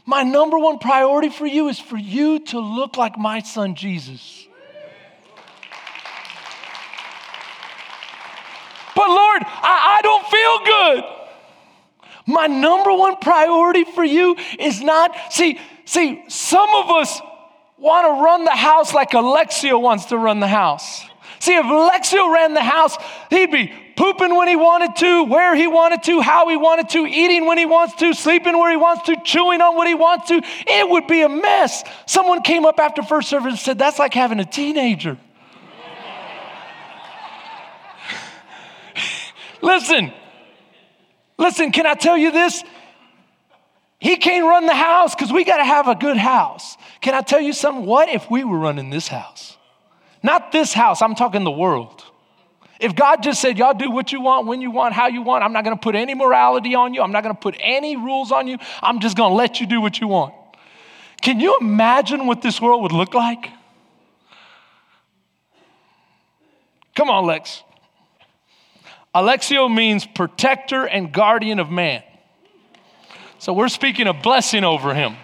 My 0.05 0.23
number 0.23 0.57
one 0.57 0.79
priority 0.79 1.29
for 1.29 1.45
you 1.45 1.67
is 1.67 1.79
for 1.79 1.97
you 1.97 2.39
to 2.45 2.59
look 2.59 2.97
like 2.97 3.17
my 3.17 3.41
son 3.41 3.75
Jesus. 3.75 4.47
But 8.95 9.07
Lord, 9.07 9.43
I, 9.45 9.97
I 9.97 10.01
don't 10.01 10.27
feel 10.27 10.65
good. 10.65 11.19
My 12.25 12.47
number 12.47 12.93
one 12.93 13.17
priority 13.17 13.83
for 13.83 14.03
you 14.03 14.35
is 14.59 14.81
not, 14.81 15.15
see, 15.31 15.59
see, 15.85 16.23
some 16.27 16.69
of 16.75 16.89
us 16.89 17.21
want 17.79 18.05
to 18.05 18.23
run 18.23 18.45
the 18.45 18.51
house 18.51 18.93
like 18.93 19.11
Alexio 19.11 19.81
wants 19.81 20.05
to 20.05 20.17
run 20.17 20.39
the 20.39 20.47
house. 20.47 21.03
See, 21.39 21.55
if 21.55 21.65
Alexio 21.65 22.33
ran 22.33 22.53
the 22.53 22.61
house, 22.61 22.97
he'd 23.29 23.51
be 23.51 23.73
pooping 23.95 24.35
when 24.35 24.49
he 24.49 24.57
wanted 24.57 24.95
to, 24.97 25.23
where 25.23 25.55
he 25.55 25.67
wanted 25.67 26.03
to, 26.03 26.19
how 26.19 26.49
he 26.49 26.57
wanted 26.57 26.89
to, 26.89 27.05
eating 27.05 27.45
when 27.45 27.57
he 27.57 27.65
wants 27.65 27.95
to, 27.95 28.13
sleeping 28.13 28.57
where 28.57 28.69
he 28.69 28.77
wants 28.77 29.03
to, 29.03 29.15
chewing 29.23 29.61
on 29.61 29.75
what 29.75 29.87
he 29.87 29.93
wants 29.93 30.27
to. 30.27 30.41
It 30.67 30.89
would 30.89 31.07
be 31.07 31.21
a 31.21 31.29
mess. 31.29 31.85
Someone 32.05 32.41
came 32.41 32.65
up 32.65 32.77
after 32.79 33.03
first 33.03 33.29
service 33.29 33.51
and 33.51 33.59
said, 33.59 33.79
That's 33.79 33.99
like 33.99 34.13
having 34.13 34.41
a 34.41 34.45
teenager. 34.45 35.11
listen, 39.61 40.11
listen, 41.37 41.71
can 41.71 41.85
I 41.85 41.93
tell 41.93 42.17
you 42.17 42.31
this? 42.31 42.61
He 43.99 44.17
can't 44.17 44.45
run 44.45 44.65
the 44.65 44.75
house 44.75 45.15
because 45.15 45.31
we 45.31 45.45
got 45.45 45.57
to 45.57 45.65
have 45.65 45.87
a 45.87 45.95
good 45.95 46.17
house. 46.17 46.75
Can 47.01 47.13
I 47.13 47.21
tell 47.21 47.39
you 47.39 47.53
something? 47.53 47.85
What 47.85 48.09
if 48.09 48.29
we 48.29 48.43
were 48.43 48.57
running 48.57 48.89
this 48.89 49.07
house? 49.07 49.57
Not 50.21 50.51
this 50.51 50.73
house, 50.73 51.01
I'm 51.01 51.15
talking 51.15 51.43
the 51.43 51.51
world. 51.51 52.03
If 52.79 52.95
God 52.95 53.23
just 53.23 53.41
said, 53.41 53.57
Y'all 53.57 53.73
do 53.73 53.91
what 53.91 54.11
you 54.11 54.21
want, 54.21 54.47
when 54.47 54.61
you 54.61 54.71
want, 54.71 54.93
how 54.93 55.07
you 55.07 55.21
want, 55.21 55.43
I'm 55.43 55.53
not 55.53 55.63
gonna 55.63 55.77
put 55.77 55.95
any 55.95 56.13
morality 56.13 56.75
on 56.75 56.93
you, 56.93 57.01
I'm 57.01 57.11
not 57.11 57.23
gonna 57.23 57.35
put 57.35 57.55
any 57.59 57.95
rules 57.95 58.31
on 58.31 58.47
you, 58.47 58.57
I'm 58.81 58.99
just 58.99 59.17
gonna 59.17 59.35
let 59.35 59.59
you 59.59 59.67
do 59.67 59.81
what 59.81 59.99
you 59.99 60.07
want. 60.07 60.33
Can 61.21 61.39
you 61.39 61.57
imagine 61.59 62.25
what 62.25 62.41
this 62.41 62.61
world 62.61 62.81
would 62.83 62.93
look 62.93 63.13
like? 63.13 63.49
Come 66.95 67.09
on, 67.09 67.25
Lex. 67.25 67.63
Alexio 69.13 69.73
means 69.73 70.05
protector 70.05 70.85
and 70.85 71.11
guardian 71.11 71.59
of 71.59 71.69
man. 71.69 72.03
So 73.39 73.53
we're 73.53 73.69
speaking 73.69 74.07
a 74.07 74.13
blessing 74.13 74.63
over 74.63 74.93
him. 74.93 75.15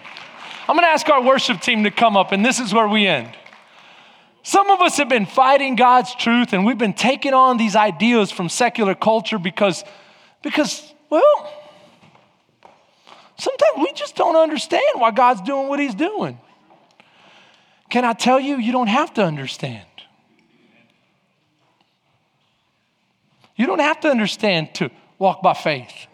I'm 0.68 0.74
going 0.74 0.84
to 0.84 0.88
ask 0.88 1.08
our 1.08 1.22
worship 1.22 1.60
team 1.60 1.84
to 1.84 1.90
come 1.90 2.16
up, 2.16 2.32
and 2.32 2.44
this 2.44 2.58
is 2.58 2.74
where 2.74 2.88
we 2.88 3.06
end. 3.06 3.30
Some 4.42 4.70
of 4.70 4.80
us 4.80 4.96
have 4.96 5.08
been 5.08 5.26
fighting 5.26 5.76
God's 5.76 6.14
truth, 6.14 6.52
and 6.52 6.64
we've 6.64 6.78
been 6.78 6.92
taking 6.92 7.34
on 7.34 7.56
these 7.56 7.76
ideas 7.76 8.30
from 8.32 8.48
secular 8.48 8.94
culture 8.94 9.38
because, 9.38 9.84
because 10.42 10.92
well, 11.08 11.52
sometimes 13.38 13.78
we 13.78 13.92
just 13.92 14.16
don't 14.16 14.36
understand 14.36 14.84
why 14.94 15.12
God's 15.12 15.42
doing 15.42 15.68
what 15.68 15.78
He's 15.78 15.94
doing. 15.94 16.38
Can 17.88 18.04
I 18.04 18.12
tell 18.12 18.40
you, 18.40 18.56
you 18.56 18.72
don't 18.72 18.88
have 18.88 19.14
to 19.14 19.24
understand. 19.24 19.86
You 23.54 23.66
don't 23.66 23.78
have 23.78 24.00
to 24.00 24.08
understand 24.08 24.74
to 24.74 24.90
walk 25.18 25.42
by 25.42 25.54
faith 25.54 26.06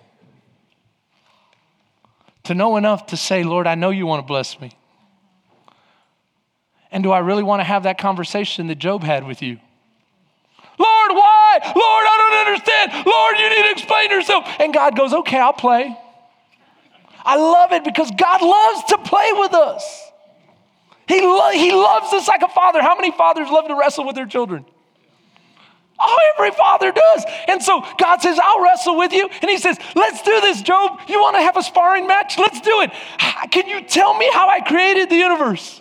to 2.44 2.54
know 2.54 2.76
enough 2.76 3.06
to 3.06 3.16
say, 3.16 3.44
Lord, 3.44 3.66
I 3.66 3.74
know 3.74 3.90
you 3.90 4.06
want 4.06 4.20
to 4.20 4.26
bless 4.26 4.60
me. 4.60 4.72
And 6.90 7.02
do 7.02 7.10
I 7.10 7.20
really 7.20 7.42
want 7.42 7.60
to 7.60 7.64
have 7.64 7.84
that 7.84 7.98
conversation 7.98 8.66
that 8.66 8.76
Job 8.76 9.02
had 9.02 9.26
with 9.26 9.40
you? 9.40 9.58
Lord, 10.78 11.12
why? 11.12 11.58
Lord, 11.64 11.76
I 11.76 12.16
don't 12.18 12.46
understand. 12.48 13.06
Lord, 13.06 13.38
you 13.38 13.48
need 13.48 13.62
to 13.68 13.72
explain 13.72 14.10
yourself. 14.10 14.48
And 14.58 14.74
God 14.74 14.96
goes, 14.96 15.12
okay, 15.12 15.38
I'll 15.38 15.52
play. 15.52 15.96
I 17.24 17.36
love 17.36 17.72
it 17.72 17.84
because 17.84 18.10
God 18.10 18.42
loves 18.42 18.84
to 18.90 18.98
play 18.98 19.30
with 19.34 19.54
us. 19.54 20.10
He, 21.08 21.20
lo- 21.20 21.50
he 21.50 21.72
loves 21.72 22.12
us 22.12 22.26
like 22.26 22.42
a 22.42 22.48
father. 22.48 22.82
How 22.82 22.96
many 22.96 23.12
fathers 23.12 23.48
love 23.48 23.68
to 23.68 23.74
wrestle 23.74 24.06
with 24.06 24.16
their 24.16 24.26
children? 24.26 24.64
Oh, 26.04 26.18
every 26.36 26.50
father 26.50 26.90
does. 26.90 27.24
And 27.48 27.62
so 27.62 27.84
God 27.98 28.20
says, 28.20 28.38
I'll 28.42 28.62
wrestle 28.62 28.98
with 28.98 29.12
you. 29.12 29.28
And 29.40 29.50
he 29.50 29.58
says, 29.58 29.78
Let's 29.94 30.22
do 30.22 30.40
this, 30.40 30.62
Job. 30.62 30.98
You 31.08 31.20
want 31.20 31.36
to 31.36 31.42
have 31.42 31.56
a 31.56 31.62
sparring 31.62 32.06
match? 32.06 32.38
Let's 32.38 32.60
do 32.60 32.80
it. 32.82 32.90
Can 33.50 33.68
you 33.68 33.82
tell 33.82 34.16
me 34.16 34.28
how 34.32 34.48
I 34.48 34.60
created 34.60 35.10
the 35.10 35.16
universe? 35.16 35.80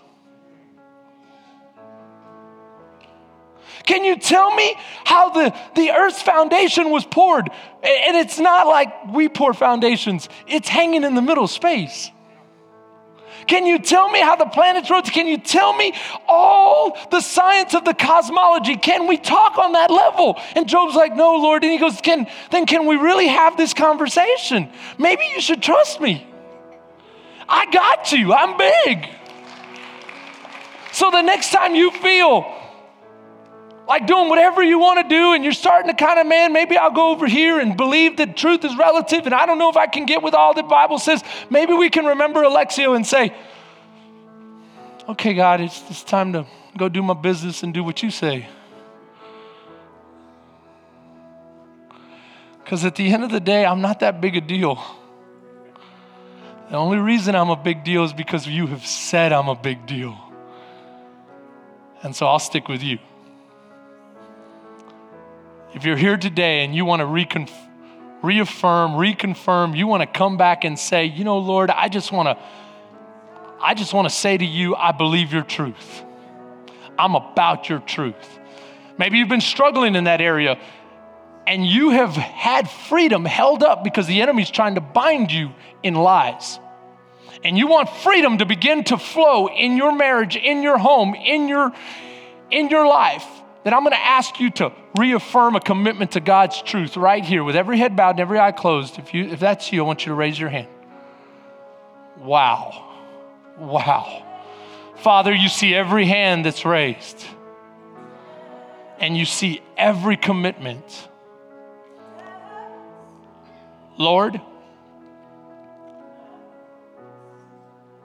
Can 3.84 4.04
you 4.04 4.16
tell 4.16 4.54
me 4.54 4.76
how 5.04 5.30
the, 5.30 5.56
the 5.76 5.92
earth's 5.92 6.22
foundation 6.22 6.92
was 6.92 7.04
poured? 7.04 7.50
And 7.84 8.18
it's 8.18 8.40
not 8.40 8.68
like 8.68 9.12
we 9.12 9.28
pour 9.28 9.54
foundations, 9.54 10.30
it's 10.48 10.70
hanging 10.70 11.04
in 11.04 11.16
the 11.16 11.22
middle 11.22 11.48
space. 11.48 12.12
Can 13.52 13.66
you 13.66 13.80
tell 13.80 14.10
me 14.10 14.22
how 14.22 14.38
the 14.38 14.46
planets 14.46 14.90
rotate? 14.90 15.12
Can 15.12 15.28
you 15.28 15.38
tell 15.38 15.74
me 15.76 15.94
all 16.26 16.98
the 17.12 17.20
science 17.20 17.74
of 17.74 17.84
the 17.84 17.94
cosmology? 17.94 18.78
Can 18.78 19.08
we 19.08 19.18
talk 19.18 19.58
on 19.58 19.74
that 19.74 19.92
level? 19.92 20.40
And 20.56 20.70
Job's 20.70 20.96
like, 20.96 21.18
No, 21.18 21.36
Lord. 21.36 21.62
And 21.66 21.74
he 21.74 21.78
goes, 21.78 22.00
can, 22.00 22.28
Then 22.50 22.66
can 22.66 22.86
we 22.86 22.96
really 22.96 23.28
have 23.28 23.58
this 23.58 23.74
conversation? 23.74 24.70
Maybe 24.98 25.24
you 25.36 25.42
should 25.42 25.62
trust 25.62 26.00
me. 26.00 26.26
I 27.50 27.70
got 27.72 28.14
you. 28.14 28.32
I'm 28.32 28.58
big. 28.58 29.06
So 30.94 31.12
the 31.12 31.22
next 31.22 31.52
time 31.52 31.76
you 31.76 31.92
feel 31.92 32.61
like 33.92 34.08
doing 34.08 34.30
whatever 34.30 34.64
you 34.64 34.80
want 34.80 35.02
to 35.02 35.14
do 35.14 35.34
and 35.34 35.44
you're 35.44 35.52
starting 35.52 35.90
to 35.90 35.94
kind 35.94 36.18
of, 36.18 36.26
man, 36.26 36.54
maybe 36.54 36.78
I'll 36.78 36.92
go 36.92 37.12
over 37.12 37.28
here 37.28 37.60
and 37.60 37.76
believe 37.76 38.16
that 38.18 38.38
truth 38.38 38.64
is 38.64 38.74
relative 38.78 39.26
and 39.26 39.36
I 39.36 39.46
don't 39.46 39.60
know 39.60 39.70
if 39.70 39.76
I 39.76 39.86
can 39.88 40.06
get 40.06 40.24
with 40.24 40.34
all 40.34 40.54
the 40.54 40.64
Bible 40.64 40.98
says, 40.98 41.22
maybe 41.50 41.74
we 41.74 41.90
can 41.90 42.06
remember 42.06 42.42
Alexio 42.42 42.96
and 42.96 43.06
say, 43.06 43.36
okay, 45.10 45.34
God, 45.34 45.60
it's, 45.60 45.84
it's 45.90 46.06
time 46.06 46.32
to 46.32 46.46
go 46.78 46.88
do 46.88 47.04
my 47.04 47.14
business 47.14 47.64
and 47.64 47.74
do 47.74 47.84
what 47.84 48.02
you 48.02 48.12
say. 48.12 48.48
Because 52.64 52.86
at 52.86 52.96
the 52.96 53.12
end 53.12 53.26
of 53.26 53.32
the 53.32 53.42
day, 53.42 53.66
I'm 53.66 53.82
not 53.82 54.00
that 54.00 54.22
big 54.22 54.38
a 54.38 54.42
deal. 54.42 54.82
The 56.70 56.78
only 56.78 56.98
reason 56.98 57.36
I'm 57.36 57.50
a 57.50 57.58
big 57.58 57.84
deal 57.84 58.06
is 58.06 58.14
because 58.14 58.48
you 58.48 58.68
have 58.68 58.86
said 58.86 59.34
I'm 59.34 59.50
a 59.50 59.56
big 59.56 59.86
deal. 59.86 60.18
And 62.04 62.16
so 62.16 62.26
I'll 62.26 62.40
stick 62.40 62.70
with 62.70 62.82
you. 62.82 63.00
If 65.74 65.86
you're 65.86 65.98
here 65.98 66.18
today 66.18 66.66
and 66.66 66.76
you 66.76 66.84
want 66.84 67.00
to 67.00 67.06
reconf- 67.06 67.50
reaffirm, 68.22 68.92
reconfirm, 68.92 69.78
you 69.78 69.88
want 69.88 70.02
to 70.02 70.08
come 70.08 70.36
back 70.36 70.66
and 70.66 70.78
say, 70.78 71.06
you 71.06 71.24
know, 71.24 71.38
Lord, 71.38 71.70
I 71.70 71.88
just 71.88 72.12
want 72.12 72.28
to, 72.28 72.44
I 73.62 73.74
just 73.74 73.94
want 73.94 74.10
to 74.10 74.14
say 74.14 74.38
to 74.38 74.46
you, 74.46 74.76
I 74.76 74.92
believe 74.92 75.32
your 75.32 75.44
truth. 75.44 76.04
I'm 77.00 77.16
about 77.16 77.70
your 77.70 77.80
truth. 77.80 78.40
Maybe 78.98 79.18
you've 79.18 79.30
been 79.30 79.40
struggling 79.40 79.96
in 79.96 80.04
that 80.04 80.20
area 80.20 80.60
and 81.48 81.66
you 81.66 81.92
have 81.92 82.16
had 82.16 82.70
freedom 82.70 83.24
held 83.24 83.64
up 83.64 83.84
because 83.84 84.08
the 84.08 84.22
enemy's 84.22 84.52
trying 84.52 84.76
to 84.76 84.82
bind 84.82 85.32
you 85.32 85.52
in 85.84 85.94
lies. 85.94 86.60
And 87.46 87.58
you 87.58 87.68
want 87.68 87.90
freedom 87.90 88.40
to 88.40 88.46
begin 88.46 88.84
to 88.86 88.98
flow 88.98 89.48
in 89.48 89.78
your 89.78 89.96
marriage, 89.96 90.36
in 90.36 90.64
your 90.64 90.78
home, 90.78 91.16
in 91.16 91.48
your 91.48 91.72
in 92.52 92.70
your 92.70 92.86
life 92.86 93.41
then 93.64 93.74
I'm 93.74 93.82
going 93.82 93.92
to 93.92 94.06
ask 94.06 94.40
you 94.40 94.50
to 94.52 94.72
reaffirm 94.98 95.56
a 95.56 95.60
commitment 95.60 96.12
to 96.12 96.20
God's 96.20 96.62
truth 96.62 96.98
right 96.98 97.24
here 97.24 97.44
with 97.44 97.56
every 97.56 97.78
head 97.78 97.96
bowed 97.96 98.12
and 98.12 98.20
every 98.20 98.40
eye 98.40 98.52
closed. 98.52 98.98
If, 98.98 99.14
you, 99.14 99.26
if 99.26 99.40
that's 99.40 99.72
you, 99.72 99.84
I 99.84 99.86
want 99.86 100.06
you 100.06 100.10
to 100.10 100.16
raise 100.16 100.40
your 100.40 100.50
hand. 100.50 100.68
Wow. 102.18 102.90
Wow. 103.58 104.26
Father, 104.98 105.34
you 105.34 105.50
see 105.50 105.74
every 105.74 106.06
hand 106.06 106.46
that's 106.46 106.66
raised, 106.66 107.26
and 109.00 109.18
you 109.18 109.26
see 109.26 109.62
every 109.78 110.16
commitment. 110.16 111.10
Lord, 113.98 114.40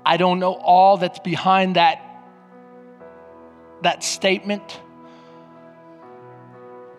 I 0.05 0.17
don't 0.17 0.39
know 0.39 0.55
all 0.55 0.97
that's 0.97 1.19
behind 1.19 1.77
that, 1.77 2.01
that 3.83 4.05
statement 4.05 4.81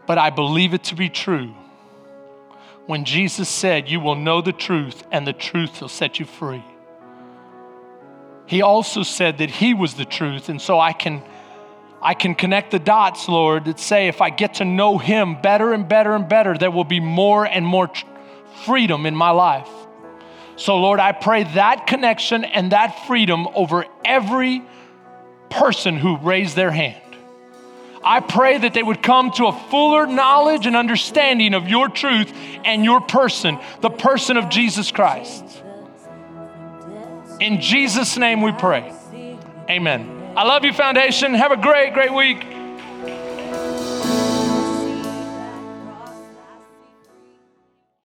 but 0.07 0.17
I 0.17 0.31
believe 0.31 0.73
it 0.73 0.85
to 0.85 0.95
be 0.95 1.09
true. 1.09 1.53
When 2.87 3.03
Jesus 3.03 3.49
said, 3.49 3.89
You 3.89 3.99
will 3.99 4.15
know 4.15 4.41
the 4.41 4.53
truth, 4.53 5.03
and 5.11 5.27
the 5.27 5.33
truth 5.33 5.81
will 5.81 5.89
set 5.89 6.19
you 6.19 6.25
free. 6.25 6.63
He 8.47 8.61
also 8.61 9.03
said 9.03 9.39
that 9.39 9.51
He 9.51 9.73
was 9.73 9.95
the 9.95 10.05
truth, 10.05 10.49
and 10.49 10.59
so 10.59 10.79
I 10.79 10.93
can. 10.93 11.21
I 11.99 12.13
can 12.13 12.35
connect 12.35 12.69
the 12.69 12.79
dots, 12.79 13.27
Lord, 13.27 13.65
that 13.65 13.79
say 13.79 14.07
if 14.07 14.21
I 14.21 14.29
get 14.29 14.55
to 14.55 14.65
know 14.65 14.99
Him 14.99 15.41
better 15.41 15.73
and 15.73 15.89
better 15.89 16.13
and 16.13 16.29
better, 16.29 16.55
there 16.55 16.69
will 16.69 16.83
be 16.83 16.99
more 16.99 17.43
and 17.43 17.65
more 17.65 17.87
tr- 17.87 18.05
freedom 18.65 19.07
in 19.07 19.15
my 19.15 19.31
life. 19.31 19.67
So, 20.57 20.77
Lord, 20.77 20.99
I 20.99 21.11
pray 21.11 21.43
that 21.55 21.87
connection 21.87 22.45
and 22.45 22.71
that 22.71 23.07
freedom 23.07 23.47
over 23.55 23.85
every 24.05 24.61
person 25.49 25.97
who 25.97 26.17
raised 26.17 26.55
their 26.55 26.69
hand. 26.69 27.06
I 28.03 28.19
pray 28.19 28.57
that 28.59 28.73
they 28.73 28.83
would 28.83 29.01
come 29.01 29.31
to 29.31 29.47
a 29.47 29.51
fuller 29.69 30.07
knowledge 30.07 30.65
and 30.65 30.75
understanding 30.75 31.53
of 31.53 31.67
your 31.67 31.89
truth 31.89 32.31
and 32.65 32.83
your 32.83 33.01
person, 33.01 33.59
the 33.81 33.89
person 33.89 34.37
of 34.37 34.49
Jesus 34.49 34.91
Christ. 34.91 35.43
In 37.39 37.61
Jesus' 37.61 38.17
name 38.17 38.41
we 38.41 38.51
pray. 38.51 38.93
Amen. 39.69 40.33
I 40.35 40.43
love 40.43 40.63
you, 40.63 40.73
Foundation. 40.73 41.33
Have 41.33 41.51
a 41.51 41.57
great, 41.57 41.93
great 41.93 42.13
week. 42.13 42.56